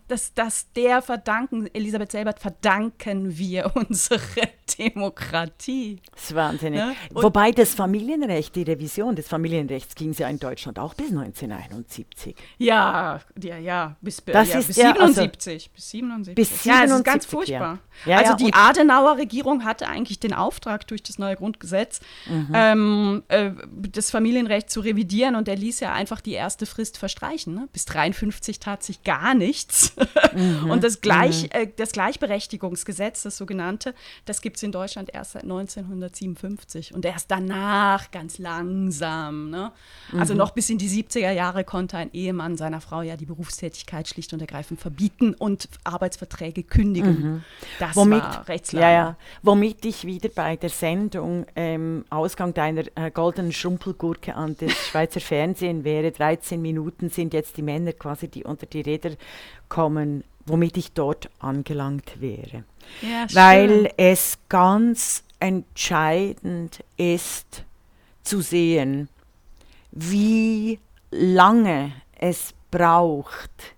Das, 0.09 0.33
das 0.33 0.73
der 0.73 1.03
verdanken, 1.03 1.69
Elisabeth 1.75 2.13
Selbert, 2.13 2.41
verdanken 2.41 3.37
wir 3.37 3.71
unsere 3.75 4.21
Demokratie. 4.79 6.01
Das 6.13 6.25
ist 6.25 6.35
wahnsinnig. 6.35 6.81
Ja? 6.81 6.93
Wobei 7.11 7.53
das 7.53 7.75
Familienrecht, 7.75 8.57
die 8.57 8.63
Revision 8.63 9.15
des 9.15 9.29
Familienrechts 9.29 9.95
ging 9.95 10.13
ja 10.15 10.29
in 10.29 10.39
Deutschland 10.39 10.79
auch 10.79 10.95
bis 10.95 11.11
1971. 11.11 12.35
Ja, 12.57 13.21
ja, 13.41 13.59
ja, 13.59 13.97
bis, 14.01 14.23
das 14.25 14.53
ja, 14.53 14.59
ist 14.59 14.69
bis, 14.69 14.77
77, 14.77 15.01
also, 15.01 15.75
bis 15.75 15.91
77. 15.91 16.35
Bis 16.35 16.63
77. 16.63 16.65
Ja, 16.65 16.85
es 16.85 16.91
ist 16.91 17.05
ganz 17.05 17.27
furchtbar. 17.27 17.79
Ja. 18.07 18.19
also 18.19 18.35
die 18.35 18.55
Adenauer 18.55 19.19
Regierung 19.19 19.65
hatte 19.65 19.87
eigentlich 19.87 20.19
den 20.19 20.33
Auftrag 20.33 20.87
durch 20.87 21.03
das 21.03 21.19
neue 21.19 21.37
Grundgesetz, 21.37 22.01
mhm. 22.27 22.53
ähm, 22.55 23.23
äh, 23.29 23.51
das 23.69 24.11
Familienrecht 24.11 24.71
zu 24.71 24.81
revidieren 24.81 25.37
und 25.37 25.47
er 25.47 25.57
ließ 25.57 25.81
ja 25.81 25.93
einfach 25.93 26.23
die 26.23 26.33
erste 26.33 26.65
Frist 26.65 26.97
verstreichen. 26.97 27.55
Ne? 27.55 27.69
Bis 27.73 27.85
53 27.85 28.59
tat 28.61 28.83
sich 28.83 29.03
gar 29.05 29.35
nichts. 29.35 29.74
Mhm. 30.35 30.71
und 30.71 30.83
das, 30.83 31.01
Gleich, 31.01 31.45
mhm. 31.45 31.49
äh, 31.53 31.69
das 31.77 31.93
Gleichberechtigungsgesetz, 31.93 33.23
das 33.23 33.37
sogenannte, 33.37 33.95
das 34.25 34.41
gibt 34.41 34.57
es 34.57 34.63
in 34.63 34.73
Deutschland 34.73 35.11
erst 35.13 35.33
seit 35.33 35.45
1957 35.45 36.95
und 36.95 37.05
erst 37.05 37.31
danach 37.31 38.11
ganz 38.11 38.39
langsam. 38.39 39.51
Ne? 39.51 39.73
Also 40.17 40.35
mhm. 40.35 40.39
noch 40.39 40.51
bis 40.51 40.71
in 40.71 40.79
die 40.79 40.89
70er 40.89 41.31
Jahre 41.31 41.65
konnte 41.65 41.97
ein 41.97 42.11
Ehemann 42.13 42.57
seiner 42.57 42.81
Frau 42.81 43.03
ja 43.03 43.17
die 43.17 43.27
Berufstätigkeit 43.27 44.09
schlicht 44.09 44.33
und 44.33 44.41
ergreifend 44.41 44.81
verbieten 44.81 45.35
und 45.35 45.69
Arbeitsverträge 45.85 46.63
kündigen. 46.63 47.21
Mhm. 47.21 47.45
Das 47.79 47.97
womit, 47.97 48.23
war 48.23 48.49
rechtslang. 48.49 48.83
Ja, 48.83 48.91
ja. 48.91 49.17
Womit 49.43 49.85
ich 49.85 50.05
wieder 50.05 50.29
bei 50.29 50.57
der 50.57 50.71
Sendung 50.71 51.47
ähm, 51.57 52.05
Ausgang 52.11 52.55
deiner 52.55 52.85
äh, 52.95 53.11
goldenen 53.11 53.53
Schrumpelgurke 53.53 54.35
an 54.35 54.57
das 54.59 54.73
Schweizer 54.73 55.21
Fernsehen 55.21 55.85
wäre. 55.85 56.11
13 56.11 56.61
Minuten 56.61 57.11
sind 57.11 57.35
jetzt 57.35 57.57
die 57.57 57.63
Männer 57.63 57.93
quasi, 57.93 58.29
die 58.29 58.45
unter 58.45 58.67
die 58.67 58.81
Räder 58.81 59.11
kommen, 59.75 60.23
womit 60.47 60.77
ich 60.77 60.93
dort 60.93 61.29
angelangt 61.41 62.21
wäre. 62.21 62.63
Ja, 63.03 63.27
Weil 63.33 63.93
es 63.97 64.39
ganz 64.49 65.25
entscheidend 65.41 66.85
ist 66.97 67.65
zu 68.23 68.41
sehen, 68.41 69.09
wie 69.91 70.79
lange 71.11 71.93
es 72.17 72.55
braucht, 72.71 73.75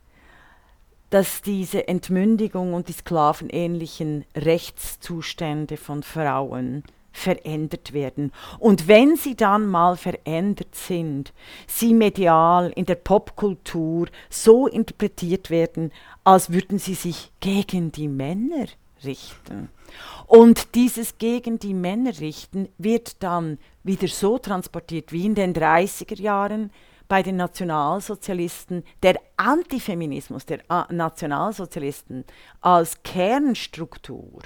dass 1.08 1.40
diese 1.40 1.88
Entmündigung 1.88 2.74
und 2.74 2.88
die 2.88 2.92
sklavenähnlichen 2.92 4.26
Rechtszustände 4.36 5.78
von 5.78 6.02
Frauen 6.02 6.84
verändert 7.16 7.92
werden. 7.92 8.32
Und 8.58 8.88
wenn 8.88 9.16
sie 9.16 9.34
dann 9.34 9.66
mal 9.66 9.96
verändert 9.96 10.74
sind, 10.74 11.32
sie 11.66 11.94
medial 11.94 12.72
in 12.76 12.86
der 12.86 12.96
Popkultur 12.96 14.08
so 14.28 14.66
interpretiert 14.66 15.50
werden, 15.50 15.92
als 16.24 16.52
würden 16.52 16.78
sie 16.78 16.94
sich 16.94 17.32
gegen 17.40 17.90
die 17.90 18.08
Männer 18.08 18.66
richten. 19.04 19.70
Und 20.26 20.74
dieses 20.74 21.18
gegen 21.18 21.58
die 21.58 21.74
Männer 21.74 22.18
richten 22.20 22.68
wird 22.78 23.22
dann 23.22 23.58
wieder 23.82 24.08
so 24.08 24.38
transportiert 24.38 25.12
wie 25.12 25.26
in 25.26 25.34
den 25.34 25.54
30er 25.54 26.20
Jahren 26.20 26.70
bei 27.08 27.22
den 27.22 27.36
Nationalsozialisten, 27.36 28.82
der 29.02 29.20
Antifeminismus 29.36 30.44
der 30.44 30.60
Nationalsozialisten 30.90 32.24
als 32.60 33.02
Kernstruktur 33.04 34.42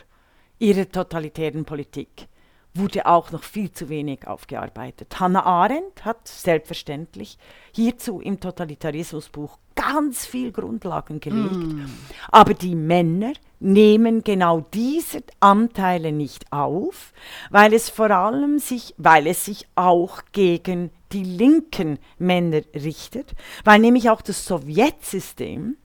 ihrer 0.59 0.89
totalitären 0.89 1.65
Politik 1.65 2.29
wurde 2.75 3.07
auch 3.07 3.33
noch 3.33 3.43
viel 3.43 3.73
zu 3.73 3.89
wenig 3.89 4.27
aufgearbeitet. 4.27 5.19
Hannah 5.19 5.45
Arendt 5.45 6.05
hat 6.05 6.29
selbstverständlich 6.29 7.39
hierzu 7.73 8.21
im 8.21 8.39
Totalitarismusbuch 8.39 9.59
ganz 9.75 10.27
viel 10.27 10.53
Grundlagen 10.53 11.21
gelegt. 11.21 11.55
Mm. 11.55 11.87
Aber 12.31 12.55
die 12.55 12.75
Männer 12.75 13.33
nehmen 13.61 14.23
genau 14.23 14.61
diese 14.73 15.23
Anteile 15.41 16.13
nicht 16.13 16.53
auf, 16.53 17.13
weil 17.51 17.73
es 17.73 17.89
vor 17.89 18.11
allem 18.11 18.59
sich, 18.59 18.95
weil 18.99 19.27
es 19.27 19.45
sich 19.45 19.67
auch 19.75 20.23
gegen 20.33 20.91
die 21.13 21.25
linken 21.25 21.99
Männer 22.19 22.63
richtet, 22.75 23.33
weil 23.65 23.81
nämlich 23.81 24.11
auch 24.11 24.23
das 24.23 24.45
Sowjetsystem 24.45 25.77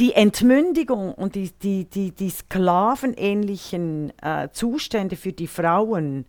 die 0.00 0.14
Entmündigung 0.14 1.12
und 1.12 1.34
die, 1.34 1.50
die, 1.62 1.84
die, 1.84 2.10
die 2.10 2.30
sklavenähnlichen 2.30 4.12
äh, 4.22 4.48
Zustände 4.50 5.14
für 5.14 5.32
die 5.32 5.46
Frauen 5.46 6.24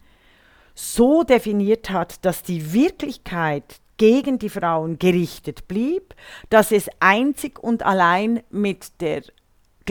so 0.75 1.23
definiert 1.23 1.89
hat, 1.89 2.25
dass 2.25 2.43
die 2.43 2.73
Wirklichkeit 2.73 3.79
gegen 3.95 4.39
die 4.39 4.49
Frauen 4.49 4.99
gerichtet 4.99 5.69
blieb, 5.69 6.15
dass 6.49 6.71
es 6.71 6.89
einzig 6.99 7.59
und 7.59 7.83
allein 7.83 8.43
mit 8.49 8.99
der 8.99 9.21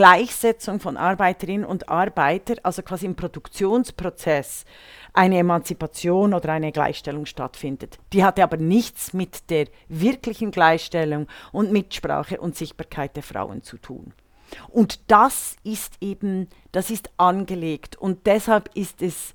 Gleichsetzung 0.01 0.81
von 0.81 0.97
Arbeiterinnen 0.97 1.67
und 1.67 1.91
Arbeiter, 1.91 2.55
also 2.63 2.81
quasi 2.81 3.05
im 3.05 3.17
Produktionsprozess, 3.17 4.65
eine 5.13 5.37
Emanzipation 5.37 6.33
oder 6.33 6.55
eine 6.55 6.73
Gleichstellung 6.73 7.27
stattfindet. 7.27 7.99
Die 8.15 8.25
hatte 8.25 8.43
aber 8.43 8.57
nichts 8.57 9.13
mit 9.13 9.51
der 9.51 9.67
wirklichen 9.89 10.53
Gleichstellung 10.53 11.27
und 11.53 11.71
Mitsprache 11.71 12.41
und 12.41 12.57
Sichtbarkeit 12.57 13.15
der 13.15 13.23
Frauen 13.23 13.63
zu 13.63 13.77
tun. 13.77 14.15
Und 14.69 15.01
das 15.11 15.57
ist 15.65 15.93
eben, 16.01 16.49
das 16.73 16.89
ist 16.89 17.11
angelegt 17.19 17.97
und 17.97 18.27
deshalb 18.27 18.75
ist 18.75 19.03
es 19.03 19.35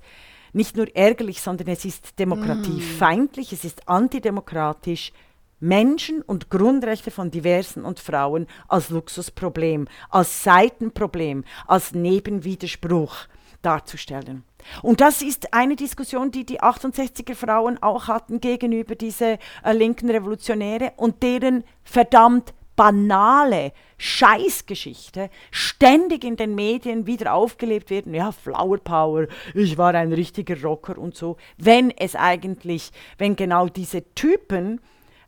nicht 0.52 0.76
nur 0.76 0.88
ärgerlich, 0.96 1.42
sondern 1.42 1.68
es 1.68 1.84
ist 1.84 2.18
demokratiefeindlich, 2.18 3.52
mm. 3.52 3.54
es 3.54 3.64
ist 3.64 3.88
antidemokratisch, 3.88 5.12
Menschen 5.60 6.22
und 6.22 6.50
Grundrechte 6.50 7.10
von 7.10 7.30
Diversen 7.30 7.84
und 7.84 8.00
Frauen 8.00 8.46
als 8.68 8.90
Luxusproblem, 8.90 9.88
als 10.10 10.44
Seitenproblem, 10.44 11.44
als 11.66 11.92
Nebenwiderspruch 11.92 13.26
darzustellen. 13.62 14.44
Und 14.82 15.00
das 15.00 15.22
ist 15.22 15.54
eine 15.54 15.76
Diskussion, 15.76 16.30
die 16.30 16.44
die 16.44 16.60
68er 16.60 17.34
Frauen 17.34 17.82
auch 17.82 18.08
hatten 18.08 18.40
gegenüber 18.40 18.94
diese 18.94 19.38
äh, 19.64 19.72
linken 19.72 20.10
Revolutionäre 20.10 20.92
und 20.96 21.22
deren 21.22 21.64
verdammt 21.84 22.52
banale 22.74 23.72
Scheißgeschichte 23.96 25.30
ständig 25.50 26.24
in 26.24 26.36
den 26.36 26.54
Medien 26.54 27.06
wieder 27.06 27.32
aufgelebt 27.32 27.88
werden. 27.88 28.12
Ja, 28.12 28.32
Flower 28.32 28.78
Power, 28.78 29.26
ich 29.54 29.78
war 29.78 29.94
ein 29.94 30.12
richtiger 30.12 30.60
Rocker 30.62 30.98
und 30.98 31.16
so. 31.16 31.38
Wenn 31.56 31.90
es 31.90 32.14
eigentlich, 32.14 32.92
wenn 33.16 33.34
genau 33.34 33.68
diese 33.68 34.04
Typen 34.14 34.80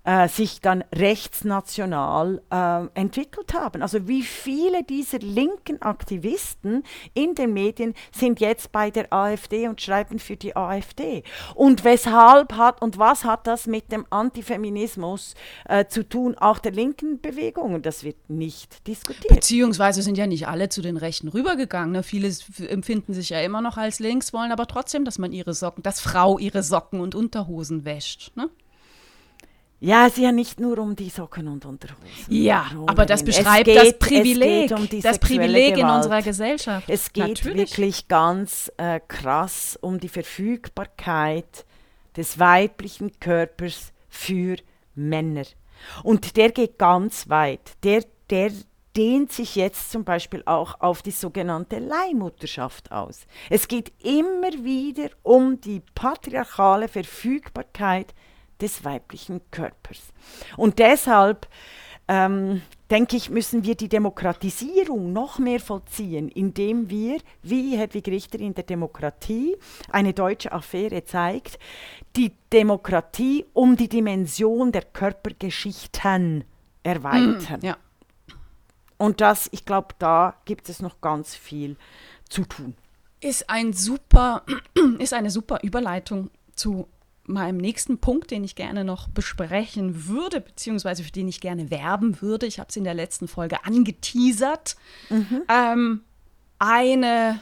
äh, 0.08 0.26
sich 0.26 0.62
dann 0.62 0.84
rechtsnational 0.94 2.40
äh, 2.50 2.86
entwickelt 2.98 3.52
haben. 3.52 3.82
Also 3.82 4.08
wie 4.08 4.22
viele 4.22 4.82
dieser 4.82 5.18
linken 5.18 5.82
Aktivisten 5.82 6.82
in 7.12 7.34
den 7.34 7.52
Medien 7.52 7.92
sind 8.10 8.40
jetzt 8.40 8.72
bei 8.72 8.90
der 8.90 9.12
AfD 9.12 9.68
und 9.68 9.82
schreiben 9.82 10.18
für 10.18 10.36
die 10.36 10.56
AfD. 10.56 11.24
Und 11.54 11.84
weshalb 11.84 12.54
hat 12.54 12.80
und 12.80 12.98
was 12.98 13.24
hat 13.24 13.46
das 13.46 13.66
mit 13.66 13.92
dem 13.92 14.06
Antifeminismus 14.08 15.34
äh, 15.68 15.84
zu 15.84 16.08
tun, 16.08 16.36
auch 16.38 16.58
der 16.58 16.72
linken 16.72 17.20
Bewegungen? 17.20 17.82
Das 17.82 18.02
wird 18.02 18.30
nicht 18.30 18.86
diskutiert. 18.86 19.28
Beziehungsweise 19.28 20.00
sind 20.00 20.16
ja 20.16 20.26
nicht 20.26 20.48
alle 20.48 20.70
zu 20.70 20.80
den 20.80 20.96
Rechten 20.96 21.28
rübergegangen. 21.28 21.92
Ne? 21.92 22.02
Viele 22.02 22.32
empfinden 22.66 23.12
sich 23.12 23.28
ja 23.28 23.42
immer 23.42 23.60
noch 23.60 23.76
als 23.76 23.98
links, 23.98 24.32
wollen 24.32 24.52
aber 24.52 24.66
trotzdem, 24.68 25.04
dass 25.04 25.18
man 25.18 25.32
ihre 25.32 25.52
Socken, 25.52 25.82
dass 25.82 26.00
Frau 26.00 26.38
ihre 26.38 26.62
Socken 26.62 27.00
und 27.00 27.14
Unterhosen 27.14 27.84
wäscht. 27.84 28.34
Ne? 28.34 28.48
Ja, 29.80 30.06
es 30.06 30.14
ist 30.14 30.22
ja 30.22 30.32
nicht 30.32 30.58
nur 30.58 30.78
um 30.78 30.96
die 30.96 31.08
Socken 31.08 31.46
und 31.46 31.64
Unterhosen. 31.64 32.04
Ja, 32.28 32.66
aber 32.86 33.06
das 33.06 33.22
beschreibt 33.22 33.66
geht, 33.66 33.76
das 33.76 33.98
Privileg, 33.98 34.72
um 34.72 34.88
das 35.00 35.20
Privileg 35.20 35.76
Gewalt. 35.76 35.90
in 35.90 35.96
unserer 35.96 36.22
Gesellschaft. 36.22 36.88
Es 36.90 37.12
geht 37.12 37.28
Natürlich. 37.28 37.56
wirklich 37.56 38.08
ganz 38.08 38.72
äh, 38.76 38.98
krass 39.06 39.78
um 39.80 40.00
die 40.00 40.08
Verfügbarkeit 40.08 41.64
des 42.16 42.40
weiblichen 42.40 43.20
Körpers 43.20 43.92
für 44.08 44.56
Männer. 44.96 45.44
Und 46.02 46.36
der 46.36 46.50
geht 46.50 46.78
ganz 46.78 47.28
weit. 47.28 47.60
Der, 47.84 48.02
der 48.30 48.50
dehnt 48.96 49.30
sich 49.30 49.54
jetzt 49.54 49.92
zum 49.92 50.02
Beispiel 50.02 50.42
auch 50.44 50.80
auf 50.80 51.02
die 51.02 51.12
sogenannte 51.12 51.78
Leihmutterschaft 51.78 52.90
aus. 52.90 53.28
Es 53.48 53.68
geht 53.68 53.92
immer 54.02 54.52
wieder 54.64 55.10
um 55.22 55.60
die 55.60 55.82
patriarchale 55.94 56.88
Verfügbarkeit 56.88 58.12
des 58.60 58.84
weiblichen 58.84 59.40
Körpers. 59.50 60.12
Und 60.56 60.78
deshalb 60.78 61.48
ähm, 62.08 62.62
denke 62.90 63.16
ich, 63.16 63.30
müssen 63.30 63.64
wir 63.64 63.74
die 63.74 63.88
Demokratisierung 63.88 65.12
noch 65.12 65.38
mehr 65.38 65.60
vollziehen, 65.60 66.28
indem 66.28 66.88
wir, 66.88 67.18
wie 67.42 67.76
Hedwig 67.76 68.08
Richter 68.08 68.40
in 68.40 68.54
der 68.54 68.64
Demokratie, 68.64 69.56
eine 69.90 70.14
deutsche 70.14 70.52
Affäre 70.52 71.04
zeigt, 71.04 71.58
die 72.16 72.32
Demokratie 72.52 73.44
um 73.52 73.76
die 73.76 73.88
Dimension 73.88 74.72
der 74.72 74.82
Körpergeschichten 74.82 76.44
erweitern. 76.82 77.60
Mm, 77.60 77.66
ja. 77.66 77.76
Und 78.96 79.20
das, 79.20 79.48
ich 79.52 79.64
glaube, 79.64 79.88
da 79.98 80.34
gibt 80.44 80.68
es 80.68 80.80
noch 80.80 81.00
ganz 81.00 81.34
viel 81.34 81.76
zu 82.28 82.44
tun. 82.44 82.74
Ist 83.20 83.50
ein 83.50 83.72
super, 83.72 84.44
ist 84.98 85.12
eine 85.12 85.30
super 85.30 85.60
Überleitung 85.62 86.30
zu 86.54 86.88
meinem 87.28 87.58
nächsten 87.58 87.98
Punkt, 87.98 88.30
den 88.30 88.44
ich 88.44 88.54
gerne 88.54 88.84
noch 88.84 89.08
besprechen 89.08 90.06
würde, 90.08 90.40
beziehungsweise 90.40 91.04
für 91.04 91.12
den 91.12 91.28
ich 91.28 91.40
gerne 91.40 91.70
werben 91.70 92.20
würde. 92.20 92.46
Ich 92.46 92.58
habe 92.58 92.68
es 92.70 92.76
in 92.76 92.84
der 92.84 92.94
letzten 92.94 93.28
Folge 93.28 93.64
angeteasert. 93.64 94.76
Mhm. 95.10 95.42
Ähm, 95.48 96.00
eine, 96.58 97.40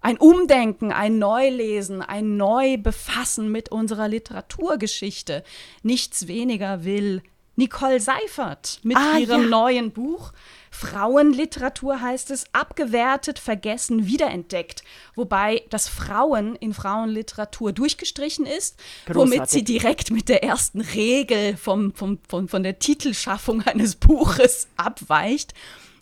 ein 0.00 0.18
Umdenken, 0.18 0.92
ein 0.92 1.18
Neulesen, 1.18 2.02
ein 2.02 2.36
Neubefassen 2.36 3.50
mit 3.50 3.70
unserer 3.70 4.08
Literaturgeschichte. 4.08 5.44
Nichts 5.82 6.26
weniger 6.26 6.84
will 6.84 7.22
Nicole 7.56 8.00
Seifert 8.00 8.80
mit 8.82 8.96
ah, 8.96 9.18
ihrem 9.18 9.42
ja. 9.42 9.48
neuen 9.48 9.92
Buch. 9.92 10.32
Frauenliteratur 10.72 12.00
heißt 12.00 12.30
es, 12.30 12.46
abgewertet, 12.52 13.38
vergessen, 13.38 14.06
wiederentdeckt. 14.06 14.82
Wobei 15.14 15.62
das 15.70 15.86
Frauen 15.86 16.56
in 16.56 16.72
Frauenliteratur 16.72 17.72
durchgestrichen 17.72 18.46
ist, 18.46 18.80
Großartig. 19.06 19.32
womit 19.32 19.50
sie 19.50 19.64
direkt 19.64 20.10
mit 20.10 20.28
der 20.30 20.42
ersten 20.42 20.80
Regel 20.80 21.56
vom, 21.58 21.92
vom, 21.94 22.18
vom, 22.26 22.48
von 22.48 22.62
der 22.62 22.78
Titelschaffung 22.78 23.62
eines 23.62 23.96
Buches 23.96 24.66
abweicht 24.76 25.54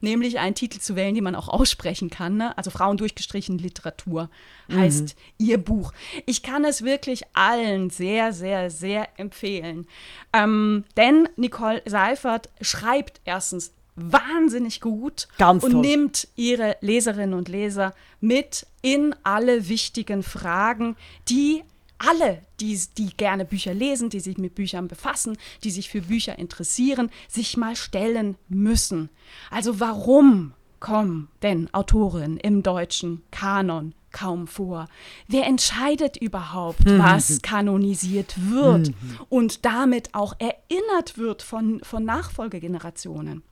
nämlich 0.02 0.38
einen 0.38 0.54
Titel 0.54 0.78
zu 0.78 0.96
wählen, 0.96 1.14
den 1.14 1.24
man 1.24 1.34
auch 1.34 1.48
aussprechen 1.48 2.10
kann. 2.10 2.38
Ne? 2.38 2.56
Also 2.56 2.70
Frauen 2.70 2.96
durchgestrichen 2.96 3.58
Literatur 3.58 4.30
heißt 4.72 5.14
mhm. 5.38 5.46
ihr 5.46 5.58
Buch. 5.58 5.92
Ich 6.26 6.42
kann 6.42 6.64
es 6.64 6.82
wirklich 6.82 7.24
allen 7.34 7.90
sehr, 7.90 8.32
sehr, 8.32 8.70
sehr 8.70 9.08
empfehlen. 9.18 9.86
Ähm, 10.32 10.84
denn 10.96 11.28
Nicole 11.36 11.82
Seifert 11.84 12.48
schreibt 12.60 13.20
erstens 13.24 13.72
wahnsinnig 14.00 14.80
gut 14.80 15.28
Ganz 15.38 15.64
und 15.64 15.72
toll. 15.72 15.80
nimmt 15.80 16.28
ihre 16.36 16.76
Leserinnen 16.80 17.34
und 17.34 17.48
Leser 17.48 17.94
mit 18.20 18.66
in 18.82 19.14
alle 19.22 19.68
wichtigen 19.68 20.22
Fragen, 20.22 20.96
die 21.28 21.62
alle, 22.00 22.42
die, 22.60 22.80
die 22.96 23.10
gerne 23.16 23.44
Bücher 23.44 23.74
lesen, 23.74 24.08
die 24.08 24.20
sich 24.20 24.38
mit 24.38 24.54
Büchern 24.54 24.88
befassen, 24.88 25.36
die 25.62 25.70
sich 25.70 25.90
für 25.90 26.02
Bücher 26.02 26.38
interessieren, 26.38 27.10
sich 27.28 27.56
mal 27.56 27.76
stellen 27.76 28.36
müssen. 28.48 29.10
Also 29.50 29.80
warum 29.80 30.54
kommen 30.80 31.28
denn 31.42 31.72
Autorinnen 31.74 32.38
im 32.38 32.62
deutschen 32.62 33.22
Kanon 33.30 33.94
kaum 34.12 34.46
vor? 34.46 34.88
Wer 35.28 35.46
entscheidet 35.46 36.16
überhaupt, 36.16 36.80
was 36.86 37.42
kanonisiert 37.42 38.34
wird 38.50 38.88
mhm. 38.88 39.18
und 39.28 39.64
damit 39.66 40.14
auch 40.14 40.34
erinnert 40.38 41.18
wird 41.18 41.42
von, 41.42 41.80
von 41.82 42.04
Nachfolgegenerationen? 42.04 43.42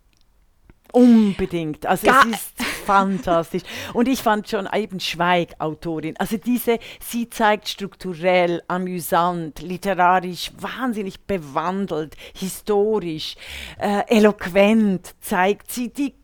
Unbedingt. 0.92 1.86
Also 1.86 2.06
Ga 2.06 2.22
es 2.22 2.36
ist 2.36 2.62
fantastisch. 2.84 3.62
Und 3.92 4.08
ich 4.08 4.22
fand 4.22 4.48
schon 4.48 4.68
eben 4.74 5.00
Schweig 5.00 5.54
Autorin. 5.58 6.16
Also 6.18 6.36
diese, 6.36 6.78
sie 7.00 7.28
zeigt 7.28 7.68
strukturell, 7.68 8.62
amüsant, 8.68 9.60
literarisch 9.60 10.52
wahnsinnig 10.58 11.20
bewandelt, 11.20 12.16
historisch, 12.34 13.36
äh, 13.78 14.02
eloquent 14.08 15.14
zeigt 15.20 15.70
sie 15.70 15.92
die 15.92 16.14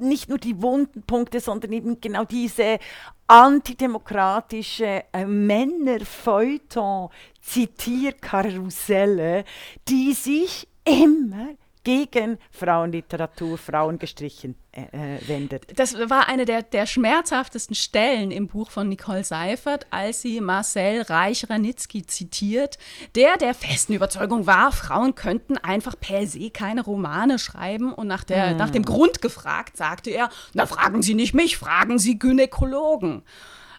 nicht 0.00 0.30
nur 0.30 0.38
die 0.38 0.62
wunden 0.62 1.02
Punkte, 1.02 1.40
sondern 1.40 1.72
eben 1.72 2.00
genau 2.00 2.24
diese 2.24 2.78
antidemokratische 3.26 5.04
äh, 5.12 5.26
Männerfeuilleton 5.26 7.10
Zitierkarusselle, 7.42 9.44
die 9.86 10.14
sich 10.14 10.66
immer 10.84 11.48
gegen 11.88 12.36
Frauenliteratur, 12.50 13.56
Frauen 13.56 13.98
gestrichen 13.98 14.56
äh, 14.72 14.82
äh, 14.82 15.26
wendet. 15.26 15.78
Das 15.78 15.94
war 16.10 16.28
eine 16.28 16.44
der, 16.44 16.62
der 16.62 16.84
schmerzhaftesten 16.84 17.74
Stellen 17.74 18.30
im 18.30 18.46
Buch 18.46 18.70
von 18.70 18.90
Nicole 18.90 19.24
Seifert, 19.24 19.86
als 19.88 20.20
sie 20.20 20.42
Marcel 20.42 21.00
Reich-Ranitzky 21.00 22.04
zitiert, 22.04 22.76
der 23.14 23.38
der 23.38 23.54
festen 23.54 23.94
Überzeugung 23.94 24.46
war, 24.46 24.70
Frauen 24.70 25.14
könnten 25.14 25.56
einfach 25.56 25.98
per 25.98 26.26
se 26.26 26.50
keine 26.50 26.82
Romane 26.82 27.38
schreiben. 27.38 27.94
Und 27.94 28.06
nach, 28.06 28.24
der, 28.24 28.50
hm. 28.50 28.58
nach 28.58 28.68
dem 28.68 28.84
Grund 28.84 29.22
gefragt, 29.22 29.78
sagte 29.78 30.10
er, 30.10 30.28
na 30.52 30.66
fragen 30.66 31.00
Sie 31.00 31.14
nicht 31.14 31.32
mich, 31.32 31.56
fragen 31.56 31.98
Sie 31.98 32.18
Gynäkologen. 32.18 33.22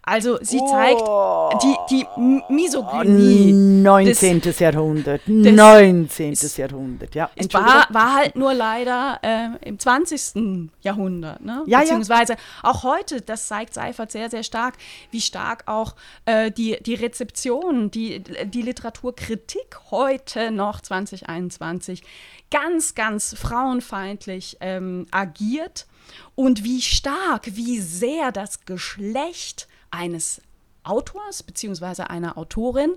Also 0.10 0.40
sie 0.42 0.58
zeigt 0.58 1.02
oh, 1.02 1.52
die, 1.62 1.76
die 1.92 2.06
Misogynie. 2.52 3.54
19. 3.54 4.42
Des, 4.42 4.58
Jahrhundert. 4.58 5.22
Des, 5.28 5.54
19. 5.54 6.34
Jahrhundert, 6.58 7.14
ja. 7.14 7.30
Es 7.36 7.54
war, 7.54 7.86
war 7.92 8.16
halt 8.16 8.36
nur 8.36 8.56
leider 8.56 9.20
äh, 9.22 9.50
im 9.68 9.78
20. 9.78 10.72
Jahrhundert. 10.82 11.42
Ne? 11.42 11.64
Ja, 11.68 11.82
Beziehungsweise 11.82 12.34
ja. 12.34 12.40
auch 12.64 12.82
heute, 12.84 13.22
das 13.22 13.48
zeigt 13.48 13.76
Seifert 13.76 14.12
sehr, 14.12 14.32
sehr 14.32 14.42
stark, 14.42 14.78
wie 15.12 15.22
stark 15.22 15.68
auch 15.68 15.94
äh, 16.26 16.50
die, 16.50 16.82
die 16.82 16.96
Rezeption, 16.96 17.92
die, 17.92 18.24
die 18.46 18.64
Literaturkritik 18.64 19.78
heute 19.92 20.50
noch 20.50 20.82
2021 20.82 22.02
ganz, 22.50 22.96
ganz 22.96 23.36
frauenfeindlich 23.38 24.58
ähm, 24.60 25.06
agiert 25.12 25.86
und 26.34 26.64
wie 26.64 26.82
stark, 26.82 27.56
wie 27.56 27.80
sehr 27.80 28.32
das 28.32 28.66
Geschlecht 28.66 29.68
eines 29.92 30.42
Autors 30.84 31.44
bzw. 31.44 32.04
einer 32.04 32.38
Autorin 32.38 32.94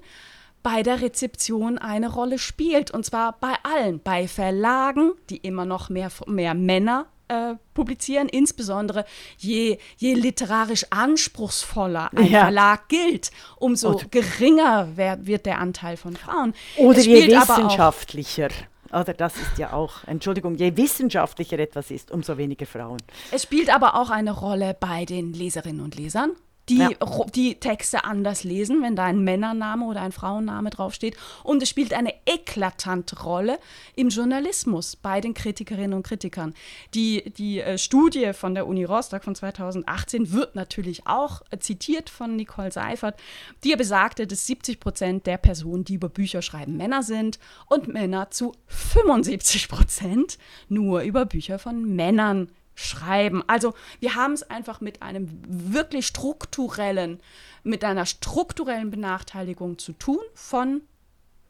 bei 0.62 0.82
der 0.82 1.00
Rezeption 1.00 1.78
eine 1.78 2.12
Rolle 2.12 2.38
spielt. 2.38 2.90
Und 2.90 3.04
zwar 3.04 3.36
bei 3.40 3.54
allen, 3.62 4.00
bei 4.00 4.28
Verlagen, 4.28 5.12
die 5.30 5.38
immer 5.38 5.64
noch 5.64 5.88
mehr, 5.88 6.10
mehr 6.26 6.54
Männer 6.54 7.06
äh, 7.28 7.54
publizieren, 7.74 8.28
insbesondere 8.28 9.04
je, 9.38 9.78
je 9.96 10.14
literarisch 10.14 10.86
anspruchsvoller 10.90 12.10
ein 12.14 12.30
ja. 12.30 12.42
Verlag 12.42 12.88
gilt, 12.88 13.30
umso 13.56 13.94
Oder 13.94 14.06
geringer 14.10 14.96
wird, 14.96 15.26
wird 15.26 15.46
der 15.46 15.58
Anteil 15.58 15.96
von 15.96 16.16
Frauen. 16.16 16.54
Oder 16.76 17.00
je 17.00 17.26
wissenschaftlicher. 17.26 18.48
Oder 18.92 19.14
das 19.14 19.36
ist 19.36 19.56
ja 19.56 19.72
auch, 19.72 20.04
Entschuldigung, 20.04 20.54
je 20.56 20.76
wissenschaftlicher 20.76 21.58
etwas 21.58 21.90
ist, 21.90 22.10
umso 22.10 22.36
weniger 22.36 22.66
Frauen. 22.66 22.98
Es 23.30 23.44
spielt 23.44 23.74
aber 23.74 23.94
auch 23.94 24.10
eine 24.10 24.32
Rolle 24.32 24.76
bei 24.78 25.06
den 25.06 25.32
Leserinnen 25.32 25.82
und 25.82 25.96
Lesern 25.96 26.32
die 26.68 26.78
ja. 26.78 26.90
die 27.34 27.56
Texte 27.56 28.04
anders 28.04 28.44
lesen, 28.44 28.82
wenn 28.82 28.94
da 28.94 29.04
ein 29.04 29.24
Männername 29.24 29.84
oder 29.84 30.02
ein 30.02 30.12
Frauenname 30.12 30.70
draufsteht. 30.70 31.16
Und 31.42 31.62
es 31.62 31.68
spielt 31.68 31.92
eine 31.92 32.14
eklatante 32.24 33.20
Rolle 33.22 33.58
im 33.96 34.10
Journalismus 34.10 34.94
bei 34.94 35.20
den 35.20 35.34
Kritikerinnen 35.34 35.94
und 35.94 36.04
Kritikern. 36.04 36.54
Die, 36.94 37.30
die 37.30 37.60
äh, 37.60 37.78
Studie 37.78 38.32
von 38.32 38.54
der 38.54 38.66
Uni 38.66 38.84
Rostock 38.84 39.24
von 39.24 39.34
2018 39.34 40.32
wird 40.32 40.54
natürlich 40.54 41.06
auch 41.06 41.42
äh, 41.50 41.58
zitiert 41.58 42.08
von 42.08 42.36
Nicole 42.36 42.70
Seifert, 42.70 43.18
die 43.64 43.74
besagte, 43.74 44.26
dass 44.26 44.46
70 44.46 44.78
Prozent 44.78 45.26
der 45.26 45.38
Personen, 45.38 45.84
die 45.84 45.94
über 45.94 46.08
Bücher 46.08 46.42
schreiben, 46.42 46.76
Männer 46.76 47.02
sind 47.02 47.40
und 47.68 47.88
Männer 47.88 48.30
zu 48.30 48.52
75 48.68 49.68
Prozent 49.68 50.38
nur 50.68 51.02
über 51.02 51.26
Bücher 51.26 51.58
von 51.58 51.96
Männern 51.96 52.48
schreiben. 52.74 53.42
Also 53.46 53.74
wir 54.00 54.14
haben 54.14 54.32
es 54.32 54.42
einfach 54.42 54.80
mit 54.80 55.02
einem 55.02 55.28
wirklich 55.46 56.06
strukturellen, 56.06 57.20
mit 57.62 57.84
einer 57.84 58.06
strukturellen 58.06 58.90
Benachteiligung 58.90 59.78
zu 59.78 59.92
tun 59.92 60.20
von 60.34 60.82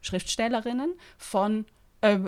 Schriftstellerinnen, 0.00 0.94
von 1.16 1.64
äh, 2.00 2.18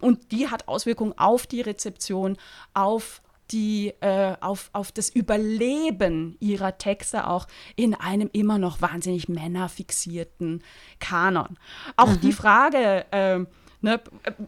und 0.00 0.32
die 0.32 0.48
hat 0.48 0.68
Auswirkungen 0.68 1.16
auf 1.18 1.46
die 1.46 1.60
Rezeption, 1.60 2.36
auf 2.72 3.20
die 3.50 3.92
äh, 4.00 4.36
auf, 4.40 4.70
auf 4.72 4.90
das 4.90 5.10
Überleben 5.10 6.36
ihrer 6.40 6.78
Texte 6.78 7.26
auch 7.26 7.46
in 7.76 7.94
einem 7.94 8.30
immer 8.32 8.58
noch 8.58 8.80
wahnsinnig 8.80 9.28
männerfixierten 9.28 10.62
Kanon. 10.98 11.58
Auch 11.96 12.08
mhm. 12.08 12.20
die 12.20 12.32
Frage, 12.32 13.04
äh, 13.10 13.44
Ne? 13.84 14.00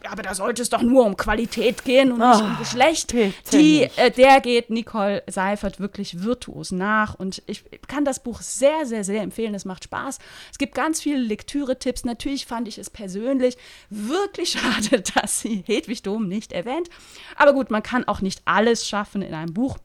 Aber 0.08 0.22
da 0.22 0.34
sollte 0.34 0.62
es 0.62 0.70
doch 0.70 0.80
nur 0.80 1.04
um 1.04 1.14
Qualität 1.14 1.84
gehen 1.84 2.10
und 2.10 2.22
oh, 2.22 2.26
nicht 2.26 2.40
um 2.40 2.52
ah, 2.52 2.58
Geschlecht. 2.58 3.12
Die, 3.52 3.82
äh, 3.82 4.10
der 4.10 4.40
geht 4.40 4.70
Nicole 4.70 5.22
Seifert 5.26 5.78
wirklich 5.78 6.22
virtuos 6.22 6.72
nach. 6.72 7.14
Und 7.14 7.42
ich 7.44 7.62
kann 7.86 8.06
das 8.06 8.22
Buch 8.22 8.40
sehr, 8.40 8.86
sehr, 8.86 9.04
sehr 9.04 9.20
empfehlen. 9.20 9.54
Es 9.54 9.66
macht 9.66 9.84
Spaß. 9.84 10.20
Es 10.50 10.56
gibt 10.56 10.74
ganz 10.74 11.02
viele 11.02 11.18
Lektüre-Tipps. 11.18 12.06
Natürlich 12.06 12.46
fand 12.46 12.66
ich 12.66 12.78
es 12.78 12.88
persönlich 12.88 13.58
wirklich 13.90 14.48
schade, 14.58 15.02
dass 15.14 15.40
sie 15.40 15.62
Hedwig 15.66 16.02
Dom 16.02 16.28
nicht 16.28 16.52
erwähnt. 16.52 16.88
Aber 17.36 17.52
gut, 17.52 17.70
man 17.70 17.82
kann 17.82 18.08
auch 18.08 18.22
nicht 18.22 18.40
alles 18.46 18.88
schaffen 18.88 19.20
in 19.20 19.34
einem 19.34 19.52
Buch. 19.52 19.76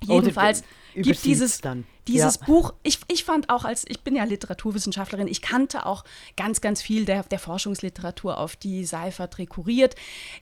Jedenfalls 0.00 0.62
gibt 0.94 1.24
dieses, 1.24 1.60
dann. 1.60 1.84
Dieses 2.08 2.36
ja. 2.40 2.46
Buch, 2.46 2.74
ich, 2.82 2.98
ich 3.08 3.24
fand 3.24 3.50
auch 3.50 3.64
als, 3.64 3.84
ich 3.86 4.00
bin 4.00 4.16
ja 4.16 4.24
Literaturwissenschaftlerin, 4.24 5.28
ich 5.28 5.42
kannte 5.42 5.86
auch 5.86 6.04
ganz, 6.36 6.60
ganz 6.60 6.82
viel 6.82 7.04
der, 7.04 7.22
der 7.24 7.38
Forschungsliteratur, 7.38 8.38
auf 8.38 8.56
die 8.56 8.84
Seifert 8.84 9.38
rekurriert. 9.38 9.94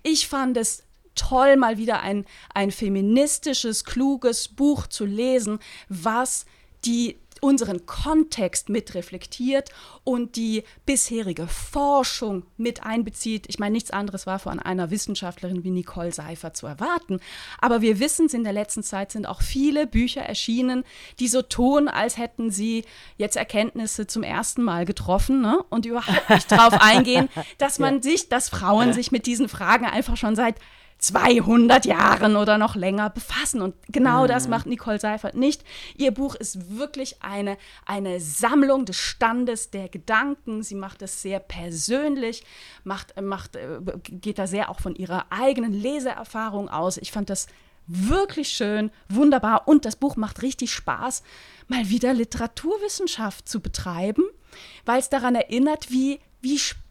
Ich 0.02 0.28
fand 0.28 0.56
es 0.56 0.84
toll, 1.14 1.56
mal 1.56 1.78
wieder 1.78 2.00
ein, 2.00 2.24
ein 2.54 2.70
feministisches, 2.70 3.84
kluges 3.84 4.48
Buch 4.48 4.86
zu 4.86 5.04
lesen, 5.04 5.58
was 5.88 6.46
die 6.84 7.18
unseren 7.42 7.86
Kontext 7.86 8.68
mit 8.68 8.94
reflektiert 8.94 9.70
und 10.04 10.36
die 10.36 10.64
bisherige 10.84 11.46
Forschung 11.46 12.44
mit 12.56 12.84
einbezieht. 12.84 13.46
Ich 13.48 13.58
meine, 13.58 13.72
nichts 13.72 13.90
anderes 13.90 14.26
war 14.26 14.38
von 14.38 14.58
einer 14.58 14.90
Wissenschaftlerin 14.90 15.64
wie 15.64 15.70
Nicole 15.70 16.12
Seifer 16.12 16.54
zu 16.54 16.66
erwarten. 16.66 17.20
Aber 17.60 17.80
wir 17.80 18.00
wissen 18.00 18.26
es, 18.26 18.34
in 18.34 18.44
der 18.44 18.52
letzten 18.52 18.82
Zeit 18.82 19.12
sind 19.12 19.26
auch 19.26 19.42
viele 19.42 19.86
Bücher 19.86 20.22
erschienen, 20.22 20.84
die 21.18 21.28
so 21.28 21.42
tun, 21.42 21.88
als 21.88 22.18
hätten 22.18 22.50
sie 22.50 22.84
jetzt 23.16 23.36
Erkenntnisse 23.36 24.06
zum 24.06 24.22
ersten 24.22 24.62
Mal 24.62 24.84
getroffen 24.84 25.40
ne? 25.40 25.62
und 25.70 25.86
überhaupt 25.86 26.30
nicht 26.30 26.50
darauf 26.50 26.80
eingehen, 26.80 27.28
dass 27.58 27.78
man 27.78 27.96
ja. 27.96 28.02
sich, 28.02 28.28
dass 28.28 28.48
Frauen 28.48 28.92
sich 28.92 29.12
mit 29.12 29.26
diesen 29.26 29.48
Fragen 29.48 29.86
einfach 29.86 30.16
schon 30.16 30.36
seit 30.36 30.56
200 30.98 31.84
Jahren 31.84 32.36
oder 32.36 32.58
noch 32.58 32.74
länger 32.74 33.10
befassen. 33.10 33.60
Und 33.60 33.74
genau 33.88 34.24
mhm. 34.24 34.28
das 34.28 34.48
macht 34.48 34.66
Nicole 34.66 34.98
Seifert 34.98 35.34
nicht. 35.34 35.62
Ihr 35.96 36.12
Buch 36.12 36.34
ist 36.34 36.78
wirklich 36.78 37.22
eine, 37.22 37.58
eine 37.84 38.20
Sammlung 38.20 38.84
des 38.84 38.96
Standes 38.96 39.70
der 39.70 39.88
Gedanken. 39.88 40.62
Sie 40.62 40.74
macht 40.74 41.02
es 41.02 41.22
sehr 41.22 41.38
persönlich, 41.38 42.44
macht, 42.84 43.20
macht, 43.20 43.56
äh, 43.56 43.80
geht 44.02 44.38
da 44.38 44.46
sehr 44.46 44.70
auch 44.70 44.80
von 44.80 44.94
ihrer 44.94 45.26
eigenen 45.30 45.72
Leseerfahrung 45.72 46.68
aus. 46.68 46.96
Ich 46.96 47.12
fand 47.12 47.30
das 47.30 47.46
wirklich 47.86 48.48
schön, 48.48 48.90
wunderbar 49.08 49.68
und 49.68 49.84
das 49.84 49.96
Buch 49.96 50.16
macht 50.16 50.42
richtig 50.42 50.72
Spaß, 50.72 51.22
mal 51.68 51.88
wieder 51.88 52.14
Literaturwissenschaft 52.14 53.48
zu 53.48 53.60
betreiben, 53.60 54.24
weil 54.84 54.98
es 54.98 55.08
daran 55.08 55.36
erinnert, 55.36 55.90
wie 55.90 56.18
wie 56.40 56.58
spannend 56.58 56.85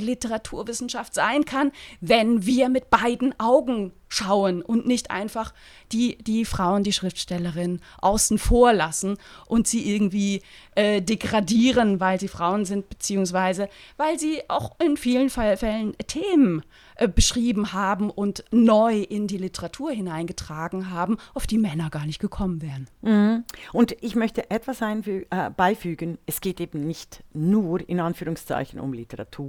Literaturwissenschaft 0.00 1.14
sein 1.14 1.44
kann, 1.44 1.72
wenn 2.00 2.46
wir 2.46 2.68
mit 2.68 2.90
beiden 2.90 3.38
Augen 3.38 3.92
schauen 4.08 4.62
und 4.62 4.86
nicht 4.86 5.10
einfach 5.10 5.52
die, 5.92 6.16
die 6.18 6.44
Frauen, 6.44 6.84
die 6.84 6.92
Schriftstellerin 6.92 7.80
außen 8.00 8.38
vor 8.38 8.72
lassen 8.72 9.18
und 9.46 9.66
sie 9.66 9.92
irgendwie 9.92 10.42
äh, 10.74 11.02
degradieren, 11.02 12.00
weil 12.00 12.20
sie 12.20 12.28
Frauen 12.28 12.64
sind, 12.64 12.88
beziehungsweise 12.88 13.68
weil 13.96 14.18
sie 14.18 14.42
auch 14.48 14.78
in 14.80 14.96
vielen 14.96 15.30
Fällen 15.30 15.96
Themen 16.06 16.62
äh, 16.96 17.08
beschrieben 17.08 17.72
haben 17.72 18.10
und 18.10 18.44
neu 18.50 19.00
in 19.00 19.26
die 19.26 19.38
Literatur 19.38 19.90
hineingetragen 19.90 20.90
haben, 20.90 21.18
auf 21.34 21.46
die 21.46 21.58
Männer 21.58 21.90
gar 21.90 22.06
nicht 22.06 22.20
gekommen 22.20 22.62
wären. 22.62 22.88
Mhm. 23.02 23.44
Und 23.72 23.96
ich 24.00 24.16
möchte 24.16 24.50
etwas 24.50 24.80
äh, 24.80 25.50
beifügen. 25.56 26.18
Es 26.26 26.40
geht 26.40 26.60
eben 26.60 26.86
nicht 26.86 27.22
nur 27.32 27.86
in 27.88 28.00
Anführungszeichen 28.00 28.80
um 28.80 28.92
Literatur, 28.92 29.45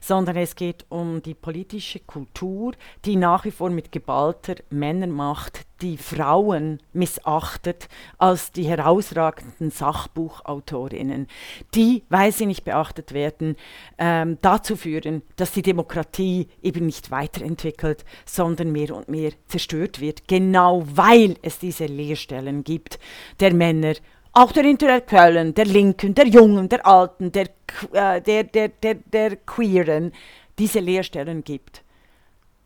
sondern 0.00 0.36
es 0.36 0.54
geht 0.54 0.86
um 0.88 1.22
die 1.22 1.34
politische 1.34 2.00
Kultur, 2.00 2.72
die 3.04 3.16
nach 3.16 3.44
wie 3.44 3.50
vor 3.50 3.70
mit 3.70 3.92
geballter 3.92 4.56
Männermacht 4.70 5.66
die 5.82 5.96
Frauen 5.96 6.80
missachtet 6.92 7.88
als 8.18 8.52
die 8.52 8.64
herausragenden 8.64 9.70
Sachbuchautorinnen, 9.70 11.26
die, 11.74 12.02
weil 12.10 12.32
sie 12.32 12.46
nicht 12.46 12.64
beachtet 12.64 13.12
werden, 13.12 13.56
ähm, 13.98 14.38
dazu 14.42 14.76
führen, 14.76 15.22
dass 15.36 15.52
die 15.52 15.62
Demokratie 15.62 16.48
eben 16.62 16.86
nicht 16.86 17.10
weiterentwickelt, 17.10 18.04
sondern 18.26 18.72
mehr 18.72 18.94
und 18.94 19.08
mehr 19.08 19.32
zerstört 19.46 20.00
wird, 20.00 20.28
genau 20.28 20.84
weil 20.86 21.36
es 21.42 21.58
diese 21.58 21.86
Lehrstellen 21.86 22.62
gibt 22.64 22.98
der 23.40 23.54
Männer 23.54 23.94
auch 24.32 24.52
der 24.52 24.64
Intellektuellen, 24.64 25.54
der 25.54 25.64
Linken, 25.64 26.14
der 26.14 26.26
Jungen, 26.26 26.68
der 26.68 26.86
Alten, 26.86 27.32
der, 27.32 27.48
der, 27.92 28.20
der, 28.20 28.68
der, 28.68 28.94
der 28.94 29.36
Queeren, 29.36 30.12
diese 30.58 30.80
Lehrstellen 30.80 31.44
gibt. 31.44 31.82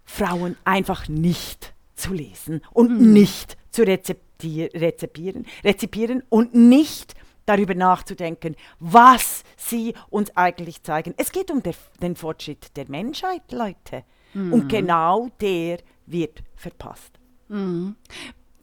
Frauen 0.05 0.57
einfach 0.65 1.09
nicht 1.09 1.75
zu 1.95 2.13
lesen 2.13 2.61
und 2.73 2.91
mhm. 2.91 3.13
nicht 3.13 3.57
zu 3.71 3.83
rezipieren, 3.83 5.47
rezipieren 5.65 6.23
und 6.29 6.55
nicht 6.55 7.15
darüber 7.47 7.75
nachzudenken, 7.75 8.57
was 8.79 9.45
sie 9.57 9.95
uns 10.11 10.35
eigentlich 10.37 10.83
zeigen. 10.83 11.15
Es 11.17 11.33
geht 11.33 11.51
um 11.51 11.63
der, 11.63 11.75
den 12.01 12.17
Fortschritt 12.17 12.77
der 12.77 12.89
Menschheit, 12.89 13.53
Leute. 13.53 14.05
Mhm. 14.33 14.53
Und 14.53 14.69
genau 14.69 15.29
der 15.41 15.79
wird 16.07 16.43
verpasst. 16.57 17.19
Mhm. 17.49 17.97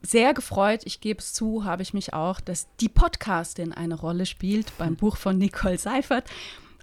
Sehr 0.03 0.33
gefreut, 0.33 0.81
ich 0.85 0.99
gebe 0.99 1.19
es 1.19 1.33
zu, 1.33 1.63
habe 1.63 1.83
ich 1.83 1.93
mich 1.93 2.13
auch, 2.13 2.39
dass 2.39 2.67
die 2.79 2.89
Podcastin 2.89 3.71
eine 3.71 3.95
Rolle 3.95 4.25
spielt 4.25 4.75
beim 4.77 4.95
Buch 4.95 5.17
von 5.17 5.37
Nicole 5.37 5.77
Seifert. 5.77 6.25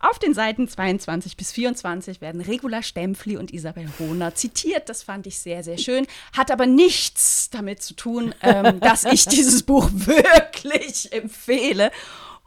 Auf 0.00 0.20
den 0.20 0.32
Seiten 0.32 0.68
22 0.68 1.36
bis 1.36 1.50
24 1.50 2.20
werden 2.20 2.40
Regula 2.40 2.84
Stempfli 2.84 3.36
und 3.36 3.52
Isabel 3.52 3.88
Rohner 3.98 4.32
zitiert. 4.34 4.88
Das 4.88 5.02
fand 5.02 5.26
ich 5.26 5.40
sehr, 5.40 5.64
sehr 5.64 5.76
schön. 5.78 6.06
Hat 6.36 6.52
aber 6.52 6.66
nichts 6.66 7.50
damit 7.50 7.82
zu 7.82 7.94
tun, 7.94 8.32
ähm, 8.42 8.78
dass 8.80 9.04
ich 9.04 9.26
dieses 9.26 9.64
Buch 9.64 9.90
wirklich 9.92 11.12
empfehle 11.12 11.90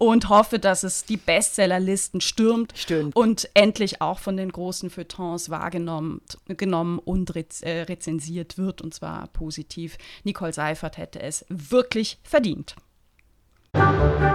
und 0.02 0.30
hoffe, 0.30 0.58
dass 0.58 0.82
es 0.82 1.06
die 1.06 1.18
Bestsellerlisten 1.18 2.22
stürmt 2.22 2.74
Stimmt. 2.76 3.16
und 3.16 3.48
endlich 3.54 4.02
auch 4.02 4.18
von 4.18 4.36
den 4.36 4.52
großen 4.52 4.90
Feuilletons 4.90 5.52
wahrgenommen 5.52 6.22
genommen 6.48 6.98
und 6.98 7.36
rez 7.36 7.62
äh, 7.62 7.82
rezensiert 7.84 8.58
wird, 8.58 8.82
und 8.82 8.96
zwar 8.96 9.28
positiv. 9.28 10.00
Nicole 10.24 10.54
Seifert 10.54 10.98
hätte 10.98 11.22
es 11.22 11.46
wirklich 11.50 12.18
verdient. 12.24 12.76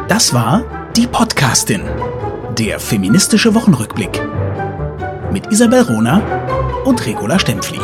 Das 0.06 0.32
war 0.32 0.92
die 0.96 1.08
Podcastin 1.08 1.82
der 2.56 2.78
feministische 2.78 3.52
Wochenrückblick 3.52 4.22
mit 5.32 5.50
Isabel 5.50 5.82
Rona 5.82 6.82
und 6.84 7.04
Regula 7.04 7.40
Stempfli. 7.40 7.80